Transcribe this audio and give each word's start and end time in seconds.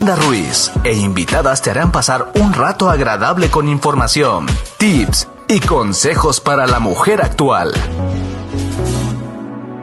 Ruiz 0.00 0.72
e 0.82 0.94
invitadas 0.94 1.60
te 1.60 1.70
harán 1.70 1.92
pasar 1.92 2.32
un 2.40 2.54
rato 2.54 2.88
agradable 2.88 3.50
con 3.50 3.68
información, 3.68 4.46
tips 4.78 5.28
y 5.46 5.60
consejos 5.60 6.40
para 6.40 6.66
la 6.66 6.80
mujer 6.80 7.20
actual. 7.20 7.70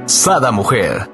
Sada 0.07 0.51
Mujer. 0.51 1.07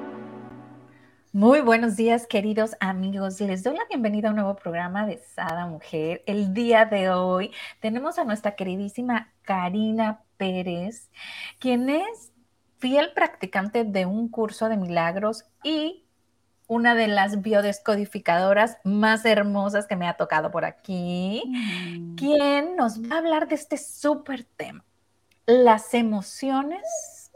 Muy 1.34 1.60
buenos 1.60 1.96
días, 1.96 2.26
queridos 2.26 2.76
amigos. 2.80 3.38
Les 3.42 3.62
doy 3.62 3.76
la 3.76 3.84
bienvenida 3.90 4.28
a 4.28 4.30
un 4.30 4.36
nuevo 4.36 4.56
programa 4.56 5.04
de 5.04 5.18
Sada 5.34 5.66
Mujer. 5.66 6.22
El 6.26 6.54
día 6.54 6.86
de 6.86 7.10
hoy 7.10 7.52
tenemos 7.80 8.18
a 8.18 8.24
nuestra 8.24 8.56
queridísima 8.56 9.34
Karina 9.42 10.22
Pérez, 10.38 11.10
quien 11.58 11.90
es 11.90 12.32
fiel 12.78 13.12
practicante 13.14 13.84
de 13.84 14.06
un 14.06 14.28
curso 14.28 14.70
de 14.70 14.78
milagros 14.78 15.44
y 15.62 16.03
una 16.66 16.94
de 16.94 17.08
las 17.08 17.42
biodescodificadoras 17.42 18.78
más 18.84 19.24
hermosas 19.24 19.86
que 19.86 19.96
me 19.96 20.08
ha 20.08 20.14
tocado 20.14 20.50
por 20.50 20.64
aquí, 20.64 21.42
mm. 21.46 22.14
quien 22.16 22.76
nos 22.76 23.00
va 23.02 23.16
a 23.16 23.18
hablar 23.18 23.48
de 23.48 23.54
este 23.54 23.76
súper 23.76 24.44
tema, 24.44 24.84
las 25.46 25.94
emociones 25.94 26.82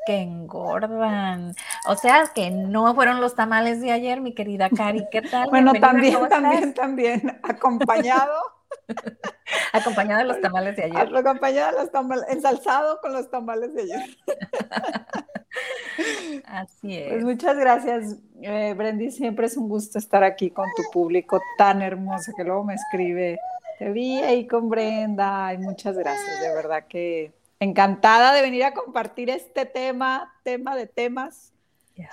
que 0.07 0.23
engordan. 0.23 1.55
O 1.87 1.95
sea, 1.95 2.25
que 2.35 2.51
no 2.51 2.95
fueron 2.95 3.21
los 3.21 3.35
tamales 3.35 3.83
de 3.83 3.93
ayer, 3.93 4.23
mi 4.23 4.33
querida 4.33 4.71
Cari, 4.71 5.05
¿qué 5.11 5.21
tal? 5.21 5.51
bueno, 5.51 5.73
también, 5.75 6.29
también, 6.29 6.75
también, 6.75 7.41
acompañado. 7.43 8.58
acompañado 9.73 10.21
de 10.21 10.27
los 10.27 10.41
tamales 10.41 10.77
de 10.77 10.85
ayer. 10.85 11.17
Acompañado 11.17 11.73
de 11.73 11.83
los 11.83 11.91
tamales, 11.91 12.25
ensalzado 12.29 13.01
con 13.01 13.13
los 13.13 13.31
tamales 13.31 13.75
de 13.75 13.83
ayer. 13.83 13.99
Así 16.45 16.97
es. 16.97 17.13
Pues 17.13 17.25
muchas 17.25 17.57
gracias, 17.57 18.17
eh, 18.43 18.75
Brendy. 18.75 19.11
Siempre 19.11 19.47
es 19.47 19.57
un 19.57 19.69
gusto 19.69 19.99
estar 19.99 20.25
aquí 20.25 20.51
con 20.51 20.67
tu 20.77 20.83
público 20.93 21.41
tan 21.57 21.83
hermoso 21.83 22.33
que 22.37 22.45
luego 22.45 22.65
me 22.65 22.75
escribe. 22.75 23.39
Te 23.79 23.91
vi 23.91 24.19
ahí 24.19 24.47
con 24.47 24.69
Brenda. 24.69 25.53
y 25.55 25.59
muchas 25.59 25.97
gracias. 25.97 26.41
De 26.41 26.55
verdad 26.55 26.85
que 26.89 27.33
encantada 27.61 28.33
de 28.33 28.43
venir 28.43 28.65
a 28.65 28.75
compartir 28.75 29.31
este 29.31 29.67
tema, 29.67 30.35
tema 30.45 30.77
de 30.77 30.87
temas, 30.87 31.53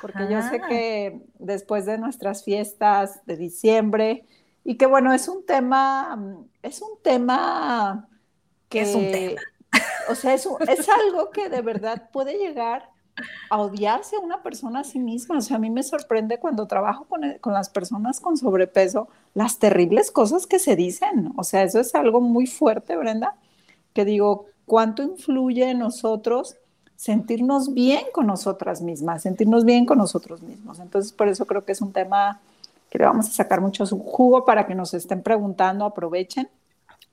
porque 0.01 0.27
yo 0.29 0.41
sé 0.41 0.61
que 0.67 1.19
después 1.37 1.85
de 1.85 1.97
nuestras 1.97 2.43
fiestas 2.43 3.23
de 3.25 3.37
diciembre, 3.37 4.25
y 4.65 4.75
que 4.75 4.87
bueno, 4.87 5.13
es 5.13 5.27
un 5.27 5.45
tema, 5.45 6.19
es 6.63 6.81
un 6.81 6.99
tema 7.03 8.09
que... 8.67 8.81
Es 8.81 8.95
un 8.95 9.11
tema. 9.11 9.41
O 10.09 10.15
sea, 10.15 10.33
es, 10.33 10.47
es 10.67 10.89
algo 10.89 11.29
que 11.29 11.49
de 11.49 11.61
verdad 11.61 12.09
puede 12.11 12.37
llegar 12.37 12.89
a 13.49 13.61
odiarse 13.61 14.15
a 14.15 14.19
una 14.19 14.41
persona 14.41 14.79
a 14.79 14.83
sí 14.83 14.97
misma. 14.99 15.37
O 15.37 15.41
sea, 15.41 15.57
a 15.57 15.59
mí 15.59 15.69
me 15.69 15.83
sorprende 15.83 16.39
cuando 16.39 16.65
trabajo 16.65 17.05
con, 17.05 17.21
con, 17.41 17.53
las 17.53 17.69
personas 17.69 18.19
con 18.19 18.37
sobrepeso, 18.37 19.07
las 19.35 19.59
terribles 19.59 20.11
cosas 20.11 20.47
que 20.47 20.57
se 20.57 20.75
dicen. 20.75 21.31
O 21.37 21.43
sea, 21.43 21.63
eso 21.63 21.79
es 21.79 21.93
algo 21.93 22.19
muy 22.19 22.47
fuerte, 22.47 22.97
Brenda, 22.97 23.35
que 23.93 24.03
digo, 24.03 24.47
¿cuánto 24.65 25.03
influye 25.03 25.69
en 25.69 25.79
nosotros 25.79 26.55
sentirnos 26.95 27.73
bien 27.73 28.05
con 28.13 28.25
nosotras 28.25 28.81
mismas, 28.81 29.21
sentirnos 29.21 29.63
bien 29.63 29.85
con 29.85 29.99
nosotros 29.99 30.41
mismos? 30.41 30.79
Entonces, 30.79 31.11
por 31.11 31.27
eso 31.27 31.45
creo 31.45 31.65
que 31.65 31.73
es 31.73 31.81
un 31.81 31.93
tema 31.93 32.41
que 32.95 32.99
le 32.99 33.05
vamos 33.05 33.27
a 33.27 33.31
sacar 33.31 33.59
mucho 33.59 33.85
jugo 33.85 34.45
para 34.45 34.65
que 34.65 34.73
nos 34.73 34.93
estén 34.93 35.21
preguntando, 35.21 35.83
aprovechen. 35.83 36.49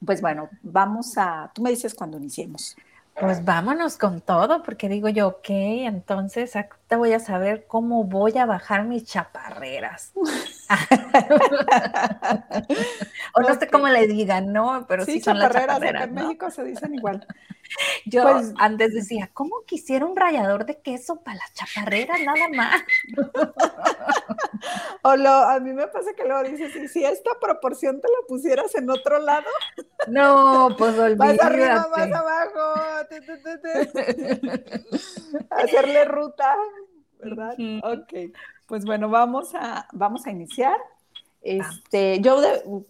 Pues 0.04 0.20
bueno, 0.20 0.48
vamos 0.62 1.18
a, 1.18 1.50
tú 1.52 1.60
me 1.60 1.70
dices 1.70 1.92
cuando 1.92 2.18
iniciemos. 2.18 2.76
Pues 3.18 3.44
vámonos 3.44 3.98
con 3.98 4.20
todo, 4.20 4.62
porque 4.62 4.88
digo 4.88 5.08
yo, 5.08 5.28
ok, 5.28 5.48
entonces 5.48 6.54
voy 6.96 7.12
a 7.12 7.20
saber 7.20 7.66
cómo 7.66 8.04
voy 8.04 8.36
a 8.38 8.46
bajar 8.46 8.84
mis 8.84 9.04
chaparreras. 9.04 10.12
o 13.34 13.40
no 13.40 13.58
sé 13.58 13.68
cómo 13.68 13.88
le 13.88 14.06
digan, 14.06 14.52
¿no? 14.52 14.86
Pero 14.88 15.04
sí, 15.04 15.20
son 15.20 15.36
chaparreras, 15.36 15.66
las 15.66 15.76
chaparreras. 15.76 16.08
en 16.08 16.14
México 16.14 16.50
se 16.50 16.64
dicen 16.64 16.94
igual. 16.94 17.26
Yo 18.06 18.22
pues, 18.22 18.54
antes 18.58 18.94
decía, 18.94 19.30
¿cómo 19.32 19.64
quisiera 19.66 20.06
un 20.06 20.16
rallador 20.16 20.66
de 20.66 20.80
queso 20.80 21.22
para 21.22 21.38
las 21.38 21.52
chaparreras 21.54 22.20
nada 22.20 22.48
más? 22.48 22.82
o 25.02 25.16
lo, 25.16 25.30
a 25.30 25.58
mí 25.60 25.72
me 25.72 25.86
pasa 25.88 26.12
que 26.14 26.24
luego 26.24 26.42
dices, 26.48 26.74
¿y 26.76 26.88
si 26.88 27.04
esta 27.04 27.38
proporción 27.40 28.00
te 28.00 28.08
la 28.08 28.26
pusieras 28.28 28.74
en 28.74 28.90
otro 28.90 29.18
lado? 29.18 29.48
No, 30.08 30.74
pues 30.76 30.98
olvídate. 30.98 31.36
Más 31.36 31.40
arriba, 31.40 31.86
más 31.96 32.12
abajo. 32.12 32.74
Hacerle 35.50 36.04
ruta, 36.04 36.54
¿verdad? 37.22 37.54
Ok, 37.82 38.32
pues 38.66 38.84
bueno, 38.84 39.08
vamos 39.08 39.54
a, 39.54 39.86
vamos 39.92 40.26
a 40.26 40.30
iniciar. 40.30 40.76
Este, 41.42 42.20
yo, 42.20 42.40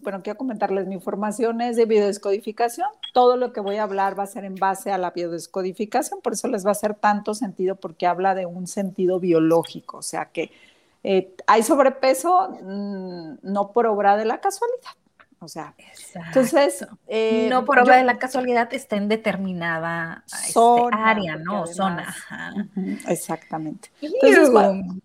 bueno, 0.01 0.21
quiero 0.21 0.37
comentarles, 0.37 0.85
mi 0.85 0.99
formación 0.99 1.59
es 1.61 1.75
de 1.75 1.85
biodescodificación. 1.85 2.87
Todo 3.11 3.35
lo 3.35 3.51
que 3.51 3.61
voy 3.61 3.77
a 3.77 3.83
hablar 3.83 4.17
va 4.17 4.23
a 4.23 4.27
ser 4.27 4.45
en 4.45 4.55
base 4.55 4.91
a 4.91 4.97
la 4.97 5.11
biodescodificación, 5.11 6.21
por 6.21 6.33
eso 6.33 6.47
les 6.47 6.63
va 6.63 6.69
a 6.69 6.73
hacer 6.73 6.93
tanto 6.93 7.33
sentido 7.33 7.75
porque 7.75 8.05
habla 8.05 8.35
de 8.35 8.45
un 8.45 8.67
sentido 8.67 9.19
biológico, 9.19 9.97
o 9.97 10.03
sea 10.03 10.25
que 10.25 10.51
eh, 11.03 11.33
hay 11.47 11.63
sobrepeso 11.63 12.49
mm, 12.61 13.37
no 13.41 13.71
por 13.71 13.87
obra 13.87 14.15
de 14.17 14.25
la 14.25 14.39
casualidad. 14.39 14.91
O 15.43 15.47
sea, 15.47 15.75
entonces. 16.27 16.85
Eh, 17.07 17.47
no 17.49 17.65
por 17.65 17.79
obra 17.79 17.97
de 17.97 18.03
la 18.03 18.17
casualidad 18.17 18.73
está 18.73 18.95
en 18.95 19.09
determinada 19.09 20.23
este, 20.25 20.59
área, 20.91 21.35
¿no? 21.35 21.67
zona. 21.67 22.15
exactamente. 23.07 23.91
Entonces, 24.01 24.49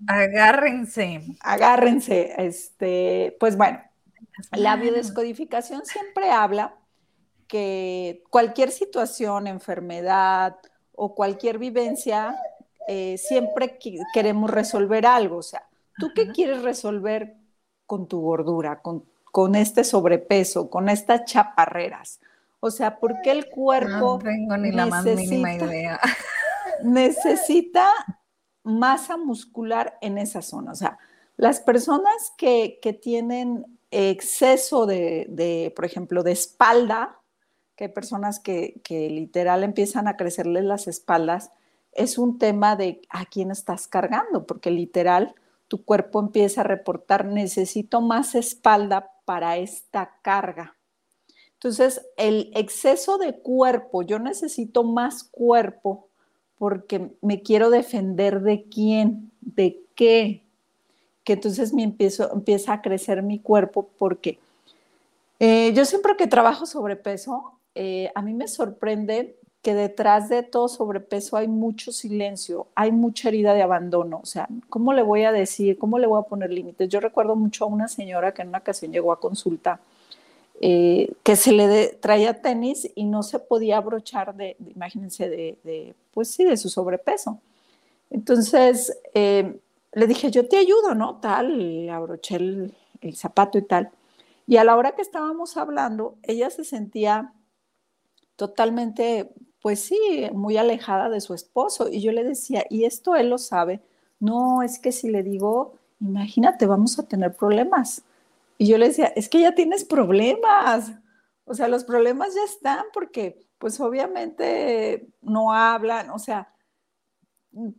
agárrense. 0.06 1.22
Agárrense. 1.41 2.34
Este, 2.38 3.37
pues 3.41 3.56
bueno, 3.56 3.81
la 4.53 4.77
biodescodificación 4.77 5.84
siempre 5.84 6.31
habla 6.31 6.75
que 7.48 8.22
cualquier 8.31 8.71
situación, 8.71 9.47
enfermedad 9.47 10.56
o 10.94 11.15
cualquier 11.15 11.59
vivencia, 11.59 12.37
eh, 12.87 13.19
siempre 13.19 13.78
queremos 14.12 14.50
resolver 14.50 15.06
algo. 15.06 15.38
O 15.38 15.43
sea, 15.43 15.66
¿tú 15.98 16.12
qué 16.15 16.28
quieres 16.28 16.62
resolver 16.62 17.37
con 17.87 18.06
tu 18.06 18.21
gordura, 18.21 18.81
con 18.82 19.04
con 19.31 19.55
este 19.55 19.84
sobrepeso, 19.84 20.71
con 20.71 20.89
estas 20.89 21.25
chaparreras? 21.25 22.21
O 22.61 22.71
sea, 22.71 22.99
¿por 22.99 23.21
qué 23.22 23.31
el 23.31 23.49
cuerpo 23.49 23.89
no 23.91 24.19
tengo 24.19 24.56
ni 24.56 24.72
la 24.72 24.87
más 24.87 25.05
mínima 25.05 25.55
idea. 25.55 26.00
necesita 26.83 27.89
masa 28.65 29.16
muscular 29.16 29.97
en 30.00 30.19
esa 30.19 30.43
zona? 30.43 30.72
O 30.72 30.75
sea, 30.75 30.99
las 31.37 31.61
personas 31.61 32.33
que, 32.37 32.81
tienen 33.00 33.78
exceso 33.91 34.87
de, 34.87 35.72
por 35.77 35.84
ejemplo, 35.84 36.22
de 36.22 36.33
espalda, 36.33 37.21
que 37.77 37.84
hay 37.84 37.91
personas 37.91 38.41
que, 38.41 38.81
que 38.83 39.09
literal 39.09 39.62
empiezan 39.62 40.09
a 40.09 40.16
crecerles 40.16 40.65
las 40.65 40.89
espaldas, 40.89 41.53
es 41.93 42.19
un 42.19 42.39
tema 42.39 42.75
de 42.75 43.00
a 43.09 43.25
quién 43.27 43.53
estás 43.53 43.87
cargando, 43.87 44.47
porque 44.47 44.71
literal 44.71 45.34
tu 45.69 45.84
cuerpo 45.84 46.19
empieza 46.19 46.62
a 46.62 46.65
reportar, 46.65 47.25
necesito 47.27 48.00
más 48.00 48.34
espalda 48.34 49.12
para 49.28 49.59
esta 49.59 50.11
carga. 50.22 50.75
Entonces, 51.53 52.00
el 52.16 52.50
exceso 52.55 53.19
de 53.19 53.34
cuerpo, 53.34 54.00
yo 54.00 54.19
necesito 54.19 54.84
más 54.84 55.22
cuerpo 55.22 56.09
porque 56.56 57.11
me 57.21 57.43
quiero 57.43 57.69
defender 57.69 58.41
de 58.41 58.65
quién, 58.71 59.31
de 59.43 59.83
qué, 59.94 60.44
que 61.25 61.34
entonces 61.34 61.75
me 61.75 61.83
empiezo, 61.83 62.33
empieza 62.33 62.72
a 62.72 62.81
crecer 62.81 63.22
mi 63.22 63.39
cuerpo 63.39 63.91
porque 63.99 64.39
eh, 65.41 65.75
yo 65.75 65.84
siempre 65.84 66.16
que 66.16 66.27
trabajo 66.27 66.65
sobrepeso, 66.65 67.53
eh, 67.75 68.10
a 68.15 68.22
mí 68.22 68.33
me 68.33 68.49
sorprende 68.49 69.37
que 69.68 69.74
detrás 69.74 70.30
de 70.30 70.42
todo 70.42 70.66
sobrepeso 70.66 71.36
hay 71.36 71.46
mucho 71.46 71.92
silencio, 71.92 72.68
hay 72.74 72.90
mucha 72.90 73.28
herida 73.28 73.52
de 73.52 73.60
abandono. 73.60 74.20
O 74.22 74.24
sea, 74.24 74.48
¿cómo 74.70 74.94
le 74.94 75.02
voy 75.02 75.24
a 75.24 75.30
decir? 75.30 75.76
¿Cómo 75.76 75.98
le 75.98 76.06
voy 76.06 76.18
a 76.18 76.26
poner 76.26 76.50
límites? 76.50 76.88
Yo 76.88 77.00
recuerdo 77.00 77.36
mucho 77.36 77.64
a 77.64 77.66
una 77.66 77.86
señora 77.86 78.32
que 78.32 78.40
en 78.40 78.48
una 78.48 78.60
ocasión 78.60 78.92
llegó 78.92 79.12
a 79.12 79.20
consulta, 79.20 79.78
eh, 80.62 81.12
que 81.22 81.36
se 81.36 81.53
le 81.53 81.88
traía 82.00 82.41
tenis 82.41 82.91
y 82.94 83.04
no 83.04 83.22
se 83.22 83.41
podía 83.41 83.76
abrochar 83.76 84.34
de, 84.34 84.56
imagínense, 84.74 85.28
de, 85.28 85.94
pues 86.12 86.30
sí, 86.30 86.44
de 86.44 86.56
su 86.56 86.71
sobrepeso. 86.71 87.38
Entonces, 88.09 88.98
eh, 89.12 89.54
le 89.92 90.06
dije, 90.06 90.30
yo 90.30 90.48
te 90.48 90.56
ayudo, 90.56 90.94
¿no? 90.94 91.16
Tal, 91.16 91.59
le 91.59 91.91
abroché 91.91 92.36
el 92.36 92.72
zapato 93.14 93.59
y 93.59 93.66
tal. 93.66 93.91
Y 94.47 94.56
a 94.56 94.64
la 94.64 94.76
hora 94.76 94.92
que 94.92 95.03
estábamos 95.03 95.59
hablando, 95.59 96.16
ella 96.22 96.48
se 96.48 96.64
sentía 96.64 97.34
totalmente 98.36 99.30
pues 99.60 99.81
sí, 99.81 100.28
muy 100.33 100.57
alejada 100.57 101.09
de 101.09 101.21
su 101.21 101.34
esposo. 101.34 101.89
Y 101.89 102.01
yo 102.01 102.13
le 102.13 102.25
decía, 102.25 102.65
¿y 102.71 102.84
esto 102.84 103.16
él 103.16 103.31
lo 103.31 103.39
sabe? 103.39 103.81
No, 104.21 104.63
es 104.63 104.78
que 104.78 104.93
si 104.93 105.10
le 105.10 105.22
digo, 105.22 105.75
imagínate, 106.01 106.66
vamos 106.66 106.99
a 106.99 107.07
tener 107.07 107.34
problemas. 107.34 108.05
Y 108.59 108.66
yo 108.66 108.78
le 108.78 108.89
decía, 108.89 109.07
es 109.16 109.28
que 109.28 109.41
ya 109.41 109.55
tienes 109.55 109.84
problemas. 109.84 110.93
O 111.45 111.55
sea, 111.55 111.69
los 111.69 111.84
problemas 111.84 112.34
ya 112.34 112.45
están 112.45 112.84
porque, 112.93 113.47
pues 113.59 113.81
obviamente 113.81 115.09
no 115.22 115.53
hablan, 115.53 116.10
o 116.10 116.19
sea, 116.19 116.53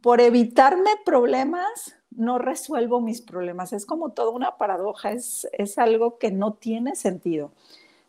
por 0.02 0.20
evitarme 0.20 0.92
problemas, 1.06 1.96
no 2.12 2.38
resuelvo 2.40 3.02
mis 3.02 3.22
problemas. 3.22 3.74
Es 3.74 3.86
como 3.86 4.12
toda 4.12 4.32
una 4.32 4.58
paradoja, 4.58 5.12
es, 5.12 5.48
es 5.54 5.78
algo 5.78 6.18
que 6.18 6.32
no 6.32 6.54
tiene 6.54 6.96
sentido. 6.96 7.52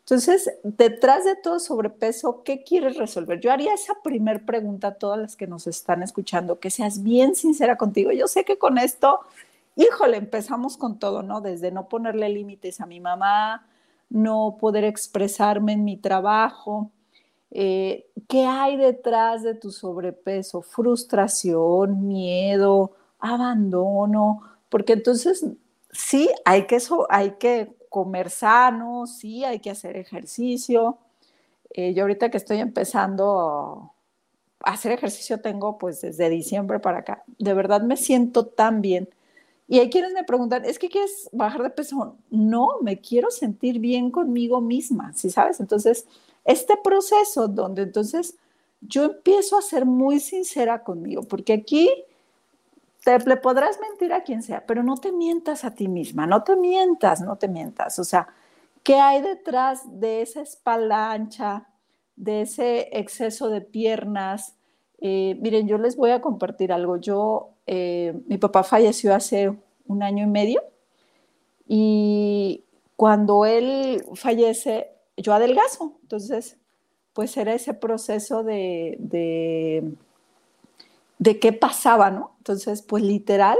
Entonces, 0.01 0.51
detrás 0.63 1.25
de 1.25 1.35
todo 1.35 1.59
sobrepeso, 1.59 2.43
¿qué 2.43 2.63
quieres 2.63 2.97
resolver? 2.97 3.39
Yo 3.39 3.51
haría 3.51 3.73
esa 3.73 3.93
primer 4.03 4.45
pregunta 4.45 4.89
a 4.89 4.95
todas 4.95 5.19
las 5.19 5.35
que 5.35 5.47
nos 5.47 5.67
están 5.67 6.03
escuchando, 6.03 6.59
que 6.59 6.71
seas 6.71 7.03
bien 7.03 7.35
sincera 7.35 7.77
contigo. 7.77 8.11
Yo 8.11 8.27
sé 8.27 8.43
que 8.43 8.57
con 8.57 8.77
esto, 8.77 9.19
híjole, 9.75 10.17
empezamos 10.17 10.75
con 10.75 10.99
todo, 10.99 11.21
¿no? 11.21 11.39
Desde 11.39 11.71
no 11.71 11.87
ponerle 11.87 12.29
límites 12.29 12.81
a 12.81 12.87
mi 12.87 12.99
mamá, 12.99 13.67
no 14.09 14.57
poder 14.59 14.83
expresarme 14.83 15.73
en 15.73 15.85
mi 15.85 15.97
trabajo. 15.97 16.91
Eh, 17.51 18.07
¿Qué 18.27 18.45
hay 18.45 18.77
detrás 18.77 19.43
de 19.43 19.53
tu 19.53 19.71
sobrepeso? 19.71 20.61
Frustración, 20.61 22.07
miedo, 22.07 22.91
abandono, 23.19 24.41
porque 24.69 24.93
entonces 24.93 25.45
sí, 25.91 26.29
hay 26.43 26.65
que, 26.65 26.79
hay 27.09 27.31
que 27.31 27.75
comer 27.91 28.29
sano, 28.29 29.05
sí, 29.05 29.43
hay 29.43 29.59
que 29.59 29.69
hacer 29.69 29.97
ejercicio. 29.97 30.97
Eh, 31.71 31.93
yo 31.93 32.03
ahorita 32.03 32.31
que 32.31 32.37
estoy 32.37 32.59
empezando 32.59 33.91
a 34.63 34.71
hacer 34.71 34.93
ejercicio 34.93 35.41
tengo 35.41 35.77
pues 35.77 35.99
desde 35.99 36.29
diciembre 36.29 36.79
para 36.79 36.99
acá. 36.99 37.23
De 37.37 37.53
verdad 37.53 37.81
me 37.81 37.97
siento 37.97 38.45
tan 38.45 38.81
bien. 38.81 39.09
Y 39.67 39.79
hay 39.79 39.89
quienes 39.89 40.13
me 40.13 40.23
preguntan, 40.23 40.63
¿es 40.63 40.79
que 40.79 40.87
quieres 40.87 41.29
bajar 41.33 41.63
de 41.63 41.69
peso? 41.69 42.15
No, 42.29 42.79
me 42.81 43.01
quiero 43.01 43.29
sentir 43.29 43.79
bien 43.79 44.09
conmigo 44.09 44.61
misma, 44.61 45.11
¿sí 45.13 45.29
sabes? 45.29 45.59
Entonces, 45.59 46.07
este 46.45 46.77
proceso 46.81 47.49
donde 47.49 47.81
entonces 47.81 48.37
yo 48.79 49.03
empiezo 49.03 49.57
a 49.57 49.61
ser 49.61 49.85
muy 49.85 50.21
sincera 50.21 50.81
conmigo, 50.81 51.23
porque 51.23 51.51
aquí 51.51 51.89
te 53.03 53.17
le 53.19 53.37
podrás 53.37 53.79
mentir 53.79 54.13
a 54.13 54.23
quien 54.23 54.43
sea, 54.43 54.65
pero 54.65 54.83
no 54.83 54.95
te 54.95 55.11
mientas 55.11 55.63
a 55.63 55.73
ti 55.73 55.87
misma, 55.87 56.27
no 56.27 56.43
te 56.43 56.55
mientas, 56.55 57.21
no 57.21 57.37
te 57.37 57.47
mientas. 57.47 57.97
O 57.99 58.03
sea, 58.03 58.27
¿qué 58.83 58.95
hay 58.95 59.21
detrás 59.21 59.81
de 59.99 60.21
esa 60.21 60.41
espalda 60.41 61.11
ancha, 61.11 61.67
de 62.15 62.41
ese 62.41 62.89
exceso 62.91 63.49
de 63.49 63.61
piernas? 63.61 64.55
Eh, 64.99 65.37
miren, 65.41 65.67
yo 65.67 65.77
les 65.77 65.95
voy 65.95 66.11
a 66.11 66.21
compartir 66.21 66.71
algo. 66.71 66.97
Yo, 66.97 67.49
eh, 67.65 68.13
mi 68.27 68.37
papá 68.37 68.63
falleció 68.63 69.15
hace 69.15 69.51
un 69.87 70.03
año 70.03 70.23
y 70.23 70.27
medio 70.27 70.61
y 71.67 72.65
cuando 72.95 73.45
él 73.45 74.03
fallece, 74.13 74.91
yo 75.17 75.33
adelgazo. 75.33 75.97
Entonces, 76.03 76.57
pues 77.13 77.35
era 77.37 77.53
ese 77.53 77.73
proceso 77.73 78.43
de 78.43 78.95
de 78.99 79.95
qué 81.39 81.53
pasaba, 81.53 82.09
¿no? 82.09 82.35
Entonces, 82.39 82.81
pues 82.81 83.03
literal, 83.03 83.57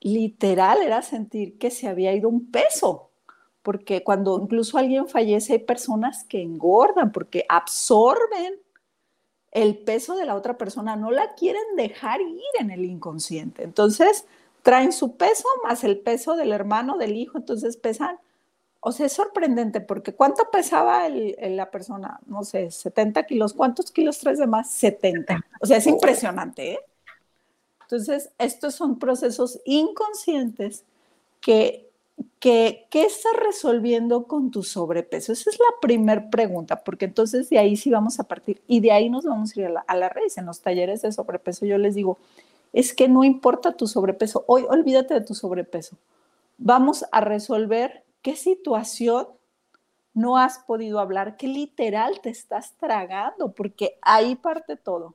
literal 0.00 0.80
era 0.82 1.02
sentir 1.02 1.58
que 1.58 1.70
se 1.70 1.86
había 1.86 2.14
ido 2.14 2.28
un 2.28 2.50
peso, 2.50 3.10
porque 3.62 4.02
cuando 4.02 4.40
incluso 4.40 4.78
alguien 4.78 5.06
fallece 5.06 5.52
hay 5.52 5.58
personas 5.60 6.24
que 6.24 6.40
engordan 6.42 7.12
porque 7.12 7.44
absorben 7.48 8.54
el 9.52 9.78
peso 9.78 10.16
de 10.16 10.24
la 10.24 10.34
otra 10.34 10.56
persona, 10.56 10.96
no 10.96 11.10
la 11.10 11.34
quieren 11.34 11.76
dejar 11.76 12.20
ir 12.22 12.40
en 12.58 12.70
el 12.70 12.84
inconsciente. 12.86 13.62
Entonces, 13.62 14.24
traen 14.62 14.92
su 14.92 15.16
peso 15.16 15.46
más 15.62 15.84
el 15.84 16.00
peso 16.00 16.36
del 16.36 16.52
hermano, 16.52 16.96
del 16.96 17.16
hijo, 17.16 17.36
entonces 17.36 17.76
pesan. 17.76 18.18
O 18.84 18.90
sea, 18.90 19.06
es 19.06 19.12
sorprendente 19.12 19.80
porque 19.80 20.12
¿cuánto 20.12 20.50
pesaba 20.50 21.08
la 21.08 21.70
persona? 21.70 22.18
No 22.26 22.42
sé, 22.42 22.68
70 22.68 23.22
kilos. 23.26 23.54
¿Cuántos 23.54 23.92
kilos 23.92 24.18
traes 24.18 24.40
de 24.40 24.48
más? 24.48 24.72
70. 24.72 25.40
O 25.60 25.66
sea, 25.66 25.76
es 25.76 25.86
impresionante. 25.86 26.72
¿eh? 26.72 26.78
Entonces, 27.82 28.30
estos 28.38 28.74
son 28.74 28.98
procesos 28.98 29.60
inconscientes 29.66 30.82
que, 31.40 31.88
que, 32.40 32.88
estás 32.92 33.32
resolviendo 33.36 34.24
con 34.24 34.50
tu 34.50 34.64
sobrepeso. 34.64 35.32
Esa 35.32 35.50
es 35.50 35.60
la 35.60 35.80
primera 35.80 36.28
pregunta, 36.28 36.82
porque 36.82 37.04
entonces 37.04 37.50
de 37.50 37.60
ahí 37.60 37.76
sí 37.76 37.88
vamos 37.88 38.18
a 38.18 38.24
partir 38.24 38.60
y 38.66 38.80
de 38.80 38.90
ahí 38.90 39.08
nos 39.08 39.24
vamos 39.24 39.56
a 39.56 39.60
ir 39.60 39.66
a 39.66 39.70
la, 39.70 39.84
a 39.86 39.94
la 39.94 40.08
raíz. 40.08 40.38
En 40.38 40.46
los 40.46 40.60
talleres 40.60 41.02
de 41.02 41.12
sobrepeso 41.12 41.66
yo 41.66 41.78
les 41.78 41.94
digo, 41.94 42.18
es 42.72 42.92
que 42.94 43.08
no 43.08 43.22
importa 43.22 43.76
tu 43.76 43.86
sobrepeso, 43.86 44.42
hoy 44.48 44.64
olvídate 44.68 45.14
de 45.14 45.20
tu 45.20 45.36
sobrepeso. 45.36 45.96
Vamos 46.58 47.04
a 47.12 47.20
resolver 47.20 48.01
qué 48.22 48.36
situación 48.36 49.28
no 50.14 50.36
has 50.38 50.58
podido 50.60 51.00
hablar, 51.00 51.36
qué 51.36 51.48
literal 51.48 52.20
te 52.22 52.30
estás 52.30 52.76
tragando, 52.76 53.52
porque 53.52 53.98
ahí 54.02 54.36
parte 54.36 54.76
todo. 54.76 55.14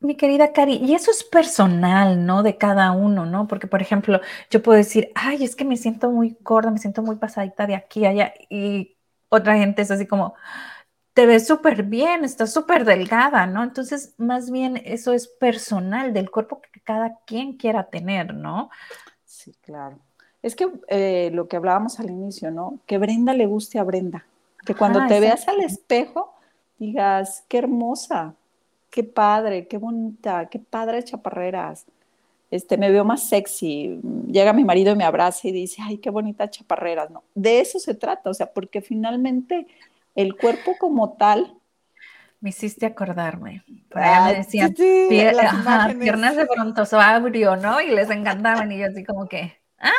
Mi 0.00 0.16
querida 0.16 0.52
Cari, 0.52 0.76
y 0.78 0.94
eso 0.94 1.12
es 1.12 1.22
personal, 1.22 2.26
¿no? 2.26 2.42
De 2.42 2.58
cada 2.58 2.90
uno, 2.90 3.24
¿no? 3.24 3.46
Porque, 3.46 3.68
por 3.68 3.80
ejemplo, 3.80 4.20
yo 4.50 4.62
puedo 4.62 4.76
decir, 4.76 5.12
ay, 5.14 5.44
es 5.44 5.54
que 5.54 5.64
me 5.64 5.76
siento 5.76 6.10
muy 6.10 6.36
gorda, 6.40 6.72
me 6.72 6.78
siento 6.78 7.02
muy 7.02 7.16
pasadita 7.16 7.66
de 7.68 7.76
aquí 7.76 8.04
a 8.04 8.10
allá, 8.10 8.34
y 8.50 8.96
otra 9.28 9.56
gente 9.56 9.82
es 9.82 9.90
así 9.92 10.06
como, 10.06 10.34
te 11.14 11.26
ves 11.26 11.46
súper 11.46 11.84
bien, 11.84 12.24
estás 12.24 12.52
súper 12.52 12.84
delgada, 12.84 13.46
¿no? 13.46 13.62
Entonces, 13.62 14.14
más 14.18 14.50
bien 14.50 14.80
eso 14.84 15.12
es 15.12 15.28
personal 15.28 16.12
del 16.12 16.30
cuerpo 16.30 16.60
que 16.60 16.80
cada 16.80 17.18
quien 17.26 17.56
quiera 17.56 17.90
tener, 17.90 18.34
¿no? 18.34 18.70
Sí, 19.24 19.54
claro. 19.62 20.00
Es 20.42 20.56
que 20.56 20.68
eh, 20.88 21.30
lo 21.32 21.48
que 21.48 21.56
hablábamos 21.56 22.00
al 22.00 22.10
inicio, 22.10 22.50
¿no? 22.50 22.78
Que 22.86 22.98
Brenda 22.98 23.32
le 23.32 23.46
guste 23.46 23.78
a 23.78 23.84
Brenda. 23.84 24.26
Que 24.66 24.74
cuando 24.74 25.06
te 25.06 25.20
veas 25.20 25.48
al 25.48 25.60
espejo 25.60 26.32
digas, 26.78 27.44
qué 27.48 27.58
hermosa, 27.58 28.34
qué 28.90 29.04
padre, 29.04 29.66
qué 29.68 29.78
bonita, 29.78 30.46
qué 30.46 30.58
padre 30.58 31.02
chaparreras. 31.04 31.86
Este, 32.50 32.76
me 32.76 32.90
veo 32.90 33.04
más 33.04 33.28
sexy. 33.28 34.00
Llega 34.26 34.52
mi 34.52 34.64
marido 34.64 34.92
y 34.92 34.96
me 34.96 35.04
abraza 35.04 35.48
y 35.48 35.52
dice, 35.52 35.80
ay, 35.82 35.98
qué 35.98 36.10
bonita 36.10 36.50
chaparreras. 36.50 37.10
No, 37.10 37.22
de 37.34 37.60
eso 37.60 37.78
se 37.78 37.94
trata, 37.94 38.28
o 38.30 38.34
sea, 38.34 38.52
porque 38.52 38.82
finalmente 38.82 39.66
el 40.14 40.36
cuerpo 40.36 40.76
como 40.78 41.12
tal. 41.12 41.54
Me 42.40 42.50
hiciste 42.50 42.84
acordarme. 42.84 43.62
Por 43.88 44.02
me 44.02 44.34
decían, 44.34 44.74
piernas 44.74 46.34
de 46.34 46.44
brontosaurio, 46.44 47.56
¿no? 47.56 47.80
Y 47.80 47.92
les 47.92 48.10
encantaban 48.10 48.72
y 48.72 48.78
yo 48.78 48.86
así 48.86 49.04
como 49.04 49.28
que, 49.28 49.61
¿Ah? 49.82 49.92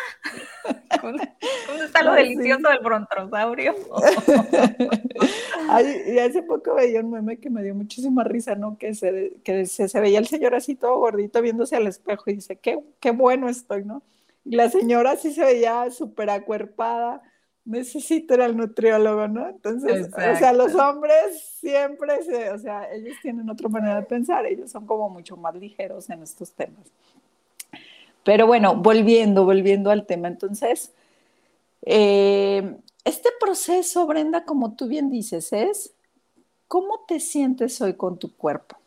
¿Dónde, 1.01 1.29
está 1.83 2.03
lo 2.03 2.13
delicioso 2.13 2.69
del 2.69 2.79
brontosaurio? 2.79 3.75
y 6.07 6.19
hace 6.19 6.41
poco 6.43 6.75
veía 6.75 7.01
un 7.01 7.11
meme 7.11 7.37
que 7.37 7.49
me 7.49 7.61
dio 7.61 7.75
muchísima 7.75 8.23
risa, 8.23 8.55
¿no? 8.55 8.77
Que 8.77 8.93
se, 8.93 9.33
que 9.43 9.65
se, 9.65 9.99
veía 9.99 10.19
el 10.19 10.27
señor 10.27 10.55
así 10.55 10.75
todo 10.75 10.99
gordito 10.99 11.41
viéndose 11.41 11.75
al 11.75 11.87
espejo 11.87 12.23
y 12.27 12.35
dice, 12.35 12.55
qué, 12.55 12.79
qué 13.01 13.11
bueno 13.11 13.49
estoy, 13.49 13.83
¿no? 13.83 14.01
Y 14.45 14.55
la 14.55 14.69
señora 14.69 15.17
sí 15.17 15.33
se 15.33 15.43
veía 15.43 15.91
súper 15.91 16.29
acuerpada. 16.29 17.21
Necesito 17.65 18.35
ir 18.35 18.41
al 18.41 18.55
nutriólogo, 18.55 19.27
¿no? 19.27 19.49
Entonces, 19.49 20.09
o 20.13 20.37
sea, 20.37 20.53
los 20.53 20.75
hombres 20.75 21.57
siempre, 21.59 22.23
se, 22.23 22.51
o 22.51 22.57
sea, 22.57 22.89
ellos 22.93 23.17
tienen 23.21 23.49
otra 23.49 23.67
manera 23.67 23.97
de 23.97 24.03
pensar, 24.03 24.45
ellos 24.45 24.71
son 24.71 24.85
como 24.85 25.09
mucho 25.09 25.35
más 25.37 25.55
ligeros 25.55 26.09
en 26.09 26.23
estos 26.23 26.53
temas. 26.53 26.89
Pero 28.23 28.47
bueno, 28.47 28.75
volviendo, 28.75 29.45
volviendo 29.45 29.91
al 29.91 30.05
tema, 30.05 30.27
entonces, 30.27 30.93
eh, 31.81 32.77
este 33.03 33.29
proceso, 33.39 34.07
Brenda, 34.07 34.45
como 34.45 34.75
tú 34.75 34.87
bien 34.87 35.09
dices, 35.09 35.51
es 35.51 35.93
cómo 36.67 37.01
te 37.07 37.19
sientes 37.19 37.81
hoy 37.81 37.95
con 37.95 38.17
tu 38.17 38.35
cuerpo. 38.35 38.77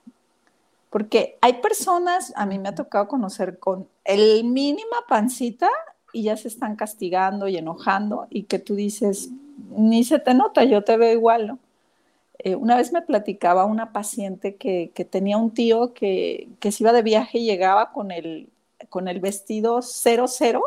Porque 0.90 1.36
hay 1.42 1.54
personas, 1.54 2.32
a 2.36 2.46
mí 2.46 2.58
me 2.58 2.70
ha 2.70 2.74
tocado 2.74 3.06
conocer 3.08 3.58
con 3.58 3.86
el 4.04 4.44
mínima 4.44 5.04
pancita 5.08 5.68
y 6.12 6.24
ya 6.24 6.36
se 6.38 6.48
están 6.48 6.76
castigando 6.76 7.48
y 7.48 7.58
enojando 7.58 8.26
y 8.30 8.44
que 8.44 8.58
tú 8.58 8.74
dices, 8.74 9.28
ni 9.76 10.04
se 10.04 10.18
te 10.18 10.32
nota, 10.32 10.64
yo 10.64 10.82
te 10.82 10.96
veo 10.96 11.12
igual. 11.12 11.58
Eh, 12.38 12.54
una 12.54 12.76
vez 12.76 12.92
me 12.92 13.02
platicaba 13.02 13.66
una 13.66 13.92
paciente 13.92 14.56
que, 14.56 14.90
tenía 15.10 15.36
un 15.36 15.52
tío 15.52 15.92
que, 15.92 16.48
que, 16.60 16.72
se 16.72 16.84
iba 16.84 16.92
de 16.92 17.02
viaje 17.02 17.38
y 17.38 17.44
llegaba 17.44 17.92
con 17.92 18.10
el 18.10 18.48
con 18.96 19.08
el 19.08 19.20
vestido 19.20 19.82
cero 19.82 20.24
cero 20.26 20.62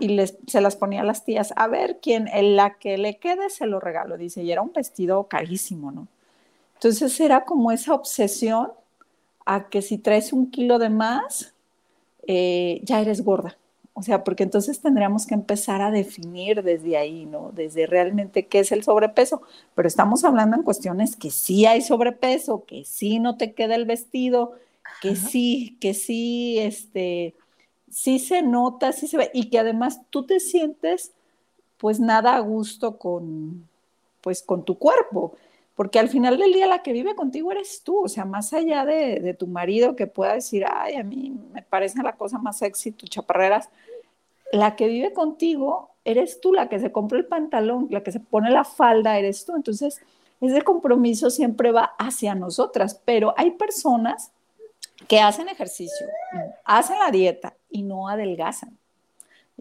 y 0.00 0.08
les, 0.08 0.36
se 0.46 0.60
las 0.60 0.76
ponía 0.76 1.00
a 1.00 1.04
las 1.04 1.24
tías, 1.24 1.54
a 1.56 1.66
ver 1.66 1.98
quién, 2.02 2.28
en 2.28 2.56
la 2.56 2.74
que 2.74 2.98
le 2.98 3.16
quede 3.16 3.48
se 3.48 3.64
lo 3.64 3.80
regalo, 3.80 4.18
dice, 4.18 4.42
y 4.42 4.52
era 4.52 4.60
un 4.60 4.70
vestido 4.70 5.24
carísimo, 5.28 5.90
¿no? 5.90 6.08
Entonces 6.74 7.18
era 7.20 7.46
como 7.46 7.72
esa 7.72 7.94
obsesión 7.94 8.70
a 9.46 9.70
que 9.70 9.80
si 9.80 9.96
traes 9.96 10.34
un 10.34 10.50
kilo 10.50 10.78
de 10.78 10.90
más, 10.90 11.54
eh, 12.26 12.82
ya 12.84 13.00
eres 13.00 13.24
gorda. 13.24 13.56
O 13.94 14.02
sea, 14.02 14.24
porque 14.24 14.42
entonces 14.42 14.82
tendríamos 14.82 15.26
que 15.26 15.32
empezar 15.32 15.80
a 15.80 15.90
definir 15.90 16.62
desde 16.62 16.98
ahí, 16.98 17.24
¿no? 17.24 17.50
Desde 17.54 17.86
realmente 17.86 18.46
qué 18.46 18.58
es 18.58 18.72
el 18.72 18.84
sobrepeso. 18.84 19.40
Pero 19.74 19.88
estamos 19.88 20.22
hablando 20.24 20.54
en 20.54 20.64
cuestiones 20.64 21.16
que 21.16 21.30
sí 21.30 21.64
hay 21.64 21.80
sobrepeso, 21.80 22.64
que 22.66 22.84
sí 22.84 23.18
no 23.20 23.38
te 23.38 23.54
queda 23.54 23.74
el 23.74 23.86
vestido, 23.86 24.52
que 25.02 25.16
sí, 25.16 25.76
que 25.80 25.94
sí, 25.94 26.60
este, 26.60 27.34
sí 27.90 28.20
se 28.20 28.40
nota, 28.40 28.92
sí 28.92 29.08
se 29.08 29.16
ve, 29.16 29.30
y 29.34 29.50
que 29.50 29.58
además 29.58 30.00
tú 30.10 30.24
te 30.24 30.38
sientes 30.38 31.12
pues 31.76 31.98
nada 31.98 32.36
a 32.36 32.38
gusto 32.38 32.98
con, 32.98 33.68
pues 34.20 34.44
con 34.44 34.64
tu 34.64 34.78
cuerpo, 34.78 35.34
porque 35.74 35.98
al 35.98 36.08
final 36.08 36.38
del 36.38 36.52
día 36.52 36.68
la 36.68 36.84
que 36.84 36.92
vive 36.92 37.16
contigo 37.16 37.50
eres 37.50 37.82
tú, 37.82 38.04
o 38.04 38.08
sea, 38.08 38.24
más 38.24 38.52
allá 38.52 38.84
de, 38.84 39.34
tu 39.36 39.48
marido 39.48 39.96
que 39.96 40.06
pueda 40.06 40.34
decir, 40.34 40.64
ay, 40.72 40.94
a 40.94 41.02
mí 41.02 41.36
me 41.52 41.62
parece 41.62 42.00
la 42.00 42.12
cosa 42.12 42.38
más 42.38 42.58
sexy, 42.58 42.92
tus 42.92 43.10
chaparreras, 43.10 43.70
la 44.52 44.76
que 44.76 44.86
vive 44.86 45.12
contigo 45.12 45.90
eres 46.04 46.40
tú, 46.40 46.52
la 46.52 46.68
que 46.68 46.78
se 46.78 46.92
compra 46.92 47.18
el 47.18 47.26
pantalón, 47.26 47.88
la 47.90 48.04
que 48.04 48.12
se 48.12 48.20
pone 48.20 48.50
la 48.50 48.62
falda, 48.62 49.18
eres 49.18 49.44
tú. 49.44 49.56
Entonces, 49.56 50.00
ese 50.40 50.62
compromiso 50.62 51.30
siempre 51.30 51.72
va 51.72 51.94
hacia 51.98 52.36
nosotras, 52.36 53.00
pero 53.04 53.34
hay 53.36 53.52
personas 53.52 54.30
que 55.08 55.20
hacen 55.20 55.48
ejercicio, 55.48 56.06
hacen 56.64 56.98
la 56.98 57.10
dieta 57.10 57.54
y 57.70 57.82
no 57.82 58.08
adelgazan. 58.08 58.76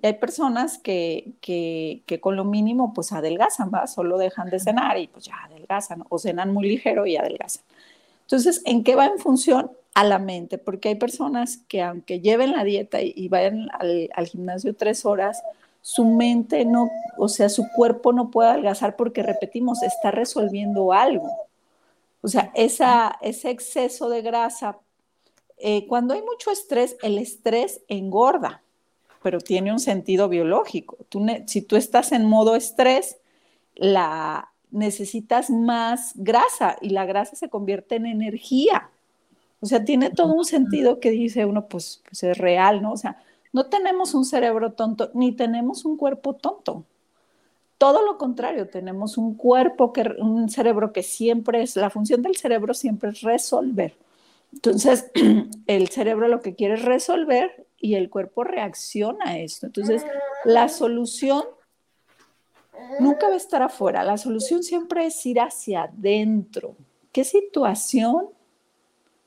Y 0.02 0.08
hay 0.08 0.14
personas 0.14 0.78
que, 0.78 1.34
que, 1.42 2.04
que, 2.06 2.20
con 2.20 2.36
lo 2.36 2.46
mínimo 2.46 2.94
pues 2.94 3.12
adelgazan, 3.12 3.72
¿va? 3.74 3.88
Solo 3.88 4.18
dejan 4.18 4.50
de 4.50 4.60
cenar 4.60 4.98
y 4.98 5.08
pues 5.08 5.26
ya 5.26 5.36
adelgazan, 5.44 6.04
o 6.10 6.18
cenan 6.18 6.54
muy 6.54 6.68
ligero 6.68 7.06
y 7.06 7.18
adelgazan. 7.18 7.64
Entonces, 8.32 8.62
¿en 8.66 8.84
qué 8.84 8.96
va 8.96 9.08
en 9.08 9.20
función? 9.20 9.72
A 9.94 10.06
la 10.06 10.20
mente, 10.20 10.58
porque 10.58 10.88
hay 10.88 10.96
personas 10.96 11.58
que 11.68 11.82
aunque 11.82 12.22
lleven 12.22 12.54
la 12.54 12.64
dieta 12.64 13.02
y, 13.02 13.28
vayan 13.28 13.68
al, 13.74 14.26
gimnasio 14.26 14.74
tres 14.74 15.06
horas, 15.06 15.44
su 15.82 16.06
mente 16.06 16.64
no, 16.64 16.90
o 17.18 17.28
sea, 17.28 17.50
su 17.50 17.68
cuerpo 17.76 18.14
no 18.14 18.32
puede 18.32 18.52
adelgazar 18.52 18.96
porque, 18.96 19.22
repetimos, 19.22 19.84
está 19.84 20.12
resolviendo 20.12 20.94
algo. 20.94 21.30
O 22.22 22.30
sea, 22.30 22.54
ese 22.54 23.50
exceso 23.50 24.08
de 24.08 24.22
grasa, 24.22 24.78
eh, 25.62 25.88
cuando 25.88 26.14
hay 26.14 26.22
mucho 26.22 26.52
estrés, 26.52 26.98
el 27.02 27.18
estrés 27.18 27.82
engorda 27.88 28.62
pero 29.22 29.40
tiene 29.40 29.72
un 29.72 29.80
sentido 29.80 30.30
biológico. 30.30 30.98
Tú 31.10 31.26
si 31.46 31.62
tú 31.62 31.76
estás 31.76 32.12
en 32.12 32.26
modo 32.26 32.56
estrés, 32.56 33.18
la, 33.76 34.52
necesitas 34.72 35.50
más 35.50 36.14
grasa 36.16 36.78
y 36.82 36.90
la 36.90 37.06
grasa 37.06 37.36
se 37.36 37.50
convierte 37.50 37.96
en 37.96 38.08
energía. 38.08 38.90
O 39.60 39.68
sea, 39.68 39.86
tiene 39.86 40.10
todo 40.10 40.34
un 40.34 40.46
sentido 40.46 41.00
que 41.00 41.12
dice 41.12 41.46
uno, 41.46 41.68
pues, 41.68 42.02
pues 42.10 42.24
es 42.24 42.38
real, 42.38 42.82
¿no? 42.82 42.94
O 42.94 42.98
sea, 42.98 43.22
no 43.54 43.68
tenemos 43.68 44.14
un 44.16 44.26
cerebro 44.26 44.74
tonto 44.74 45.12
ni 45.14 45.34
tenemos 45.34 45.86
un 45.86 45.98
cuerpo 45.98 46.34
tonto. 46.34 46.84
Todo 47.78 48.04
lo 48.06 48.18
contrario, 48.18 48.70
tenemos 48.70 49.18
un 49.18 49.36
cuerpo, 49.36 49.92
que, 49.94 50.04
un 50.20 50.50
cerebro 50.50 50.94
que 50.94 51.04
siempre 51.04 51.64
es, 51.64 51.76
la 51.76 51.90
función 51.90 52.22
del 52.22 52.36
cerebro 52.36 52.74
siempre 52.74 53.10
es 53.10 53.22
resolver. 53.22 53.96
Entonces, 54.54 55.12
el 55.68 55.90
cerebro 55.90 56.28
lo 56.28 56.42
que 56.42 56.56
quiere 56.56 56.76
es 56.76 56.86
resolver 56.86 57.66
y 57.78 57.96
el 57.96 58.10
cuerpo 58.10 58.44
reacciona 58.44 59.26
a 59.26 59.40
esto. 59.40 59.66
Entonces, 59.66 60.06
la 60.46 60.70
solución 60.70 61.44
nunca 63.00 63.28
va 63.28 63.34
a 63.34 63.38
estar 63.38 63.62
afuera, 63.62 64.04
la 64.04 64.18
solución 64.18 64.64
siempre 64.64 65.06
es 65.06 65.26
ir 65.26 65.40
hacia 65.40 65.84
adentro. 65.84 66.76
¿Qué 67.12 67.24
situación 67.24 68.28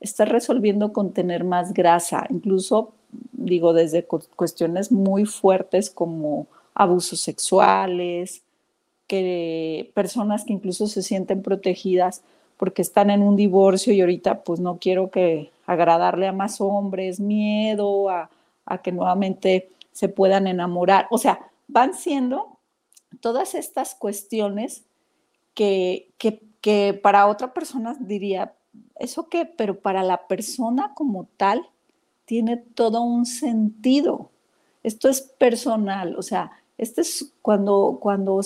está 0.01 0.25
resolviendo 0.25 0.93
con 0.93 1.13
tener 1.13 1.45
más 1.45 1.73
grasa? 1.75 2.27
Incluso, 2.31 2.93
digo, 3.33 3.73
desde 3.73 4.05
cuestiones 4.05 4.91
muy 4.93 5.25
fuertes 5.25 5.91
como 5.91 6.47
abusos 6.75 7.21
sexuales, 7.21 8.43
que 9.07 9.91
personas 9.95 10.45
que 10.45 10.53
incluso 10.53 10.87
se 10.87 11.03
sienten 11.03 11.43
protegidas 11.43 12.23
porque 12.57 12.83
están 12.83 13.11
en 13.11 13.23
un 13.23 13.37
divorcio 13.37 13.93
y 13.93 14.01
ahorita 14.01 14.43
pues 14.43 14.61
no 14.61 14.79
quiero 14.79 15.11
que 15.11 15.51
agradarle 15.67 16.29
a 16.29 16.33
más 16.33 16.61
hombres, 16.61 17.21
miedo 17.21 18.09
a, 18.11 18.31
que 18.83 18.93
nuevamente 18.93 19.71
se 19.93 20.09
puedan 20.09 20.47
enamorar. 20.47 21.07
O 21.11 21.19
sea, 21.19 21.51
van 21.69 21.95
siendo 21.95 22.59
todas 23.21 23.55
estas 23.55 23.95
cuestiones 23.95 24.85
que, 25.55 26.09
que, 26.19 26.43
que 26.61 26.99
para 27.01 27.27
otra 27.27 27.53
persona 27.53 27.97
diría, 28.01 28.55
¿eso 28.97 29.29
qué? 29.29 29.47
Pero 29.47 29.79
para 29.79 30.03
la 30.03 30.27
persona 30.27 30.93
como 30.95 31.27
tal 31.37 31.69
tiene 32.25 32.57
todo 32.57 33.03
un 33.03 33.27
sentido. 33.27 34.31
Esto 34.83 35.09
es 35.09 35.23
personal, 35.23 36.17
o 36.17 36.23
sea, 36.23 36.53
este 36.77 37.03
es 37.03 37.33
cuando, 37.43 37.99
cuando 38.01 38.41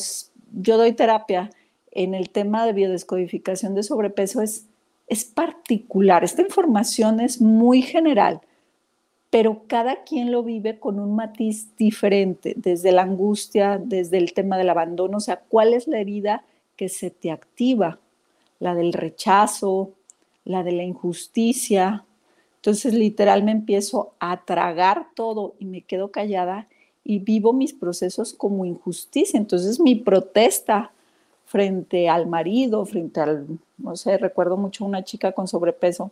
yo 0.53 0.77
doy 0.77 0.93
terapia 0.93 1.51
en 1.99 2.15
el 2.15 2.31
tema 2.31 2.65
de 2.65 2.73
biodescodificación 2.73 3.75
de 3.75 3.83
sobrepeso 3.83 4.41
es, 4.41 4.69
particular. 5.35 6.23
Esta 6.23 6.43
información 6.43 7.19
es 7.19 7.41
muy 7.41 7.83
general, 7.83 8.41
pero 9.31 9.63
cada 9.67 10.05
quien 10.05 10.31
lo 10.31 10.45
vive 10.45 10.79
con 10.79 11.01
un 11.01 11.17
matiz 11.17 11.75
diferente, 11.77 12.55
desde 12.57 12.93
la 12.93 13.03
angustia, 13.03 13.81
desde 13.83 14.19
el 14.19 14.33
tema 14.33 14.57
del 14.59 14.71
abandono, 14.71 15.17
o 15.17 15.21
sea, 15.21 15.41
cuál 15.49 15.75
es 15.75 15.89
la 15.89 15.99
herida 15.99 16.45
que 16.77 16.89
se 16.89 17.11
te 17.11 17.33
activa, 17.33 17.99
la 18.61 18.77
del 18.77 18.93
rechazo, 18.93 19.91
la 20.45 20.63
de 20.63 20.73
la 20.73 20.85
injusticia. 20.85 22.05
Entonces, 22.57 22.95
literal, 22.95 23.43
me 23.43 23.51
empiezo 23.51 24.13
a 24.21 24.45
tragar 24.45 25.09
todo 25.17 25.57
y 25.59 25.65
me 25.65 25.83
quedo 25.83 26.13
callada 26.13 26.69
y 27.03 27.19
vivo 27.19 27.53
mis 27.53 27.73
procesos 27.73 28.35
como 28.35 28.65
injusticia. 28.65 29.37
Entonces, 29.39 29.81
mi 29.81 29.97
protesta 29.97 30.93
frente 31.49 32.11
al 32.11 32.27
marido, 32.27 32.85
frente 32.85 33.23
al, 33.23 33.47
no 33.79 33.97
sé, 33.97 34.19
recuerdo 34.19 34.59
mucho 34.59 34.85
una 34.85 35.03
chica 35.03 35.33
con 35.33 35.49
sobrepeso 35.49 36.11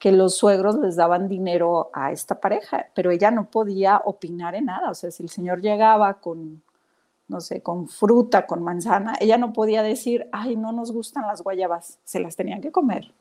que 0.00 0.10
los 0.10 0.36
suegros 0.36 0.76
les 0.78 0.96
daban 0.96 1.28
dinero 1.28 1.88
a 1.92 2.10
esta 2.10 2.40
pareja, 2.40 2.86
pero 2.92 3.12
ella 3.12 3.30
no 3.30 3.48
podía 3.48 4.02
opinar 4.04 4.56
en 4.56 4.66
nada, 4.66 4.90
o 4.90 4.94
sea, 4.94 5.12
si 5.12 5.22
el 5.22 5.28
señor 5.28 5.62
llegaba 5.62 6.14
con, 6.14 6.62
no 7.28 7.40
sé, 7.40 7.62
con 7.62 7.88
fruta, 7.88 8.44
con 8.44 8.62
manzana, 8.64 9.14
ella 9.20 9.38
no 9.38 9.52
podía 9.52 9.84
decir, 9.84 10.28
ay, 10.32 10.56
no 10.56 10.72
nos 10.72 10.90
gustan 10.90 11.28
las 11.28 11.42
guayabas, 11.42 12.00
se 12.04 12.18
las 12.18 12.34
tenían 12.34 12.60
que 12.60 12.72
comer. 12.72 13.12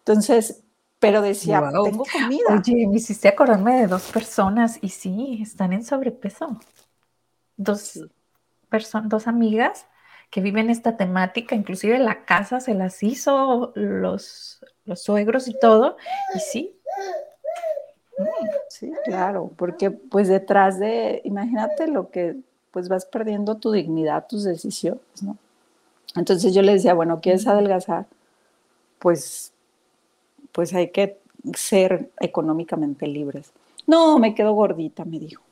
Entonces, 0.00 0.62
pero 0.98 1.22
decía, 1.22 1.60
tengo 1.82 2.04
comida. 2.04 2.60
Oye, 2.60 2.86
me 2.86 2.96
hiciste 2.96 3.28
acordarme 3.28 3.80
de 3.80 3.86
dos 3.86 4.10
personas 4.12 4.78
y 4.82 4.90
sí, 4.90 5.40
están 5.42 5.72
en 5.72 5.84
sobrepeso. 5.84 6.58
Dos, 7.56 7.98
dos 9.04 9.26
amigas 9.26 9.86
que 10.30 10.40
viven 10.40 10.70
esta 10.70 10.96
temática, 10.96 11.54
inclusive 11.54 11.98
la 11.98 12.24
casa 12.24 12.60
se 12.60 12.74
las 12.74 13.02
hizo 13.02 13.72
los, 13.74 14.64
los 14.84 15.02
suegros 15.02 15.48
y 15.48 15.58
todo, 15.58 15.96
y 16.34 16.40
sí. 16.40 16.72
Sí, 18.68 18.92
claro, 19.04 19.50
porque 19.56 19.90
pues 19.90 20.28
detrás 20.28 20.78
de, 20.78 21.20
imagínate 21.24 21.86
lo 21.86 22.10
que, 22.10 22.36
pues 22.70 22.88
vas 22.88 23.06
perdiendo 23.06 23.56
tu 23.56 23.70
dignidad, 23.70 24.26
tus 24.26 24.44
decisiones, 24.44 25.22
¿no? 25.22 25.36
Entonces 26.14 26.54
yo 26.54 26.62
le 26.62 26.72
decía, 26.72 26.94
bueno, 26.94 27.20
¿quieres 27.20 27.46
adelgazar? 27.46 28.06
Pues, 28.98 29.52
pues 30.52 30.72
hay 30.74 30.90
que 30.90 31.18
ser 31.54 32.10
económicamente 32.20 33.06
libres. 33.06 33.52
No, 33.86 34.18
me 34.18 34.34
quedo 34.34 34.52
gordita, 34.52 35.04
me 35.04 35.18
dijo. 35.18 35.42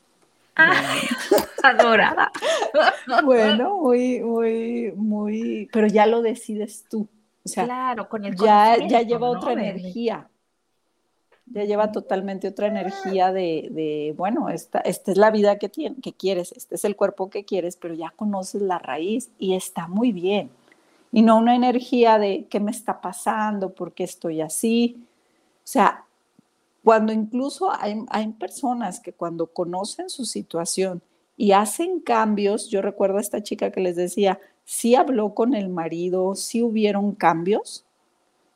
adorada. 1.69 2.31
bueno, 3.25 3.79
muy, 3.79 4.21
muy, 4.21 4.93
muy, 4.97 5.69
pero 5.73 5.87
ya 5.87 6.07
lo 6.07 6.23
decides 6.23 6.85
tú. 6.89 7.09
O 7.45 7.49
sea, 7.49 7.65
claro, 7.65 8.09
con 8.09 8.25
el 8.25 8.37
ya, 8.37 8.77
ya 8.87 9.03
lleva 9.03 9.29
otra 9.29 9.53
energía. 9.53 10.29
Ya 11.47 11.65
lleva 11.65 11.93
totalmente 11.93 12.49
otra 12.49 12.69
energía 12.69 13.31
de, 13.31 13.69
de 13.71 14.15
bueno, 14.17 14.49
esta, 14.49 14.81
esta, 14.81 15.13
es 15.13 15.19
la 15.19 15.31
vida 15.31 15.59
que, 15.59 15.69
tiene, 15.69 15.97
que 16.01 16.15
quieres, 16.15 16.53
este 16.53 16.77
es 16.77 16.85
el 16.87 16.97
cuerpo 16.97 17.29
que 17.29 17.45
quieres, 17.45 17.77
pero 17.77 17.93
ya 17.93 18.11
conoces 18.17 18.63
la 18.63 18.79
raíz 18.79 19.31
y 19.39 19.55
está 19.55 19.87
muy 19.87 20.13
bien. 20.13 20.51
Y 21.13 21.23
no 21.23 21.37
una 21.37 21.55
energía 21.55 22.19
de 22.19 22.47
qué 22.49 22.61
me 22.61 22.71
está 22.71 23.01
pasando, 23.01 23.75
por 23.75 23.93
qué 23.93 24.05
estoy 24.05 24.41
así. 24.41 25.05
O 25.59 25.67
sea, 25.67 26.05
cuando 26.85 27.15
incluso 27.15 27.73
hay, 27.73 28.29
personas 28.39 29.01
que 29.01 29.15
cuando 29.15 29.47
conocen 29.47 30.11
su 30.11 30.27
situación 30.27 31.03
y 31.37 31.53
hacen 31.53 32.01
cambios, 32.01 32.69
yo 32.71 32.83
recuerdo 32.83 33.19
a 33.19 33.21
esta 33.21 33.43
chica 33.43 33.71
que 33.71 33.81
les 33.81 33.97
decía, 33.97 34.41
sí 34.65 34.95
habló 34.95 35.35
con 35.35 35.55
el 35.55 35.69
marido, 35.69 36.35
sí 36.35 36.63
hubieron 36.63 37.13
cambios, 37.15 37.85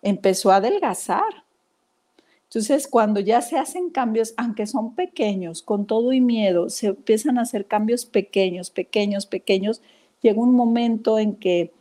empezó 0.03 0.51
a 0.51 0.57
adelgazar. 0.57 1.45
Entonces, 2.45 2.89
cuando 2.89 3.21
ya 3.21 3.43
se 3.43 3.59
hacen 3.59 3.91
cambios, 3.91 4.33
aunque 4.37 4.67
son 4.67 4.95
pequeños, 4.95 5.63
con 5.63 5.87
todo 5.87 6.13
y 6.13 6.21
miedo, 6.21 6.71
se 6.71 6.89
empiezan 6.89 7.39
a 7.39 7.43
hacer 7.43 7.67
cambios 7.67 8.07
pequeños, 8.07 8.71
pequeños, 8.71 9.27
pequeños, 9.27 9.83
llega 10.23 10.41
un 10.41 10.55
momento 10.55 11.19
en 11.19 11.35
que 11.37 11.73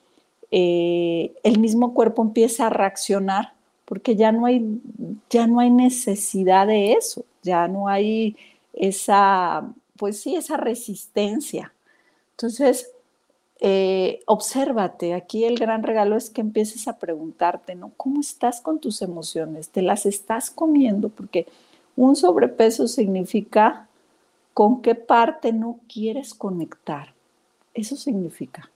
eh, 0.52 1.34
el 1.44 1.60
mismo 1.60 1.94
cuerpo 1.94 2.22
empieza 2.22 2.68
a 2.68 2.70
reaccionar 2.70 3.54
porque 3.88 4.18
ya 4.18 4.34
no 4.34 4.46
hay, 4.46 4.82
ya 5.30 5.48
no 5.48 5.62
hay 5.62 5.70
necesidad 5.70 6.68
de 6.68 6.92
eso, 6.92 7.24
ya 7.42 7.70
no 7.70 7.88
hay 7.88 8.36
esa, 8.74 9.66
pues 9.98 10.22
sí, 10.22 10.36
esa 10.36 10.58
resistencia. 10.58 11.74
Entonces, 12.32 12.92
eh, 13.60 14.22
obsérvate, 14.26 15.14
aquí 15.14 15.46
el 15.46 15.58
gran 15.58 15.84
regalo 15.84 16.16
es 16.16 16.30
que 16.30 16.42
empieces 16.42 16.88
a 16.88 17.00
preguntarte, 17.00 17.76
¿no? 17.76 17.92
¿Cómo 17.98 18.22
estás 18.22 18.62
con 18.62 18.80
tus 18.80 19.02
emociones? 19.02 19.70
¿Te 19.70 19.82
las 19.82 20.06
estás 20.06 20.52
comiendo? 20.52 21.10
Porque 21.10 21.48
un 21.96 22.16
sobrepeso 22.16 22.88
significa 22.88 23.88
con 24.54 24.82
qué 24.82 24.96
parte 24.96 25.54
no 25.54 25.80
quieres 25.88 26.34
conectar. 26.34 27.14
Eso 27.74 27.96
significa 27.96 28.70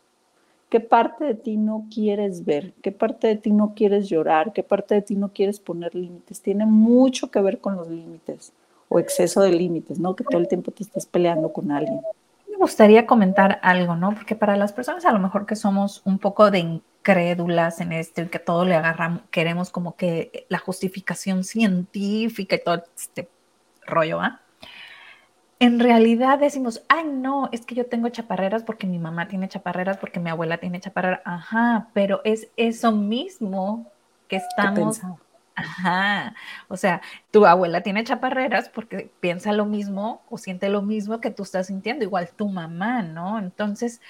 ¿Qué 0.71 0.79
parte 0.79 1.25
de 1.25 1.35
ti 1.35 1.57
no 1.57 1.87
quieres 1.93 2.45
ver? 2.45 2.71
¿Qué 2.81 2.93
parte 2.93 3.27
de 3.27 3.35
ti 3.35 3.51
no 3.51 3.73
quieres 3.75 4.07
llorar? 4.07 4.53
¿Qué 4.53 4.63
parte 4.63 4.95
de 4.95 5.01
ti 5.01 5.17
no 5.17 5.27
quieres 5.33 5.59
poner 5.59 5.93
límites? 5.93 6.41
Tiene 6.41 6.65
mucho 6.65 7.29
que 7.29 7.41
ver 7.41 7.59
con 7.59 7.75
los 7.75 7.89
límites 7.89 8.53
o 8.91 8.99
exceso 8.99 9.41
de 9.41 9.51
límites, 9.51 9.99
¿no? 9.99 10.15
Que 10.15 10.25
todo 10.25 10.39
el 10.39 10.49
tiempo 10.49 10.71
te 10.71 10.83
estás 10.83 11.05
peleando 11.05 11.53
con 11.53 11.71
alguien. 11.71 12.01
Me 12.49 12.57
gustaría 12.57 13.07
comentar 13.07 13.57
algo, 13.63 13.95
¿no? 13.95 14.13
Porque 14.13 14.35
para 14.35 14.57
las 14.57 14.73
personas 14.73 15.05
a 15.05 15.13
lo 15.13 15.19
mejor 15.19 15.45
que 15.45 15.55
somos 15.55 16.01
un 16.03 16.19
poco 16.19 16.51
de 16.51 16.59
incrédulas 16.59 17.79
en 17.79 17.93
esto 17.93 18.21
y 18.21 18.27
que 18.27 18.39
todo 18.39 18.65
le 18.65 18.75
agarramos, 18.75 19.21
queremos 19.31 19.69
como 19.69 19.95
que 19.95 20.45
la 20.49 20.57
justificación 20.57 21.45
científica 21.45 22.57
y 22.57 22.63
todo 22.63 22.83
este 22.95 23.29
rollo, 23.87 24.19
¿ah? 24.19 24.41
en 25.61 25.79
realidad 25.79 26.39
decimos, 26.39 26.83
ay, 26.89 27.05
no, 27.05 27.47
es 27.51 27.67
que 27.67 27.75
yo 27.75 27.85
tengo 27.85 28.09
chaparreras 28.09 28.63
porque 28.63 28.87
mi 28.87 28.97
mamá 28.97 29.27
tiene 29.27 29.47
chaparreras, 29.47 29.97
porque 29.97 30.19
mi 30.19 30.31
abuela 30.31 30.57
tiene 30.57 30.79
chaparreras. 30.79 31.21
Ajá, 31.23 31.87
pero 31.93 32.19
es 32.23 32.47
eso 32.57 32.91
mismo 32.91 33.85
que 34.27 34.37
estamos. 34.37 34.99
Ajá, 35.61 36.35
o 36.67 36.77
sea, 36.77 37.01
tu 37.31 37.45
abuela 37.45 37.81
tiene 37.81 38.03
chaparreras 38.03 38.69
porque 38.69 39.11
piensa 39.19 39.53
lo 39.53 39.65
mismo 39.65 40.23
o 40.29 40.37
siente 40.37 40.69
lo 40.69 40.81
mismo 40.81 41.21
que 41.21 41.31
tú 41.31 41.43
estás 41.43 41.67
sintiendo, 41.67 42.03
igual 42.03 42.29
tu 42.35 42.47
mamá, 42.49 43.01
¿no? 43.03 43.39
Entonces, 43.39 44.01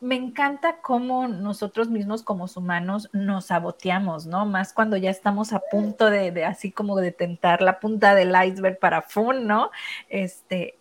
me 0.00 0.14
encanta 0.14 0.80
cómo 0.80 1.28
nosotros 1.28 1.90
mismos 1.90 2.22
como 2.22 2.46
humanos 2.56 3.10
nos 3.12 3.46
saboteamos, 3.46 4.26
¿no? 4.26 4.46
Más 4.46 4.72
cuando 4.72 4.96
ya 4.96 5.10
estamos 5.10 5.52
a 5.52 5.60
punto 5.70 6.08
de, 6.08 6.44
así 6.44 6.72
como 6.72 6.96
de 6.96 7.12
tentar 7.12 7.60
la 7.60 7.80
punta 7.80 8.14
del 8.14 8.34
iceberg 8.46 8.78
para 8.78 9.02
fun, 9.02 9.46
¿no? 9.46 9.70
Este, 10.08 10.78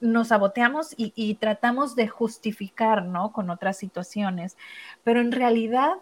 nos 0.00 0.28
saboteamos 0.28 0.94
y, 0.96 1.34
tratamos 1.34 1.94
de 1.96 2.08
justificar, 2.08 3.04
¿no? 3.04 3.32
Con 3.32 3.50
otras 3.50 3.76
situaciones, 3.76 4.56
pero 5.04 5.20
en 5.20 5.32
realidad, 5.32 5.92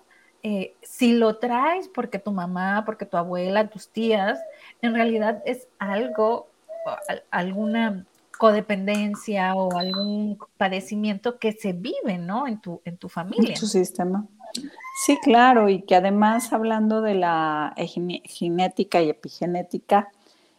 eh, 0.43 0.75
si 0.83 1.13
lo 1.13 1.37
traes 1.37 1.89
porque 1.89 2.19
tu 2.19 2.33
mamá, 2.33 2.85
porque 2.87 3.07
tu 3.07 3.17
abuela, 3.17 3.69
tus 3.69 3.89
tías, 3.89 4.39
en 4.83 4.95
realidad 4.95 5.43
es 5.45 5.69
algo, 5.79 6.49
alguna 7.31 8.07
codependencia 8.39 9.55
o 9.55 9.77
algún 9.77 10.39
padecimiento 10.57 11.39
que 11.39 11.53
se 11.53 11.75
vive, 11.75 12.17
¿no? 12.19 12.47
En 12.47 12.61
tu, 12.61 12.81
en 12.85 12.97
tu 12.97 13.09
familia. 13.09 13.55
En 13.55 13.61
tu 13.61 13.67
sistema. 13.67 14.27
Sí, 15.05 15.19
claro, 15.23 15.69
y 15.69 15.83
que 15.83 15.95
además 15.95 16.53
hablando 16.53 17.03
de 17.03 17.15
la 17.15 17.75
genética 17.77 19.03
y 19.03 19.11
epigenética, 19.11 20.11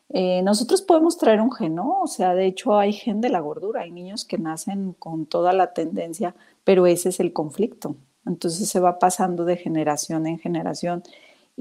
eh, 0.09 0.41
nosotros 0.43 0.81
podemos 0.81 1.17
traer 1.17 1.41
un 1.41 1.51
gen, 1.51 1.75
¿no? 1.75 2.01
O 2.01 2.07
sea, 2.07 2.35
de 2.35 2.45
hecho 2.45 2.77
hay 2.77 2.93
gen 2.93 3.21
de 3.21 3.29
la 3.29 3.39
gordura, 3.39 3.81
hay 3.81 3.91
niños 3.91 4.25
que 4.25 4.37
nacen 4.37 4.93
con 4.93 5.25
toda 5.25 5.53
la 5.53 5.73
tendencia, 5.73 6.35
pero 6.63 6.85
ese 6.85 7.09
es 7.09 7.19
el 7.19 7.33
conflicto. 7.33 7.95
Entonces 8.25 8.69
se 8.69 8.79
va 8.79 8.99
pasando 8.99 9.45
de 9.45 9.57
generación 9.57 10.27
en 10.27 10.39
generación 10.39 11.03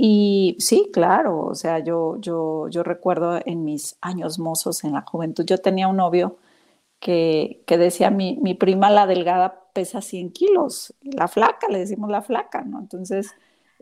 y 0.02 0.56
sí, 0.60 0.90
claro, 0.92 1.40
o 1.46 1.54
sea, 1.54 1.78
yo, 1.80 2.16
yo, 2.20 2.68
yo 2.68 2.82
recuerdo 2.82 3.38
en 3.44 3.64
mis 3.64 3.96
años 4.00 4.38
mozos, 4.38 4.84
en 4.84 4.92
la 4.92 5.02
juventud, 5.02 5.44
yo 5.44 5.58
tenía 5.58 5.88
un 5.88 5.96
novio 5.96 6.38
que, 7.00 7.62
que 7.66 7.76
decía, 7.76 8.10
mi, 8.10 8.38
mi, 8.40 8.54
prima 8.54 8.90
la 8.90 9.06
delgada 9.06 9.64
pesa 9.72 10.00
100 10.00 10.32
kilos, 10.32 10.94
la 11.02 11.28
flaca, 11.28 11.68
le 11.68 11.80
decimos 11.80 12.10
la 12.10 12.22
flaca, 12.22 12.62
¿no? 12.62 12.78
Entonces, 12.78 13.34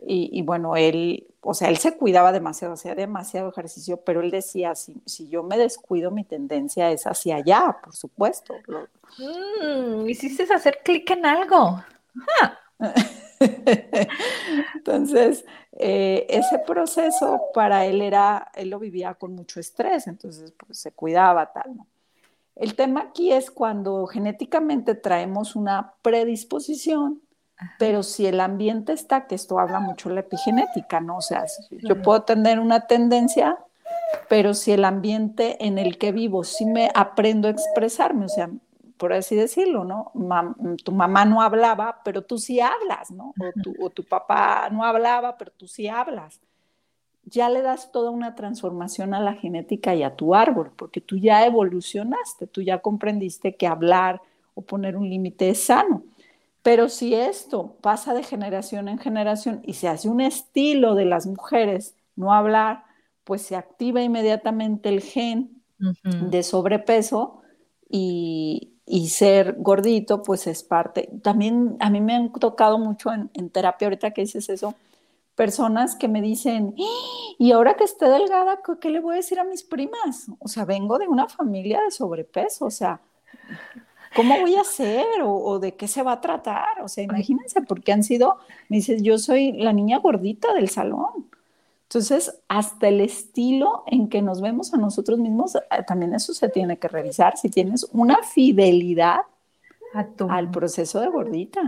y, 0.05 0.41
bueno, 0.43 0.77
él, 0.77 1.27
o 1.41 1.53
sea, 1.53 1.67
él 1.69 1.77
se 1.77 1.97
cuidaba 1.97 2.31
demasiado, 2.31 2.75
hacía 2.75 2.95
demasiado 2.95 3.49
ejercicio, 3.49 3.97
pero 3.97 4.21
él 4.21 4.31
decía, 4.31 4.73
si, 4.75 5.01
si 5.05 5.27
yo 5.27 5.43
me 5.43 5.57
descuido, 5.57 6.09
mi 6.09 6.23
tendencia 6.23 6.89
es 6.91 7.05
hacia 7.05 7.35
allá, 7.35 7.77
por 7.83 7.93
supuesto. 7.93 8.55
Mm, 9.17 10.07
hiciste 10.07 10.43
hacer 10.53 10.79
clic 10.83 11.09
en 11.11 11.25
algo. 11.25 11.83
entonces, 14.75 15.45
eh, 15.73 16.25
ese 16.29 16.59
proceso 16.59 17.41
para 17.53 17.85
él 17.85 18.01
era, 18.01 18.51
él 18.55 18.69
lo 18.69 18.79
vivía 18.79 19.13
con 19.13 19.35
mucho 19.35 19.59
estrés, 19.59 20.07
entonces 20.07 20.53
pues, 20.57 20.79
se 20.79 20.91
cuidaba 20.91 21.51
tal, 21.51 21.77
¿no? 21.77 21.87
El 22.55 22.75
tema 22.75 23.01
aquí 23.01 23.31
es 23.31 23.51
cuando 23.51 24.05
genéticamente 24.05 24.93
traemos 24.93 25.55
una 25.55 25.93
predisposición, 26.01 27.21
pero 27.77 28.03
si 28.03 28.25
el 28.25 28.41
ambiente 28.41 28.91
está, 28.91 29.27
que 29.27 29.35
esto 29.35 29.59
habla 29.59 29.79
mucho 29.79 30.09
la 30.09 30.19
epigenética, 30.19 30.99
¿no? 30.99 31.17
O 31.17 31.21
sea, 31.21 31.45
yo 31.71 32.01
puedo 32.01 32.23
tener 32.23 32.59
una 32.59 32.85
tendencia, 32.85 33.57
pero 34.27 34.53
si 34.53 34.73
el 34.73 34.83
ambiente 34.83 35.65
en 35.65 35.77
el 35.77 35.97
que 35.97 36.11
vivo, 36.11 36.43
sí 36.43 36.65
me 36.65 36.91
aprendo 36.93 37.47
a 37.47 37.51
expresarme, 37.51 38.25
o 38.25 38.29
sea, 38.29 38.49
por 38.99 39.13
así 39.13 39.33
decirlo, 39.33 39.85
¿no? 39.85 40.11
tu 40.83 40.91
mamá 40.91 41.23
no 41.23 41.41
hablaba, 41.41 42.01
pero 42.03 42.21
tú 42.21 42.37
sí 42.37 42.59
hablas, 42.59 43.09
¿no? 43.11 43.33
O 43.79 43.89
tu, 43.89 44.03
papá 44.03 44.69
no 44.69 44.83
hablaba, 44.83 45.37
pero 45.37 45.53
tú 45.55 45.69
sí 45.69 45.87
hablas. 45.87 46.41
Ya 47.23 47.49
le 47.49 47.61
das 47.61 47.93
toda 47.93 48.09
una 48.11 48.35
transformación 48.35 49.13
a 49.13 49.21
la 49.21 49.35
genética 49.35 49.95
y 49.95 50.03
a 50.03 50.17
tu 50.17 50.35
árbol, 50.35 50.73
porque 50.75 50.99
tú 50.99 51.15
ya 51.15 51.45
evolucionaste, 51.45 52.45
tú 52.47 52.61
ya 52.61 52.79
comprendiste 52.79 53.55
que 53.55 53.67
hablar 53.67 54.21
o 54.53 54.63
poner 54.63 54.97
un 54.97 55.09
límite 55.09 55.49
es 55.49 55.63
sano. 55.63 56.03
Pero 56.61 56.89
si 56.89 57.15
esto 57.15 57.77
pasa 57.79 58.13
de 58.13 58.23
generación 58.23 58.89
en 58.89 58.99
generación 58.99 59.61
y 59.63 59.75
se 59.75 59.87
hace 59.87 60.09
un 60.09 60.19
estilo 60.19 60.93
de 60.95 61.05
las 61.05 61.25
mujeres 61.25 61.95
no 62.17 62.33
hablar, 62.33 62.83
pues 63.23 63.43
se 63.43 63.55
activa 63.55 64.01
inmediatamente 64.01 64.89
el 64.89 64.99
gen 64.99 65.63
de 66.03 66.43
sobrepeso 66.43 67.39
y, 67.89 68.68
y 68.91 69.09
ser 69.09 69.55
gordito, 69.59 70.23
pues 70.23 70.47
es 70.47 70.63
parte. 70.63 71.09
También 71.21 71.77
a 71.79 71.91
mí 71.91 72.01
me 72.01 72.15
han 72.15 72.33
tocado 72.33 72.79
mucho 72.79 73.11
en, 73.13 73.49
terapia, 73.51 73.85
ahorita 73.85 74.11
que 74.11 74.21
dices 74.21 74.49
eso, 74.49 74.73
personas 75.35 75.95
que 75.95 76.07
me 76.07 76.23
dicen, 76.23 76.73
y 77.37 77.51
ahora 77.51 77.75
que 77.75 77.83
esté 77.83 78.09
delgada, 78.09 78.59
¿qué 78.81 78.89
le 78.89 78.99
voy 78.99 79.13
a 79.13 79.17
decir 79.17 79.39
a 79.39 79.43
mis 79.43 79.61
primas? 79.61 80.25
O 80.39 80.47
sea, 80.47 80.65
vengo 80.65 80.97
de 80.97 81.07
una 81.07 81.29
familia 81.29 81.81
de 81.81 81.91
sobrepeso, 81.91 82.65
o 82.65 82.71
sea, 82.71 82.99
¿cómo 84.15 84.39
voy 84.39 84.55
a 84.55 84.61
hacer? 84.61 85.05
O, 85.23 85.59
de 85.59 85.75
qué 85.75 85.87
se 85.87 86.01
va 86.01 86.13
a 86.13 86.21
tratar? 86.21 86.81
O 86.81 86.87
sea, 86.87 87.03
imagínense, 87.03 87.61
porque 87.61 87.91
han 87.91 88.03
sido, 88.03 88.37
me 88.69 88.77
dices, 88.77 89.03
yo 89.03 89.19
soy 89.19 89.51
la 89.51 89.71
niña 89.71 89.99
gordita 89.99 90.51
del 90.55 90.69
salón. 90.69 91.28
Entonces, 91.89 92.39
hasta 92.47 92.87
el 92.87 93.01
estilo 93.01 93.83
en 93.87 94.09
que 94.09 94.21
nos 94.21 94.41
vemos 94.41 94.75
a 94.75 94.77
nosotros 94.77 95.17
mismos, 95.17 95.55
eh, 95.55 95.61
también 95.87 96.13
eso 96.13 96.35
se 96.35 96.47
tiene 96.47 96.77
que 96.77 96.87
revisar. 96.87 97.35
Si 97.35 97.49
tienes 97.49 97.83
una 97.91 98.21
fidelidad 98.21 99.21
al 100.29 100.51
proceso 100.51 101.01
de 101.01 101.07
gordita. 101.07 101.61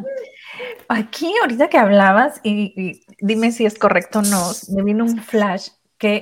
Aquí, 0.87 1.33
ahorita 1.41 1.69
que 1.69 1.79
hablabas, 1.79 2.39
y, 2.43 3.03
dime 3.19 3.51
si 3.51 3.65
es 3.65 3.79
correcto 3.79 4.19
o 4.19 4.21
no, 4.21 4.51
me 4.69 4.83
vino 4.83 5.05
un 5.05 5.17
flash 5.17 5.69
que 5.97 6.21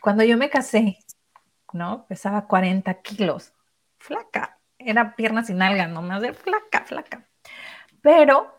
cuando 0.00 0.24
yo 0.24 0.38
me 0.38 0.48
casé, 0.48 0.96
¿no? 1.74 2.06
Pesaba 2.06 2.46
40 2.46 2.94
kilos, 3.02 3.52
flaca, 3.98 4.58
era 4.78 5.14
pierna 5.16 5.44
sin 5.44 5.60
alga, 5.60 5.86
no 5.86 6.00
más 6.00 6.22
de 6.22 6.32
flaca, 6.32 6.84
flaca. 6.86 7.28
Pero 8.00 8.54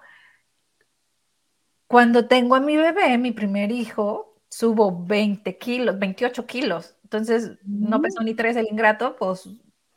cuando 1.87 2.27
tengo 2.27 2.53
a 2.53 2.59
mi 2.59 2.77
bebé, 2.77 3.17
mi 3.17 3.31
primer 3.31 3.71
hijo, 3.71 4.34
subo 4.55 5.03
20 5.05 5.57
kilos, 5.57 5.99
28 5.99 6.45
kilos. 6.45 6.95
Entonces, 7.03 7.57
no 7.65 8.01
pesó 8.01 8.23
ni 8.23 8.35
tres 8.35 8.55
el 8.55 8.67
ingrato, 8.71 9.17
pues 9.17 9.49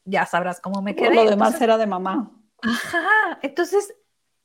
ya 0.05 0.27
sabrás 0.27 0.61
cómo 0.61 0.83
me 0.83 0.97
quedé. 0.97 1.15
lo 1.15 1.31
demás 1.31 1.61
era 1.61 1.79
de 1.79 1.87
mamá. 1.87 2.33
Ajá. 2.63 3.39
Entonces, 3.43 3.95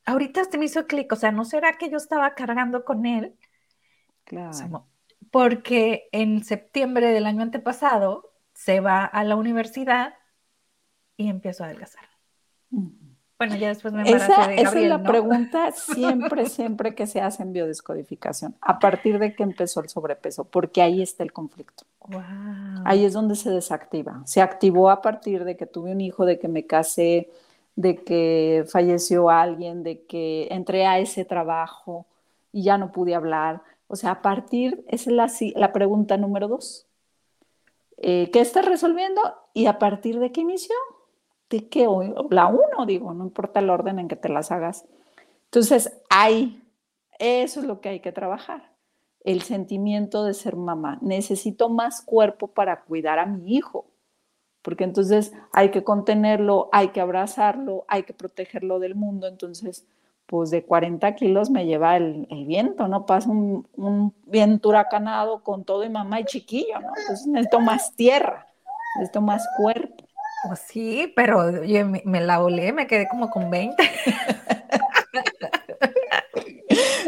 ahorita 0.05 0.43
se 0.45 0.59
me 0.59 0.65
hizo 0.65 0.85
clic. 0.85 1.11
O 1.11 1.15
sea, 1.15 1.31
¿no 1.31 1.45
será 1.45 1.79
que 1.79 1.89
yo 1.89 1.97
estaba 1.97 2.35
cargando 2.35 2.85
con 2.85 3.07
él? 3.07 3.35
Claro. 4.23 4.87
Porque 5.31 6.09
en 6.11 6.43
septiembre 6.43 7.07
del 7.07 7.25
año 7.25 7.41
antepasado 7.41 8.33
se 8.53 8.81
va 8.81 9.05
a 9.05 9.23
la 9.23 9.35
universidad 9.35 10.13
y 11.17 11.27
empiezo 11.27 11.63
a 11.63 11.67
adelgazar. 11.67 12.05
Bueno, 13.45 13.57
ya 13.57 13.67
después 13.67 13.93
me 13.93 14.03
esa, 14.03 14.47
de 14.47 14.61
esa 14.61 14.79
es 14.79 14.87
la 14.87 15.03
pregunta 15.03 15.71
siempre, 15.75 16.45
siempre 16.45 16.95
que 16.95 17.07
se 17.07 17.19
hace 17.19 17.43
en 17.43 17.51
biodescodificación. 17.51 18.55
¿A 18.61 18.79
partir 18.79 19.19
de 19.19 19.35
que 19.35 19.43
empezó 19.43 19.81
el 19.81 19.89
sobrepeso? 19.89 20.45
Porque 20.45 20.81
ahí 20.81 21.01
está 21.01 21.23
el 21.23 21.33
conflicto. 21.33 21.83
Ahí 22.85 23.03
es 23.03 23.11
donde 23.11 23.35
se 23.35 23.49
desactiva. 23.49 24.21
Se 24.25 24.41
activó 24.41 24.89
a 24.89 25.01
partir 25.01 25.43
de 25.43 25.57
que 25.57 25.65
tuve 25.65 25.91
un 25.91 25.99
hijo, 25.99 26.25
de 26.25 26.39
que 26.39 26.47
me 26.47 26.65
casé, 26.65 27.29
de 27.75 27.97
que 27.97 28.63
falleció 28.69 29.29
alguien, 29.29 29.83
de 29.83 30.03
que 30.03 30.47
entré 30.49 30.85
a 30.85 30.99
ese 30.99 31.25
trabajo 31.25 32.05
y 32.53 32.63
ya 32.63 32.77
no 32.77 32.93
pude 32.93 33.13
hablar. 33.13 33.61
O 33.87 33.97
sea, 33.97 34.11
a 34.11 34.21
partir, 34.21 34.85
esa 34.87 35.09
es 35.09 35.53
la, 35.55 35.73
pregunta 35.73 36.15
número 36.15 36.47
dos. 36.47 36.87
Eh, 37.97 38.29
¿Qué 38.31 38.39
estás 38.39 38.63
resolviendo? 38.63 39.21
¿Y 39.53 39.65
a 39.65 39.79
partir 39.79 40.19
de 40.19 40.31
qué 40.31 40.39
inició? 40.39 40.75
De 41.49 41.87
hoy, 41.87 42.13
la 42.29 42.47
uno, 42.47 42.85
digo, 42.85 43.13
no 43.13 43.23
importa 43.23 43.59
el 43.59 43.69
orden 43.69 43.99
en 43.99 44.07
que 44.07 44.15
te 44.15 44.29
las 44.29 44.51
hagas. 44.51 44.85
Entonces, 45.45 46.01
hay, 46.09 46.63
eso 47.19 47.59
es 47.59 47.65
lo 47.65 47.79
que 47.79 47.89
hay 47.89 47.99
que 47.99 48.11
trabajar, 48.11 48.71
el 49.23 49.43
sentimiento 49.43 50.25
de 50.25 50.33
ser 50.33 50.55
mamá. 50.55 50.97
Necesito 51.01 51.69
más 51.69 52.01
cuerpo 52.01 52.47
para 52.47 52.81
cuidar 52.81 53.19
a 53.19 53.25
mi 53.25 53.55
hijo, 53.55 53.85
porque 54.63 54.83
entonces 54.83 55.33
hay 55.51 55.69
que 55.69 55.83
contenerlo, 55.83 56.69
hay 56.71 56.89
que 56.89 57.01
abrazarlo, 57.01 57.85
hay 57.87 58.03
que 58.03 58.13
protegerlo 58.13 58.79
del 58.79 58.95
mundo. 58.95 59.27
Entonces, 59.27 59.85
pues 60.25 60.49
de 60.49 60.63
40 60.63 61.15
kilos 61.15 61.49
me 61.49 61.65
lleva 61.65 61.97
el, 61.97 62.25
viento, 62.47 62.87
¿no? 62.87 63.05
Pasa 63.05 63.29
un, 63.29 63.67
un, 63.75 64.13
viento 64.25 64.69
huracanado 64.69 65.43
con 65.43 65.63
todo 65.63 65.83
y 65.83 65.89
mamá 65.89 66.21
y 66.21 66.25
chiquillo, 66.25 66.79
¿no? 66.79 66.87
Entonces 66.97 67.27
necesito 67.27 67.59
más 67.59 67.93
tierra, 67.95 68.47
necesito 68.95 69.21
más 69.21 69.47
cuerpo. 69.57 70.02
Pues 70.47 70.59
sí, 70.67 71.11
pero 71.15 71.63
yo 71.63 71.85
me, 71.85 72.01
me 72.05 72.21
la 72.21 72.41
olé, 72.41 72.73
me 72.73 72.87
quedé 72.87 73.07
como 73.07 73.29
con 73.29 73.49
20. 73.49 73.75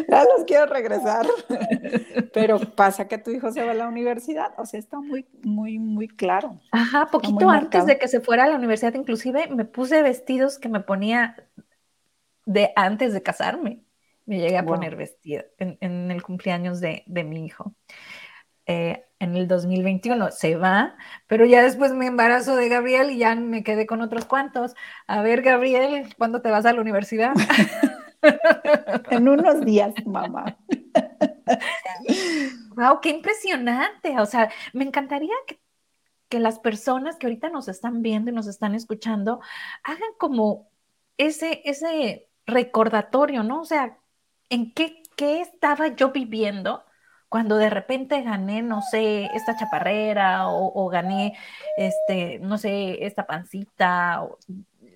ya 0.07 0.23
los 0.23 0.45
quiero 0.45 0.65
regresar. 0.67 1.25
Pero 2.33 2.59
pasa 2.59 3.07
que 3.07 3.17
tu 3.17 3.31
hijo 3.31 3.51
se 3.51 3.63
va 3.63 3.71
a 3.71 3.75
la 3.75 3.87
universidad, 3.87 4.53
o 4.57 4.65
sea, 4.65 4.79
está 4.79 4.99
muy, 4.99 5.25
muy, 5.43 5.79
muy 5.79 6.07
claro. 6.07 6.59
Ajá, 6.71 7.07
poquito 7.11 7.49
antes 7.49 7.85
de 7.85 7.97
que 7.97 8.07
se 8.07 8.21
fuera 8.21 8.45
a 8.45 8.47
la 8.47 8.55
universidad, 8.55 8.93
inclusive 8.93 9.47
me 9.47 9.65
puse 9.65 10.01
vestidos 10.01 10.59
que 10.59 10.69
me 10.69 10.81
ponía 10.81 11.35
de 12.45 12.71
antes 12.75 13.13
de 13.13 13.23
casarme. 13.23 13.83
Me 14.25 14.39
llegué 14.39 14.57
a 14.57 14.65
poner 14.65 14.95
vestido 14.95 15.43
en, 15.59 16.09
el 16.09 16.23
cumpleaños 16.23 16.81
de, 16.81 17.03
mi 17.07 17.45
hijo. 17.45 17.75
Eh, 18.67 19.05
en 19.19 19.35
el 19.35 19.47
2021 19.47 20.31
se 20.31 20.55
va, 20.55 20.95
pero 21.27 21.45
ya 21.45 21.63
después 21.63 21.93
me 21.93 22.07
embarazo 22.07 22.55
de 22.55 22.67
Gabriel 22.69 23.11
y 23.11 23.17
ya 23.19 23.35
me 23.35 23.63
quedé 23.63 23.85
con 23.85 24.01
otros 24.01 24.25
cuantos. 24.25 24.75
A 25.07 25.21
ver, 25.21 25.41
Gabriel, 25.41 26.13
¿cuándo 26.17 26.41
te 26.41 26.51
vas 26.51 26.65
a 26.65 26.73
la 26.73 26.81
universidad? 26.81 27.33
en 29.11 29.27
unos 29.27 29.63
días, 29.65 29.93
mamá. 30.05 30.57
Wow, 32.75 32.99
qué 33.01 33.09
impresionante. 33.09 34.19
O 34.19 34.25
sea, 34.25 34.51
me 34.73 34.83
encantaría 34.83 35.33
que, 35.47 35.59
que, 36.29 36.39
las 36.39 36.59
personas 36.59 37.17
que 37.17 37.27
ahorita 37.27 37.49
nos 37.49 37.67
están 37.67 38.01
viendo 38.01 38.31
y 38.31 38.33
nos 38.33 38.47
están 38.47 38.75
escuchando 38.75 39.39
hagan 39.83 40.11
como 40.17 40.69
ese, 41.17 41.61
ese 41.65 42.27
recordatorio, 42.45 43.43
¿no? 43.43 43.61
O 43.61 43.65
sea, 43.65 43.97
¿en 44.49 44.73
qué, 44.73 45.03
qué 45.15 45.41
estaba 45.41 45.89
yo 45.89 46.11
viviendo? 46.11 46.84
Cuando 47.35 47.57
de 47.57 47.69
repente 47.69 48.21
gané, 48.21 48.61
no 48.61 48.81
sé, 48.81 49.25
esta 49.33 49.57
chaparrera 49.57 50.47
o, 50.47 50.71
o, 50.73 50.87
gané, 50.87 51.37
este, 51.75 52.39
no 52.39 52.57
sé, 52.57 53.05
esta 53.05 53.27
pancita, 53.27 54.23
o 54.23 54.39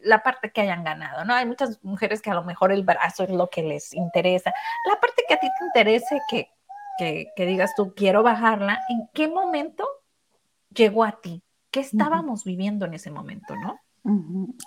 la 0.04 0.24
parte 0.24 0.50
que 0.50 0.62
hayan 0.62 0.86
ganado, 0.86 1.26
¿no? 1.26 1.34
Hay 1.34 1.46
muchas 1.46 1.84
mujeres 1.84 2.22
que 2.22 2.32
a 2.32 2.34
lo 2.34 2.46
mejor 2.46 2.72
el 2.72 2.86
brazo 2.86 3.26
es 3.26 3.30
lo 3.30 3.50
que 3.50 3.62
les 3.62 3.94
interesa. 3.94 4.54
La 4.88 4.98
parte 5.02 5.24
que 5.28 5.34
a 5.34 5.38
ti 5.42 5.48
te 5.48 5.66
interese, 5.66 6.22
que, 6.30 6.48
que, 7.36 7.46
digas 7.46 7.76
tú, 7.76 7.94
quiero 7.94 8.24
bajarla, 8.24 8.80
¿en 8.88 9.10
qué 9.14 9.28
momento 9.28 9.86
llegó 10.74 11.04
a 11.04 11.20
ti? 11.20 11.44
¿Qué 11.72 11.82
estábamos 11.82 12.46
viviendo 12.46 12.86
en 12.86 12.94
ese 12.94 13.12
momento, 13.12 13.54
no? 13.58 13.82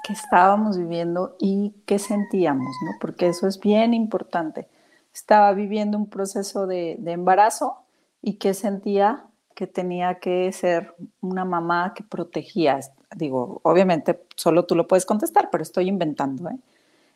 ¿Qué 0.07 0.13
estábamos 0.13 0.77
viviendo 0.77 1.37
y 1.41 1.75
qué 1.87 1.99
sentíamos, 1.99 2.77
no? 2.85 2.91
Porque 3.01 3.29
eso 3.29 3.49
es 3.49 3.59
bien 3.59 3.95
importante. 3.95 4.69
Estaba 5.13 5.53
viviendo 5.53 5.99
un 5.99 6.09
proceso 6.09 6.67
de, 6.67 6.97
de 6.99 7.13
embarazo 7.13 7.79
y 8.21 8.35
qué 8.35 8.55
sentía 8.55 9.27
que 9.55 9.67
tenía 9.67 10.19
que 10.19 10.51
ser 10.53 10.95
una 11.21 11.45
mamá 11.45 11.93
que 11.95 12.03
protegía. 12.03 12.81
Digo, 13.15 13.61
obviamente 13.63 14.25
solo 14.37 14.65
tú 14.65 14.75
lo 14.75 14.87
puedes 14.87 15.05
contestar, 15.05 15.51
pero 15.51 15.63
estoy 15.63 15.89
inventando, 15.89 16.49
¿eh? 16.49 16.59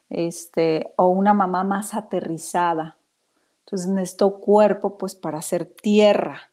Este, 0.08 0.92
o 0.96 1.08
una 1.08 1.34
mamá 1.34 1.64
más 1.64 1.94
aterrizada. 1.94 2.96
Entonces 3.64 3.88
necesito 3.88 4.38
cuerpo 4.38 4.96
pues 4.96 5.16
para 5.16 5.38
hacer 5.38 5.64
tierra. 5.64 6.50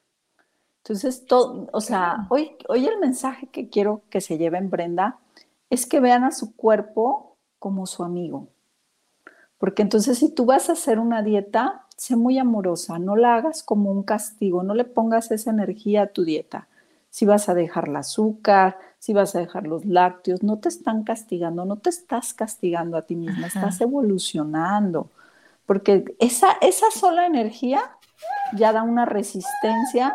Entonces, 0.83 1.25
todo, 1.25 1.69
o 1.71 1.79
sea, 1.79 2.27
hoy, 2.29 2.57
hoy 2.67 2.85
el 2.85 2.99
mensaje 2.99 3.47
que 3.47 3.69
quiero 3.69 4.01
que 4.09 4.19
se 4.19 4.37
lleven 4.37 4.69
Brenda 4.69 5.19
es 5.69 5.85
que 5.85 6.01
vean 6.01 6.23
a 6.23 6.31
su 6.31 6.55
cuerpo 6.55 7.37
como 7.59 7.85
su 7.85 8.03
amigo. 8.03 8.47
Porque 9.63 9.81
entonces 9.81 10.17
si 10.17 10.27
tú 10.27 10.43
vas 10.43 10.67
a 10.67 10.73
hacer 10.73 10.99
una 10.99 11.21
dieta, 11.21 11.85
sé 11.95 12.17
muy 12.17 12.37
amorosa, 12.37 12.99
no 12.99 13.15
la 13.15 13.35
hagas 13.35 13.63
como 13.63 13.91
un 13.91 14.03
castigo, 14.03 14.61
no 14.61 14.75
le 14.75 14.83
pongas 14.83 15.31
esa 15.31 15.51
energía 15.51 16.01
a 16.01 16.07
tu 16.07 16.25
dieta. 16.25 16.67
Si 17.09 17.25
vas 17.25 17.47
a 17.47 17.53
dejar 17.53 17.87
el 17.87 17.95
azúcar, 17.95 18.77
si 18.99 19.13
vas 19.13 19.37
a 19.37 19.39
dejar 19.39 19.65
los 19.65 19.85
lácteos, 19.85 20.43
no 20.43 20.59
te 20.59 20.67
están 20.67 21.05
castigando, 21.05 21.63
no 21.63 21.77
te 21.77 21.91
estás 21.91 22.33
castigando 22.33 22.97
a 22.97 23.03
ti 23.03 23.15
misma, 23.15 23.47
estás 23.47 23.79
evolucionando. 23.79 25.07
Porque 25.65 26.13
esa, 26.19 26.57
esa 26.59 26.91
sola 26.91 27.25
energía 27.25 27.83
ya 28.57 28.73
da 28.73 28.83
una 28.83 29.05
resistencia 29.05 30.13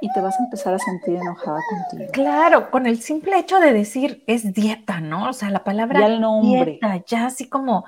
y 0.00 0.10
te 0.14 0.22
vas 0.22 0.40
a 0.40 0.44
empezar 0.44 0.72
a 0.72 0.78
sentir 0.78 1.16
enojada 1.16 1.60
contigo. 1.68 2.10
Claro, 2.10 2.70
con 2.70 2.86
el 2.86 3.02
simple 3.02 3.38
hecho 3.38 3.60
de 3.60 3.74
decir 3.74 4.24
es 4.26 4.54
dieta, 4.54 5.00
¿no? 5.02 5.28
O 5.28 5.32
sea, 5.34 5.50
la 5.50 5.62
palabra 5.62 6.00
ya 6.00 6.06
el 6.06 6.22
nombre. 6.22 6.70
dieta, 6.70 7.04
ya 7.04 7.26
así 7.26 7.50
como, 7.50 7.84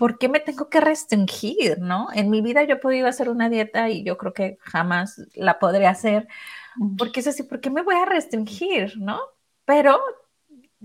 ¿por 0.00 0.16
qué 0.16 0.30
me 0.30 0.40
tengo 0.40 0.70
que 0.70 0.80
restringir, 0.80 1.78
no? 1.78 2.08
En 2.14 2.30
mi 2.30 2.40
vida 2.40 2.64
yo 2.64 2.76
he 2.76 2.78
podido 2.78 3.06
hacer 3.06 3.28
una 3.28 3.50
dieta 3.50 3.90
y 3.90 4.02
yo 4.02 4.16
creo 4.16 4.32
que 4.32 4.56
jamás 4.62 5.20
la 5.34 5.58
podré 5.58 5.86
hacer, 5.86 6.26
porque 6.96 7.20
es 7.20 7.26
así, 7.26 7.42
¿por 7.42 7.60
qué 7.60 7.68
me 7.68 7.82
voy 7.82 7.96
a 7.96 8.06
restringir, 8.06 8.94
no? 8.96 9.20
Pero 9.66 10.00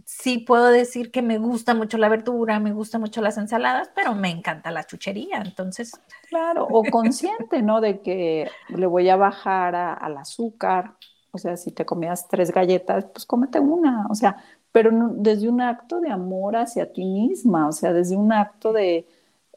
sí 0.04 0.40
puedo 0.40 0.68
decir 0.68 1.12
que 1.12 1.22
me 1.22 1.38
gusta 1.38 1.74
mucho 1.74 1.98
la 1.98 2.10
verdura, 2.10 2.60
me 2.60 2.74
gusta 2.74 3.00
mucho 3.00 3.22
las 3.22 3.38
ensaladas, 3.38 3.90
pero 3.96 4.16
me 4.16 4.30
encanta 4.30 4.70
la 4.70 4.84
chuchería, 4.84 5.38
entonces. 5.38 5.94
Claro, 6.28 6.68
o 6.70 6.84
consciente, 6.92 7.62
¿no? 7.62 7.80
De 7.80 8.02
que 8.02 8.52
le 8.68 8.86
voy 8.86 9.08
a 9.08 9.16
bajar 9.16 9.78
al 9.78 10.18
azúcar, 10.18 10.98
o 11.32 11.38
sea, 11.38 11.56
si 11.56 11.72
te 11.72 11.86
comías 11.86 12.28
tres 12.28 12.52
galletas, 12.52 13.06
pues 13.14 13.26
cómete 13.26 13.62
una, 13.62 14.08
o 14.10 14.16
sea, 14.16 14.44
pero 14.76 14.92
desde 15.14 15.48
un 15.48 15.62
acto 15.62 16.02
de 16.02 16.12
amor 16.12 16.58
hacia 16.58 16.92
ti 16.92 17.06
misma, 17.06 17.70
o 17.70 17.72
sea, 17.72 17.94
desde 17.94 18.18
un 18.18 18.34
acto 18.34 18.74
de, 18.74 19.08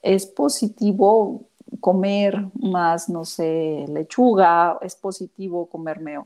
es 0.01 0.27
positivo 0.27 1.43
comer 1.81 2.47
más, 2.55 3.09
no 3.09 3.25
sé, 3.25 3.85
lechuga, 3.89 4.79
es 4.81 4.95
positivo 4.95 5.67
comerme, 5.67 6.21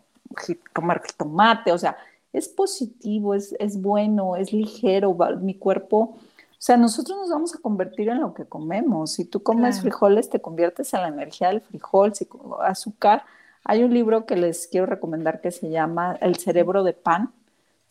comer 0.74 1.00
tomate, 1.16 1.72
o 1.72 1.78
sea, 1.78 1.96
es 2.34 2.48
positivo, 2.48 3.34
es, 3.34 3.56
es 3.58 3.80
bueno, 3.80 4.36
es 4.36 4.52
ligero, 4.52 5.16
mi 5.40 5.54
cuerpo, 5.54 5.98
o 5.98 6.18
sea, 6.58 6.76
nosotros 6.76 7.16
nos 7.16 7.30
vamos 7.30 7.54
a 7.54 7.60
convertir 7.60 8.10
en 8.10 8.20
lo 8.20 8.34
que 8.34 8.44
comemos. 8.44 9.12
Si 9.12 9.24
tú 9.24 9.42
comes 9.42 9.80
frijoles, 9.80 10.28
te 10.28 10.42
conviertes 10.42 10.92
en 10.92 11.00
la 11.00 11.08
energía 11.08 11.48
del 11.48 11.62
frijol, 11.62 12.14
si 12.14 12.28
azúcar. 12.60 13.24
Hay 13.64 13.82
un 13.84 13.94
libro 13.94 14.26
que 14.26 14.36
les 14.36 14.66
quiero 14.66 14.84
recomendar 14.84 15.40
que 15.40 15.50
se 15.50 15.70
llama 15.70 16.18
El 16.20 16.36
cerebro 16.36 16.84
de 16.84 16.92
pan, 16.92 17.32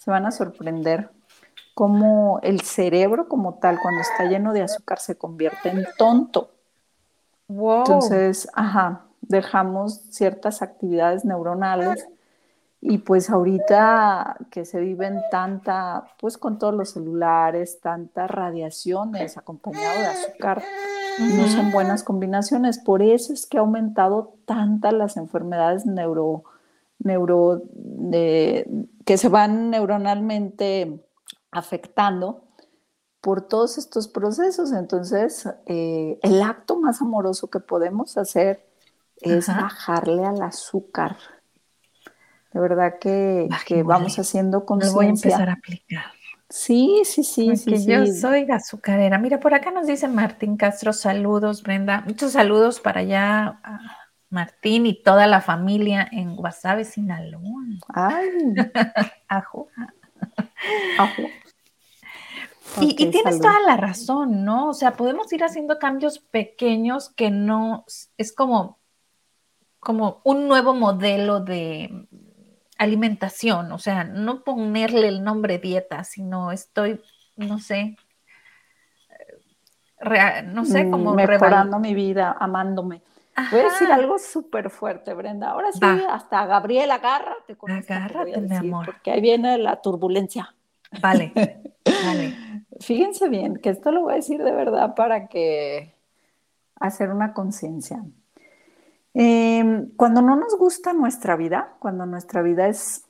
se 0.04 0.10
van 0.10 0.26
a 0.26 0.32
sorprender 0.32 1.12
cómo 1.76 2.40
el 2.42 2.62
cerebro 2.62 3.28
como 3.28 3.60
tal, 3.60 3.78
cuando 3.80 4.02
está 4.02 4.26
lleno 4.26 4.52
de 4.52 4.64
azúcar, 4.64 4.98
se 4.98 5.16
convierte 5.16 5.70
en 5.70 5.86
tonto. 5.96 6.50
Entonces, 7.48 8.50
ajá, 8.56 9.06
dejamos 9.22 10.02
ciertas 10.10 10.64
actividades 10.64 11.24
neuronales 11.24 12.08
y 12.82 12.98
pues 12.98 13.30
ahorita 13.30 14.38
que 14.50 14.66
se 14.66 14.80
viven 14.80 15.22
tanta, 15.30 16.06
pues 16.20 16.40
con 16.40 16.58
todos 16.58 16.74
los 16.74 16.90
celulares, 16.90 17.80
tantas 17.80 18.28
radiaciones 18.32 19.38
acompañado 19.38 20.00
de 20.00 20.08
azúcar, 20.08 20.64
no 21.20 21.48
son 21.48 21.72
buenas 21.72 22.04
combinaciones. 22.04 22.80
Por 22.80 23.04
eso 23.04 23.34
es 23.34 23.46
que 23.46 23.60
ha 23.60 23.62
aumentado 23.62 24.34
tantas 24.46 24.94
las 24.94 25.16
enfermedades 25.16 25.86
neuro, 25.86 26.44
neuro 27.04 27.64
que 28.12 29.18
se 29.18 29.30
van 29.30 29.70
neuronalmente 29.70 31.04
afectando 31.52 32.46
por 33.22 33.48
todos 33.48 33.78
estos 33.78 34.08
procesos. 34.08 34.72
Entonces, 34.72 35.48
eh, 35.68 36.20
el 36.22 36.42
acto 36.42 36.80
más 36.80 37.02
amoroso 37.02 37.50
que 37.50 37.60
podemos 37.60 38.18
hacer 38.18 38.66
es 39.18 39.48
bajarle 39.48 40.26
al 40.26 40.42
azúcar. 40.42 41.18
De 42.54 42.60
verdad 42.60 43.00
que, 43.00 43.48
vamos 43.86 44.20
haciendo 44.20 44.66
conciencia. 44.66 44.96
voy 44.96 45.06
a 45.06 45.10
empezar 45.10 45.50
a 45.50 45.54
aplicar. 45.54 46.06
Sí, 46.50 47.04
sí, 47.06 47.24
sí, 47.24 47.56
sí. 47.56 47.86
Yo 47.86 48.06
soy 48.08 48.46
azucarera. 48.52 49.18
Mira, 49.18 49.40
por 49.40 49.54
acá 49.54 49.72
nos 49.72 49.88
dice 49.88 50.10
Martín 50.10 50.58
Castro, 50.58 50.92
saludos, 50.92 51.64
Brenda. 51.64 52.04
Muchos 52.06 52.34
saludos 52.34 52.82
para 52.82 53.02
allá. 53.02 53.62
Martín 54.32 54.86
y 54.86 54.94
toda 54.94 55.28
la 55.28 55.42
familia 55.42 56.08
en 56.12 56.36
Guasave, 56.36 56.86
Sinaloa. 56.86 57.64
Ay, 57.90 58.30
ajo. 59.28 59.68
ajo. 60.98 61.24
y, 62.80 62.96
tienes 62.96 63.40
toda 63.40 63.60
la 63.60 63.76
razón, 63.76 64.46
¿no? 64.46 64.70
O 64.70 64.74
sea, 64.74 64.94
podemos 64.94 65.32
ir 65.34 65.44
haciendo 65.44 65.78
cambios 65.78 66.20
pequeños 66.20 67.10
que 67.10 67.30
no 67.30 67.86
es 68.18 68.34
como, 68.34 68.80
como 69.82 70.22
un 70.24 70.48
nuevo 70.48 70.74
modelo 70.74 71.42
de 71.42 72.08
alimentación, 72.78 73.72
o 73.74 73.80
sea, 73.80 74.06
no 74.06 74.44
ponerle 74.44 75.10
el 75.10 75.24
nombre 75.24 75.60
dieta, 75.60 76.06
sino 76.06 76.52
estoy, 76.52 77.02
no 77.36 77.60
sé, 77.60 77.98
no 80.46 80.66
sé, 80.66 80.90
como 80.90 81.14
mejorando 81.14 81.80
mi 81.80 81.94
vida, 81.94 82.36
amándome. 82.40 83.04
Voy 83.52 83.60
a 83.62 83.64
decir 83.64 83.92
algo 83.92 84.20
súper 84.20 84.70
fuerte, 84.70 85.14
Brenda. 85.14 85.52
Ahora 85.52 85.72
sí, 85.72 85.80
hasta 86.10 86.46
Gabriel, 86.46 86.92
agárrate 86.92 87.56
con 87.56 87.72
Agárrate, 87.72 88.42
mi 88.42 88.56
amor. 88.56 88.86
Porque 88.86 89.12
ahí 89.12 89.22
viene 89.22 89.58
la 89.58 89.82
turbulencia. 89.82 90.54
Vale, 91.02 91.32
vale. 92.06 92.36
Fíjense 92.80 93.30
bien 93.30 93.58
que 93.58 93.70
esto 93.70 93.92
lo 93.92 94.02
voy 94.02 94.14
a 94.14 94.16
decir 94.18 94.44
de 94.44 94.52
verdad 94.52 94.96
para 94.96 95.28
que 95.28 95.96
hacer 96.80 97.10
una 97.10 97.34
conciencia. 97.34 98.04
Em, 99.14 99.90
cuando 99.96 100.22
no 100.22 100.36
nos 100.36 100.58
gusta 100.58 100.94
nuestra 100.94 101.36
vida, 101.36 101.76
cuando 101.80 102.06
nuestra 102.06 102.42
vida 102.42 102.68
es, 102.68 103.06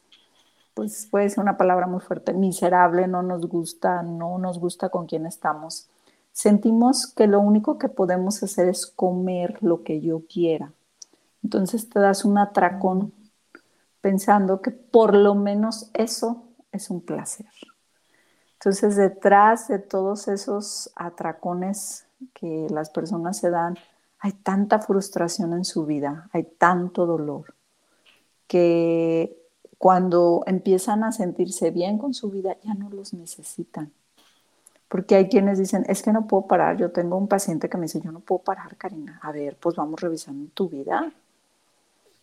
pues 0.73 1.07
puede 1.09 1.29
ser 1.29 1.43
una 1.43 1.57
palabra 1.57 1.87
muy 1.87 2.01
fuerte, 2.01 2.33
miserable, 2.33 3.07
no 3.07 3.21
nos 3.23 3.47
gusta, 3.47 4.01
no 4.03 4.37
nos 4.37 4.59
gusta 4.59 4.89
con 4.89 5.05
quién 5.05 5.25
estamos, 5.25 5.89
sentimos 6.31 7.07
que 7.07 7.27
lo 7.27 7.39
único 7.39 7.77
que 7.77 7.89
podemos 7.89 8.41
hacer 8.43 8.67
es 8.69 8.85
comer 8.85 9.57
lo 9.61 9.83
que 9.83 10.01
yo 10.01 10.21
quiera. 10.27 10.73
Entonces 11.43 11.89
te 11.89 11.99
das 11.99 12.23
un 12.25 12.37
atracón 12.37 13.13
pensando 14.01 14.61
que 14.61 14.71
por 14.71 15.15
lo 15.15 15.35
menos 15.35 15.89
eso 15.93 16.43
es 16.71 16.89
un 16.89 17.01
placer. 17.01 17.47
Entonces 18.53 18.95
detrás 18.95 19.67
de 19.67 19.79
todos 19.79 20.27
esos 20.27 20.91
atracones 20.95 22.05
que 22.33 22.67
las 22.69 22.89
personas 22.89 23.37
se 23.37 23.49
dan, 23.49 23.75
hay 24.19 24.33
tanta 24.33 24.79
frustración 24.79 25.53
en 25.53 25.65
su 25.65 25.85
vida, 25.85 26.29
hay 26.31 26.43
tanto 26.43 27.07
dolor, 27.07 27.55
que 28.45 29.35
cuando 29.79 30.43
empiezan 30.45 31.03
a 31.03 31.11
sentirse 31.11 31.71
bien 31.71 31.97
con 31.97 32.13
su 32.13 32.29
vida 32.29 32.55
ya 32.63 32.75
no 32.75 32.91
los 32.91 33.13
necesitan. 33.13 33.91
Porque 34.91 35.15
hay 35.15 35.29
quienes 35.29 35.57
dicen, 35.57 35.85
es 35.87 36.01
que 36.03 36.11
no 36.11 36.27
puedo 36.27 36.47
parar. 36.47 36.75
Yo 36.75 36.91
tengo 36.91 37.15
un 37.15 37.29
paciente 37.29 37.69
que 37.69 37.77
me 37.77 37.83
dice, 37.83 38.01
yo 38.01 38.11
no 38.11 38.19
puedo 38.19 38.39
parar, 38.39 38.75
Karina. 38.75 39.21
A 39.23 39.31
ver, 39.31 39.55
pues 39.55 39.77
vamos 39.77 40.01
revisando 40.01 40.51
tu 40.53 40.67
vida. 40.67 41.09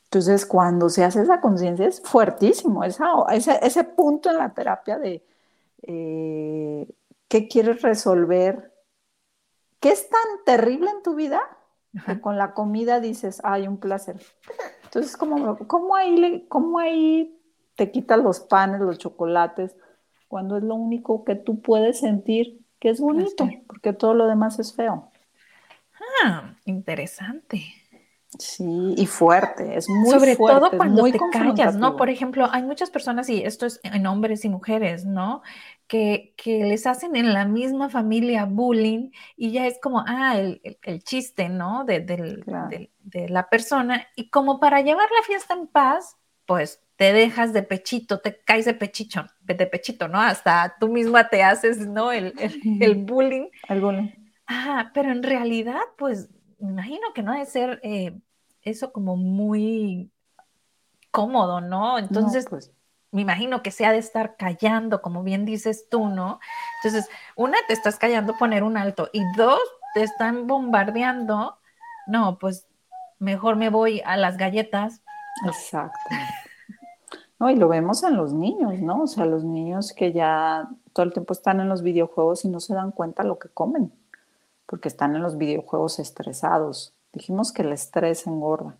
Entonces, 0.05 0.45
cuando 0.45 0.91
se 0.91 1.03
hace 1.03 1.23
esa 1.23 1.41
conciencia 1.41 1.87
es 1.87 2.03
fuertísimo, 2.03 2.85
ese, 2.85 3.59
ese, 3.63 3.85
punto 3.85 4.29
en 4.29 4.37
la 4.37 4.53
terapia 4.53 4.99
de 4.99 5.25
eh, 5.81 6.87
qué 7.27 7.49
quieres 7.49 7.81
resolver, 7.81 8.71
qué 9.81 9.91
es 9.91 10.07
tan 10.11 10.45
terrible 10.45 10.91
en 10.91 11.03
tu 11.03 11.15
vida 11.15 11.41
que 12.05 12.21
con 12.21 12.37
la 12.37 12.53
comida 12.53 13.01
dices, 13.01 13.41
hay 13.45 13.67
un 13.67 13.79
placer. 13.79 14.17
Entonces, 14.85 15.17
¿cómo, 15.17 15.57
cómo, 15.67 15.97
ahí, 15.97 16.45
¿cómo 16.51 16.79
ahí 16.79 17.35
te 17.77 17.91
quitas 17.91 18.19
los 18.19 18.41
panes, 18.41 18.83
los 18.83 18.99
chocolates, 18.99 19.75
cuando 20.29 20.57
es 20.59 20.63
lo 20.63 20.75
único 20.75 21.25
que 21.25 21.35
tú 21.35 21.61
puedes 21.61 22.01
sentir 22.01 22.61
que 22.79 22.91
es 22.91 23.01
bonito, 23.01 23.49
porque 23.67 23.93
todo 23.93 24.15
lo 24.15 24.29
demás 24.29 24.59
es 24.59 24.75
feo? 24.75 25.11
Ah, 26.23 26.55
interesante. 26.65 27.65
Sí, 28.39 28.95
y 28.97 29.07
fuerte, 29.07 29.77
es 29.77 29.89
muy 29.89 30.11
Sobre 30.11 30.37
fuerte, 30.37 30.61
todo 30.61 30.77
cuando 30.77 31.01
muy 31.01 31.13
te 31.13 31.19
callas, 31.33 31.77
¿no? 31.77 31.97
Por 31.97 32.11
ejemplo, 32.11 32.47
hay 32.53 32.63
muchas 32.63 32.91
personas, 32.91 33.31
y 33.31 33.43
esto 33.43 33.65
es 33.65 33.81
en 33.83 34.07
hombres 34.07 34.45
y 34.45 34.51
mujeres, 34.51 35.07
¿no? 35.07 35.41
Que, 35.87 36.35
que 36.37 36.63
les 36.65 36.87
hacen 36.87 37.17
en 37.17 37.33
la 37.33 37.47
misma 37.47 37.89
familia 37.89 38.45
bullying 38.45 39.13
y 39.35 39.53
ya 39.53 39.67
es 39.67 39.79
como, 39.81 40.05
ah, 40.07 40.39
el, 40.39 40.61
el, 40.83 41.03
chiste, 41.03 41.49
¿no? 41.49 41.87
De, 41.87 42.01
de, 42.01 43.29
la 43.31 43.49
persona. 43.49 44.07
Y 44.15 44.29
como 44.29 44.61
para 44.61 44.83
llevar 44.83 45.09
la 45.11 45.23
fiesta 45.27 45.55
en 45.55 45.67
paz, 45.67 46.19
pues 46.45 46.83
te 46.99 47.13
dejas 47.13 47.53
de 47.53 47.63
pechito, 47.63 48.19
te 48.19 48.41
caes 48.41 48.65
de 48.65 48.75
pechito, 48.75 49.25
de 49.43 49.67
pechito, 49.69 50.09
¿no? 50.09 50.21
Hasta 50.21 50.75
tú 50.81 50.89
misma 50.89 51.29
te 51.29 51.45
haces, 51.45 51.79
¿no? 51.87 52.11
El, 52.11 52.35
el, 52.81 52.97
bullying. 53.05 53.47
El 53.69 53.81
bullying. 53.81 54.09
Ah, 54.49 54.91
pero 54.93 55.13
en 55.13 55.23
realidad, 55.23 55.81
pues 55.97 56.29
me 56.59 56.71
imagino 56.71 57.13
que 57.15 57.23
no 57.23 57.33
debe 57.35 57.47
ser 57.47 57.79
eh, 57.85 58.19
eso 58.63 58.93
como 58.93 59.17
muy 59.17 60.11
cómodo, 61.13 61.61
¿no? 61.61 62.01
Entonces, 62.01 62.47
pues. 62.51 62.73
me 63.13 63.23
imagino 63.23 63.63
que 63.63 63.71
se 63.71 63.87
ha 63.87 63.93
de 63.93 63.99
estar 63.99 64.37
callando, 64.37 65.01
como 65.01 65.23
bien 65.23 65.45
dices 65.45 65.87
tú, 65.89 66.09
¿no? 66.09 66.41
Entonces, 66.83 67.09
una, 67.37 67.59
te 67.69 67.75
estás 67.75 67.97
callando 67.97 68.37
poner 68.37 68.65
un 68.65 68.77
alto 68.77 69.09
y 69.13 69.23
dos, 69.37 69.61
te 69.95 70.03
están 70.03 70.49
bombardeando. 70.49 71.61
No, 72.09 72.39
pues 72.41 72.67
mejor 73.21 73.55
me 73.55 73.69
voy 73.69 74.03
a 74.05 74.17
las 74.17 74.37
galletas. 74.37 75.05
Exacto. 75.47 75.93
No, 77.39 77.51
y 77.51 77.57
lo 77.57 77.69
vemos 77.69 78.03
en 78.03 78.17
los 78.17 78.33
niños, 78.33 78.81
¿no? 78.81 79.03
O 79.03 79.07
sea, 79.07 79.25
los 79.25 79.45
niños 79.45 79.93
que 79.93 80.13
ya 80.13 80.69
todo 80.93 81.07
el 81.07 81.13
tiempo 81.13 81.33
están 81.33 81.61
en 81.61 81.69
los 81.69 81.83
videojuegos 81.83 82.45
y 82.45 82.49
no 82.49 82.61
se 82.61 82.75
dan 82.75 82.91
cuenta 82.91 83.23
lo 83.23 83.39
que 83.39 83.49
comen 83.49 83.93
porque 84.69 84.89
están 84.89 85.17
en 85.17 85.23
los 85.23 85.39
videojuegos 85.39 85.99
estresados. 85.99 86.95
Dijimos 87.15 87.53
que 87.53 87.63
el 87.63 87.73
estrés 87.73 88.27
engorda. 88.27 88.77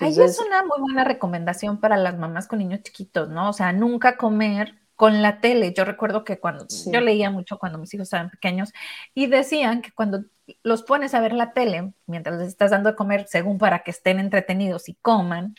Ahí 0.00 0.18
es 0.20 0.40
una 0.40 0.62
muy 0.64 0.80
buena 0.80 1.04
recomendación 1.04 1.78
para 1.78 1.96
las 1.96 2.18
mamás 2.18 2.48
con 2.48 2.58
niños 2.58 2.82
chiquitos, 2.82 3.28
¿no? 3.28 3.50
O 3.50 3.52
sea, 3.52 3.72
nunca 3.72 4.16
comer 4.16 4.74
con 4.96 5.22
la 5.22 5.40
tele. 5.40 5.72
Yo 5.72 5.84
recuerdo 5.84 6.24
que 6.24 6.40
cuando 6.40 6.66
yo 6.68 7.00
leía 7.00 7.30
mucho 7.30 7.58
cuando 7.60 7.78
mis 7.78 7.94
hijos 7.94 8.06
estaban 8.06 8.30
pequeños 8.30 8.72
y 9.14 9.28
decían 9.28 9.80
que 9.80 9.92
cuando 9.92 10.24
los 10.64 10.82
pones 10.82 11.14
a 11.14 11.20
ver 11.20 11.32
la 11.32 11.52
tele, 11.52 11.92
mientras 12.06 12.38
les 12.40 12.48
estás 12.48 12.72
dando 12.72 12.90
de 12.90 12.96
comer, 12.96 13.26
según 13.28 13.58
para 13.58 13.84
que 13.84 13.92
estén 13.92 14.18
entretenidos 14.18 14.88
y 14.88 14.94
coman, 14.94 15.54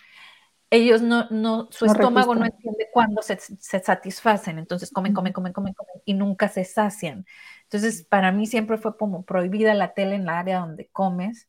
ellos 0.71 1.01
no, 1.01 1.27
no, 1.32 1.67
su 1.71 1.86
estómago 1.86 2.36
no 2.36 2.45
entiende 2.45 2.89
cuándo 2.93 3.21
se, 3.21 3.39
se, 3.39 3.79
satisfacen, 3.79 4.60
entonces 4.60 4.91
comen, 4.91 5.13
comen, 5.13 5.34
comen, 5.34 5.53
comen, 5.53 5.73
comen 5.73 6.01
y 6.05 6.13
nunca 6.13 6.47
se 6.47 6.63
sacian. 6.63 7.25
Entonces, 7.63 8.03
para 8.03 8.32
mí 8.32 8.45
siempre 8.45 8.77
fue 8.77 8.95
como 8.95 9.23
prohibida 9.23 9.73
la 9.73 9.93
tele 9.93 10.15
en 10.15 10.25
la 10.25 10.39
área 10.39 10.60
donde 10.60 10.88
comes, 10.88 11.47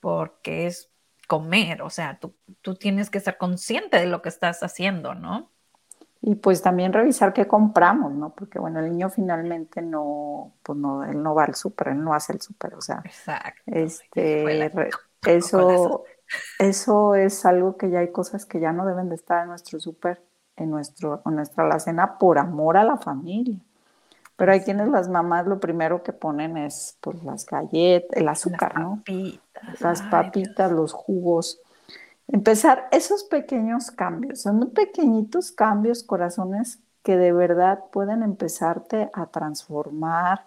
porque 0.00 0.66
es 0.66 0.90
comer, 1.28 1.82
o 1.82 1.90
sea, 1.90 2.18
tú, 2.18 2.34
tú 2.62 2.76
tienes 2.76 3.10
que 3.10 3.20
ser 3.20 3.36
consciente 3.36 3.98
de 3.98 4.06
lo 4.06 4.22
que 4.22 4.28
estás 4.28 4.62
haciendo, 4.62 5.14
¿no? 5.14 5.50
Y 6.22 6.36
pues 6.36 6.62
también 6.62 6.92
revisar 6.92 7.32
qué 7.32 7.46
compramos, 7.46 8.12
¿no? 8.12 8.34
Porque 8.34 8.58
bueno, 8.58 8.80
el 8.80 8.90
niño 8.90 9.10
finalmente 9.10 9.82
no, 9.82 10.54
pues 10.62 10.78
no, 10.78 11.04
él 11.04 11.22
no 11.22 11.34
va 11.34 11.44
al 11.44 11.54
súper, 11.54 11.88
él 11.88 12.02
no 12.02 12.14
hace 12.14 12.32
el 12.32 12.40
súper, 12.40 12.74
o 12.74 12.80
sea, 12.80 13.02
Exacto. 13.04 13.62
este, 13.66 14.72
eso, 15.26 16.04
eso 16.58 17.14
es 17.14 17.44
algo 17.44 17.76
que 17.76 17.90
ya 17.90 18.00
hay 18.00 18.12
cosas 18.12 18.46
que 18.46 18.60
ya 18.60 18.72
no 18.72 18.86
deben 18.86 19.08
de 19.08 19.14
estar 19.16 19.42
en 19.42 19.48
nuestro 19.48 19.80
súper, 19.80 20.22
en, 20.56 20.70
nuestro, 20.70 21.22
en 21.24 21.36
nuestra 21.36 21.64
alacena 21.64 22.18
por 22.18 22.38
amor 22.38 22.76
a 22.76 22.84
la 22.84 22.96
familia. 22.96 23.58
Pero 24.36 24.52
hay 24.52 24.60
quienes 24.60 24.88
las 24.88 25.08
mamás 25.08 25.46
lo 25.46 25.60
primero 25.60 26.02
que 26.02 26.12
ponen 26.12 26.56
es 26.58 26.98
pues 27.00 27.22
las 27.24 27.46
galletas, 27.46 28.10
el 28.16 28.28
azúcar, 28.28 28.74
las 28.74 28.98
papitas, 28.98 29.80
Las 29.80 30.02
papitas, 30.02 30.72
los 30.72 30.92
jugos. 30.92 31.60
Empezar 32.28 32.88
esos 32.90 33.24
pequeños 33.24 33.90
cambios, 33.90 34.42
son 34.42 34.70
pequeñitos 34.70 35.52
cambios, 35.52 36.02
corazones, 36.02 36.80
que 37.02 37.16
de 37.16 37.32
verdad 37.32 37.84
pueden 37.92 38.22
empezarte 38.22 39.10
a 39.14 39.26
transformar, 39.26 40.46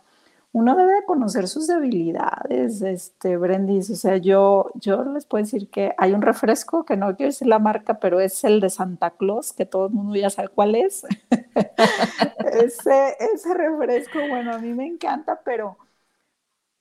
uno 0.51 0.75
debe 0.75 1.05
conocer 1.05 1.47
sus 1.47 1.67
debilidades, 1.67 2.81
este, 2.81 3.38
Brendis. 3.38 3.89
O 3.91 3.95
sea, 3.95 4.17
yo, 4.17 4.71
yo 4.75 5.03
les 5.03 5.25
puedo 5.25 5.43
decir 5.43 5.69
que 5.69 5.93
hay 5.97 6.13
un 6.13 6.21
refresco, 6.21 6.85
que 6.85 6.97
no 6.97 7.15
quiero 7.15 7.29
decir 7.29 7.47
la 7.47 7.59
marca, 7.59 7.99
pero 7.99 8.19
es 8.19 8.43
el 8.43 8.59
de 8.59 8.69
Santa 8.69 9.12
Claus, 9.12 9.53
que 9.53 9.65
todo 9.65 9.88
el 9.88 9.93
mundo 9.93 10.15
ya 10.15 10.29
sabe 10.29 10.49
cuál 10.49 10.75
es. 10.75 11.05
ese, 12.63 13.15
ese 13.19 13.53
refresco, 13.53 14.19
bueno, 14.27 14.53
a 14.53 14.57
mí 14.57 14.73
me 14.73 14.88
encanta, 14.88 15.39
pero, 15.45 15.77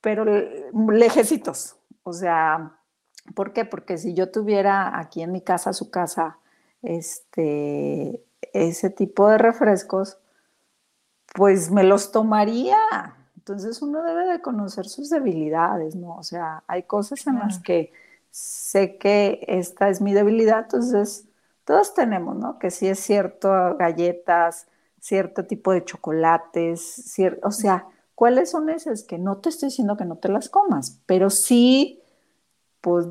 pero 0.01 0.25
lejecitos. 0.91 1.75
O 2.03 2.13
sea, 2.13 2.75
¿por 3.35 3.53
qué? 3.53 3.65
Porque 3.65 3.99
si 3.99 4.15
yo 4.15 4.31
tuviera 4.31 4.97
aquí 4.97 5.21
en 5.21 5.31
mi 5.31 5.41
casa, 5.41 5.73
su 5.73 5.91
casa, 5.91 6.39
este, 6.81 8.23
ese 8.53 8.89
tipo 8.89 9.29
de 9.29 9.37
refrescos, 9.37 10.17
pues 11.35 11.69
me 11.69 11.83
los 11.83 12.11
tomaría 12.11 12.75
entonces 13.49 13.81
uno 13.81 14.03
debe 14.03 14.27
de 14.27 14.41
conocer 14.41 14.87
sus 14.87 15.09
debilidades, 15.09 15.95
¿no? 15.95 16.15
O 16.17 16.23
sea, 16.23 16.63
hay 16.67 16.83
cosas 16.83 17.25
en 17.25 17.39
las 17.39 17.57
que 17.57 17.91
sé 18.29 18.97
que 18.97 19.43
esta 19.47 19.89
es 19.89 20.01
mi 20.01 20.13
debilidad, 20.13 20.65
entonces 20.65 21.27
todos 21.65 21.95
tenemos, 21.95 22.37
¿no? 22.37 22.59
Que 22.59 22.69
sí 22.69 22.87
es 22.87 22.99
cierto, 22.99 23.49
galletas, 23.75 24.67
cierto 24.99 25.45
tipo 25.45 25.71
de 25.71 25.83
chocolates, 25.83 27.17
o 27.41 27.49
sea, 27.49 27.87
¿cuáles 28.13 28.51
son 28.51 28.69
esas? 28.69 29.01
Que 29.03 29.17
no 29.17 29.37
te 29.37 29.49
estoy 29.49 29.69
diciendo 29.69 29.97
que 29.97 30.05
no 30.05 30.17
te 30.17 30.29
las 30.29 30.47
comas, 30.47 31.01
pero 31.07 31.31
sí, 31.31 32.03
pues 32.81 33.07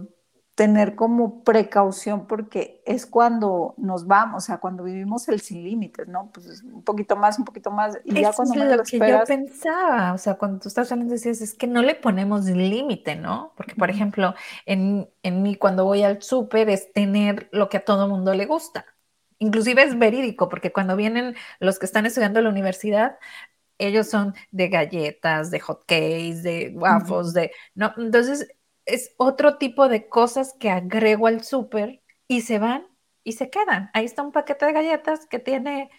tener 0.58 0.96
como 0.96 1.44
precaución 1.44 2.26
porque 2.26 2.82
es 2.84 3.06
cuando 3.06 3.74
nos 3.76 4.08
vamos, 4.08 4.42
o 4.42 4.44
sea, 4.44 4.58
cuando 4.58 4.82
vivimos 4.82 5.28
el 5.28 5.40
sin 5.40 5.62
límites, 5.62 6.08
¿no? 6.08 6.32
Pues 6.34 6.64
un 6.64 6.82
poquito 6.82 7.14
más, 7.14 7.38
un 7.38 7.44
poquito 7.44 7.70
más, 7.70 7.96
y 8.04 8.20
ya 8.20 8.32
cuando 8.32 8.64
es 8.64 8.76
lo, 8.76 8.82
que 8.82 8.98
yo 8.98 9.22
pensaba, 9.24 10.12
o 10.14 10.18
sea, 10.18 10.34
cuando 10.34 10.58
tú 10.58 10.66
estás 10.66 10.90
hablando 10.90 11.12
decías, 11.12 11.40
es 11.42 11.54
que 11.54 11.68
no 11.68 11.80
le 11.82 11.94
ponemos 11.94 12.46
límite, 12.46 13.14
¿no? 13.14 13.52
Porque, 13.56 13.76
por 13.76 13.88
ejemplo, 13.88 14.34
en, 14.66 15.08
en 15.22 15.42
mí 15.42 15.54
cuando 15.54 15.84
voy 15.84 16.02
al 16.02 16.22
súper 16.22 16.70
es 16.70 16.92
tener 16.92 17.48
lo 17.52 17.68
que 17.68 17.76
a 17.76 17.84
todo 17.84 18.08
mundo 18.08 18.34
le 18.34 18.46
gusta. 18.46 18.84
Inclusive 19.38 19.84
es 19.84 19.96
verídico, 19.96 20.48
porque 20.48 20.72
cuando 20.72 20.96
vienen 20.96 21.36
los 21.60 21.78
que 21.78 21.86
están 21.86 22.04
estudiando 22.04 22.40
en 22.40 22.46
la 22.46 22.50
universidad, 22.50 23.16
ellos 23.78 24.08
son 24.08 24.34
de 24.50 24.68
galletas, 24.70 25.52
de 25.52 25.60
hot 25.60 25.84
cakes, 25.86 26.42
de 26.42 26.72
waffles, 26.74 27.32
de, 27.32 27.52
¿no? 27.76 27.94
Entonces, 27.96 28.48
es 28.88 29.14
otro 29.18 29.58
tipo 29.58 29.88
de 29.88 30.08
cosas 30.08 30.54
que 30.58 30.70
agrego 30.70 31.26
al 31.26 31.44
súper 31.44 32.02
y 32.26 32.40
se 32.42 32.58
van 32.58 32.86
y 33.22 33.32
se 33.32 33.50
quedan. 33.50 33.90
Ahí 33.94 34.04
está 34.04 34.22
un 34.22 34.32
paquete 34.32 34.66
de 34.66 34.72
galletas 34.72 35.26
que 35.26 35.38
tiene 35.38 35.90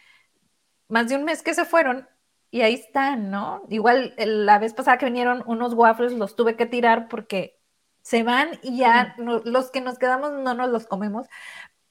más 0.88 1.08
de 1.10 1.15
un 1.15 1.23
mes 1.23 1.43
que 1.43 1.54
se 1.54 1.65
fueron 1.65 2.08
y 2.52 2.62
ahí 2.62 2.73
están, 2.73 3.30
¿no? 3.30 3.63
Igual 3.69 4.15
la 4.17 4.58
vez 4.60 4.73
pasada 4.73 4.97
que 4.97 5.06
vinieron 5.06 5.43
unos 5.45 5.73
waffles 5.75 6.13
los 6.13 6.36
tuve 6.36 6.56
que 6.56 6.65
tirar 6.65 7.08
porque 7.08 7.60
se 8.02 8.23
van 8.23 8.49
y 8.63 8.78
ya 8.78 9.15
los 9.17 9.71
que 9.71 9.82
nos 9.82 9.99
quedamos 9.99 10.32
no 10.34 10.54
nos 10.56 10.69
los 10.69 10.88
comemos, 10.88 11.28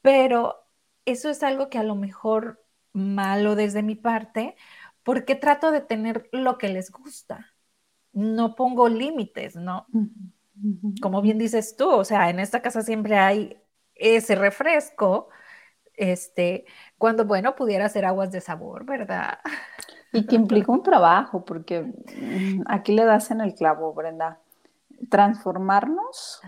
pero 0.02 0.66
eso 1.04 1.30
es 1.30 1.42
algo 1.42 1.70
que 1.70 1.78
a 1.78 1.84
lo 1.84 1.94
mejor 1.94 2.64
malo 2.92 3.54
desde 3.54 3.82
mi 3.82 3.94
parte, 3.94 4.56
porque 5.04 5.36
trato 5.36 5.70
de 5.70 5.80
tener 5.80 6.28
lo 6.32 6.58
que 6.58 6.68
les 6.68 6.90
gusta. 6.90 7.54
No 8.12 8.56
pongo 8.56 8.88
límites, 8.88 9.54
¿no? 9.54 9.86
Como 11.00 11.22
bien 11.22 11.38
dices 11.38 11.76
tú, 11.76 11.88
o 11.90 12.04
sea, 12.04 12.30
en 12.30 12.40
esta 12.40 12.62
casa 12.62 12.82
siempre 12.82 13.16
hay 13.16 13.56
ese 13.94 14.34
refresco, 14.34 15.28
este, 15.94 16.64
cuando, 16.96 17.24
bueno, 17.24 17.56
pudiera 17.56 17.88
ser 17.88 18.04
aguas 18.04 18.30
de 18.30 18.40
sabor, 18.40 18.84
¿verdad? 18.84 19.38
Y 20.12 20.26
que 20.26 20.36
implica 20.36 20.72
un 20.72 20.82
trabajo, 20.82 21.44
porque 21.44 21.82
mm, 21.82 22.62
aquí 22.66 22.92
le 22.92 23.04
das 23.04 23.30
en 23.30 23.40
el 23.40 23.54
clavo, 23.54 23.92
Brenda. 23.92 24.38
Transformarnos, 25.10 26.40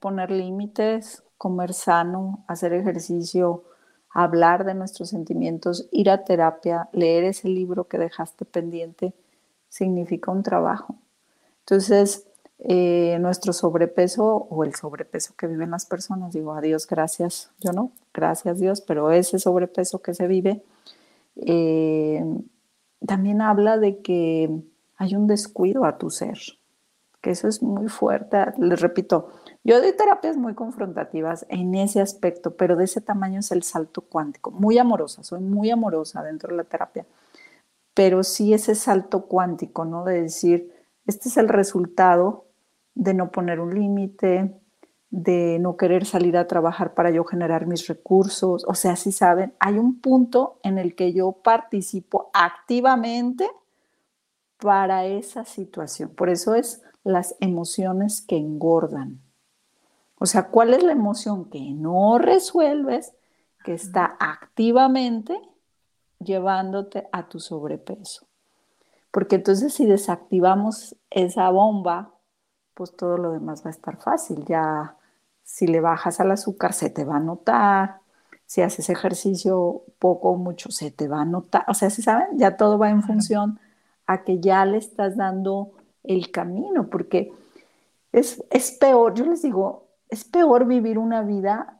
poner 0.00 0.30
límites, 0.30 1.22
comer 1.36 1.72
sano, 1.72 2.44
hacer 2.48 2.72
ejercicio, 2.72 3.64
hablar 4.10 4.64
de 4.64 4.74
nuestros 4.74 5.08
sentimientos, 5.10 5.88
ir 5.90 6.10
a 6.10 6.24
terapia, 6.24 6.88
leer 6.92 7.24
ese 7.24 7.48
libro 7.48 7.88
que 7.88 7.98
dejaste 7.98 8.44
pendiente, 8.44 9.14
significa 9.68 10.30
un 10.30 10.42
trabajo. 10.42 10.96
Entonces, 11.60 12.26
eh, 12.64 13.18
nuestro 13.18 13.52
sobrepeso 13.52 14.24
o 14.24 14.62
el 14.62 14.74
sobrepeso 14.76 15.34
que 15.36 15.48
viven 15.48 15.72
las 15.72 15.84
personas, 15.84 16.32
digo, 16.32 16.52
adiós, 16.54 16.86
gracias, 16.86 17.50
yo 17.58 17.72
no, 17.72 17.90
gracias 18.14 18.60
Dios, 18.60 18.80
pero 18.80 19.10
ese 19.10 19.40
sobrepeso 19.40 20.00
que 20.00 20.14
se 20.14 20.28
vive, 20.28 20.62
eh, 21.36 22.24
también 23.04 23.40
habla 23.42 23.78
de 23.78 24.00
que 24.00 24.62
hay 24.96 25.16
un 25.16 25.26
descuido 25.26 25.84
a 25.84 25.98
tu 25.98 26.10
ser, 26.10 26.38
que 27.20 27.30
eso 27.30 27.48
es 27.48 27.64
muy 27.64 27.88
fuerte. 27.88 28.38
Les 28.58 28.80
repito, 28.80 29.30
yo 29.64 29.80
doy 29.80 29.92
terapias 29.96 30.36
muy 30.36 30.54
confrontativas 30.54 31.44
en 31.48 31.74
ese 31.74 32.00
aspecto, 32.00 32.56
pero 32.56 32.76
de 32.76 32.84
ese 32.84 33.00
tamaño 33.00 33.40
es 33.40 33.50
el 33.50 33.64
salto 33.64 34.02
cuántico. 34.02 34.52
Muy 34.52 34.78
amorosa, 34.78 35.24
soy 35.24 35.40
muy 35.40 35.70
amorosa 35.70 36.22
dentro 36.22 36.50
de 36.50 36.58
la 36.58 36.64
terapia, 36.64 37.06
pero 37.92 38.22
sí 38.22 38.54
ese 38.54 38.76
salto 38.76 39.26
cuántico, 39.26 39.84
¿no? 39.84 40.04
De 40.04 40.22
decir, 40.22 40.72
este 41.06 41.28
es 41.28 41.36
el 41.36 41.48
resultado 41.48 42.51
de 42.94 43.14
no 43.14 43.30
poner 43.30 43.60
un 43.60 43.74
límite, 43.74 44.54
de 45.10 45.58
no 45.60 45.76
querer 45.76 46.06
salir 46.06 46.36
a 46.38 46.46
trabajar 46.46 46.94
para 46.94 47.10
yo 47.10 47.24
generar 47.24 47.66
mis 47.66 47.86
recursos. 47.86 48.64
O 48.66 48.74
sea, 48.74 48.96
si 48.96 49.12
saben, 49.12 49.54
hay 49.60 49.78
un 49.78 50.00
punto 50.00 50.58
en 50.62 50.78
el 50.78 50.94
que 50.94 51.12
yo 51.12 51.32
participo 51.32 52.30
activamente 52.32 53.48
para 54.56 55.04
esa 55.04 55.44
situación. 55.44 56.10
Por 56.10 56.30
eso 56.30 56.54
es 56.54 56.82
las 57.04 57.34
emociones 57.40 58.22
que 58.22 58.36
engordan. 58.36 59.20
O 60.18 60.26
sea, 60.26 60.48
¿cuál 60.48 60.72
es 60.72 60.82
la 60.82 60.92
emoción 60.92 61.50
que 61.50 61.72
no 61.72 62.18
resuelves, 62.18 63.12
que 63.64 63.74
está 63.74 64.16
activamente 64.18 65.38
llevándote 66.20 67.08
a 67.12 67.28
tu 67.28 67.40
sobrepeso? 67.40 68.26
Porque 69.10 69.34
entonces 69.36 69.74
si 69.74 69.84
desactivamos 69.84 70.96
esa 71.10 71.50
bomba, 71.50 72.14
pues 72.74 72.94
todo 72.96 73.18
lo 73.18 73.32
demás 73.32 73.64
va 73.64 73.68
a 73.68 73.72
estar 73.72 73.96
fácil. 73.96 74.44
Ya 74.44 74.96
si 75.44 75.66
le 75.66 75.80
bajas 75.80 76.20
al 76.20 76.30
azúcar 76.30 76.72
se 76.72 76.90
te 76.90 77.04
va 77.04 77.16
a 77.16 77.20
notar, 77.20 78.00
si 78.46 78.62
haces 78.62 78.90
ejercicio 78.90 79.82
poco 79.98 80.30
o 80.30 80.36
mucho 80.36 80.70
se 80.70 80.90
te 80.90 81.08
va 81.08 81.22
a 81.22 81.24
notar. 81.24 81.64
O 81.68 81.74
sea, 81.74 81.90
si 81.90 82.02
saben, 82.02 82.38
ya 82.38 82.56
todo 82.56 82.78
va 82.78 82.90
en 82.90 83.02
función 83.02 83.58
a 84.06 84.24
que 84.24 84.40
ya 84.40 84.64
le 84.64 84.78
estás 84.78 85.16
dando 85.16 85.72
el 86.04 86.30
camino, 86.30 86.88
porque 86.88 87.32
es, 88.12 88.42
es 88.50 88.72
peor, 88.72 89.14
yo 89.14 89.24
les 89.24 89.42
digo, 89.42 89.86
es 90.08 90.24
peor 90.24 90.66
vivir 90.66 90.98
una 90.98 91.22
vida 91.22 91.78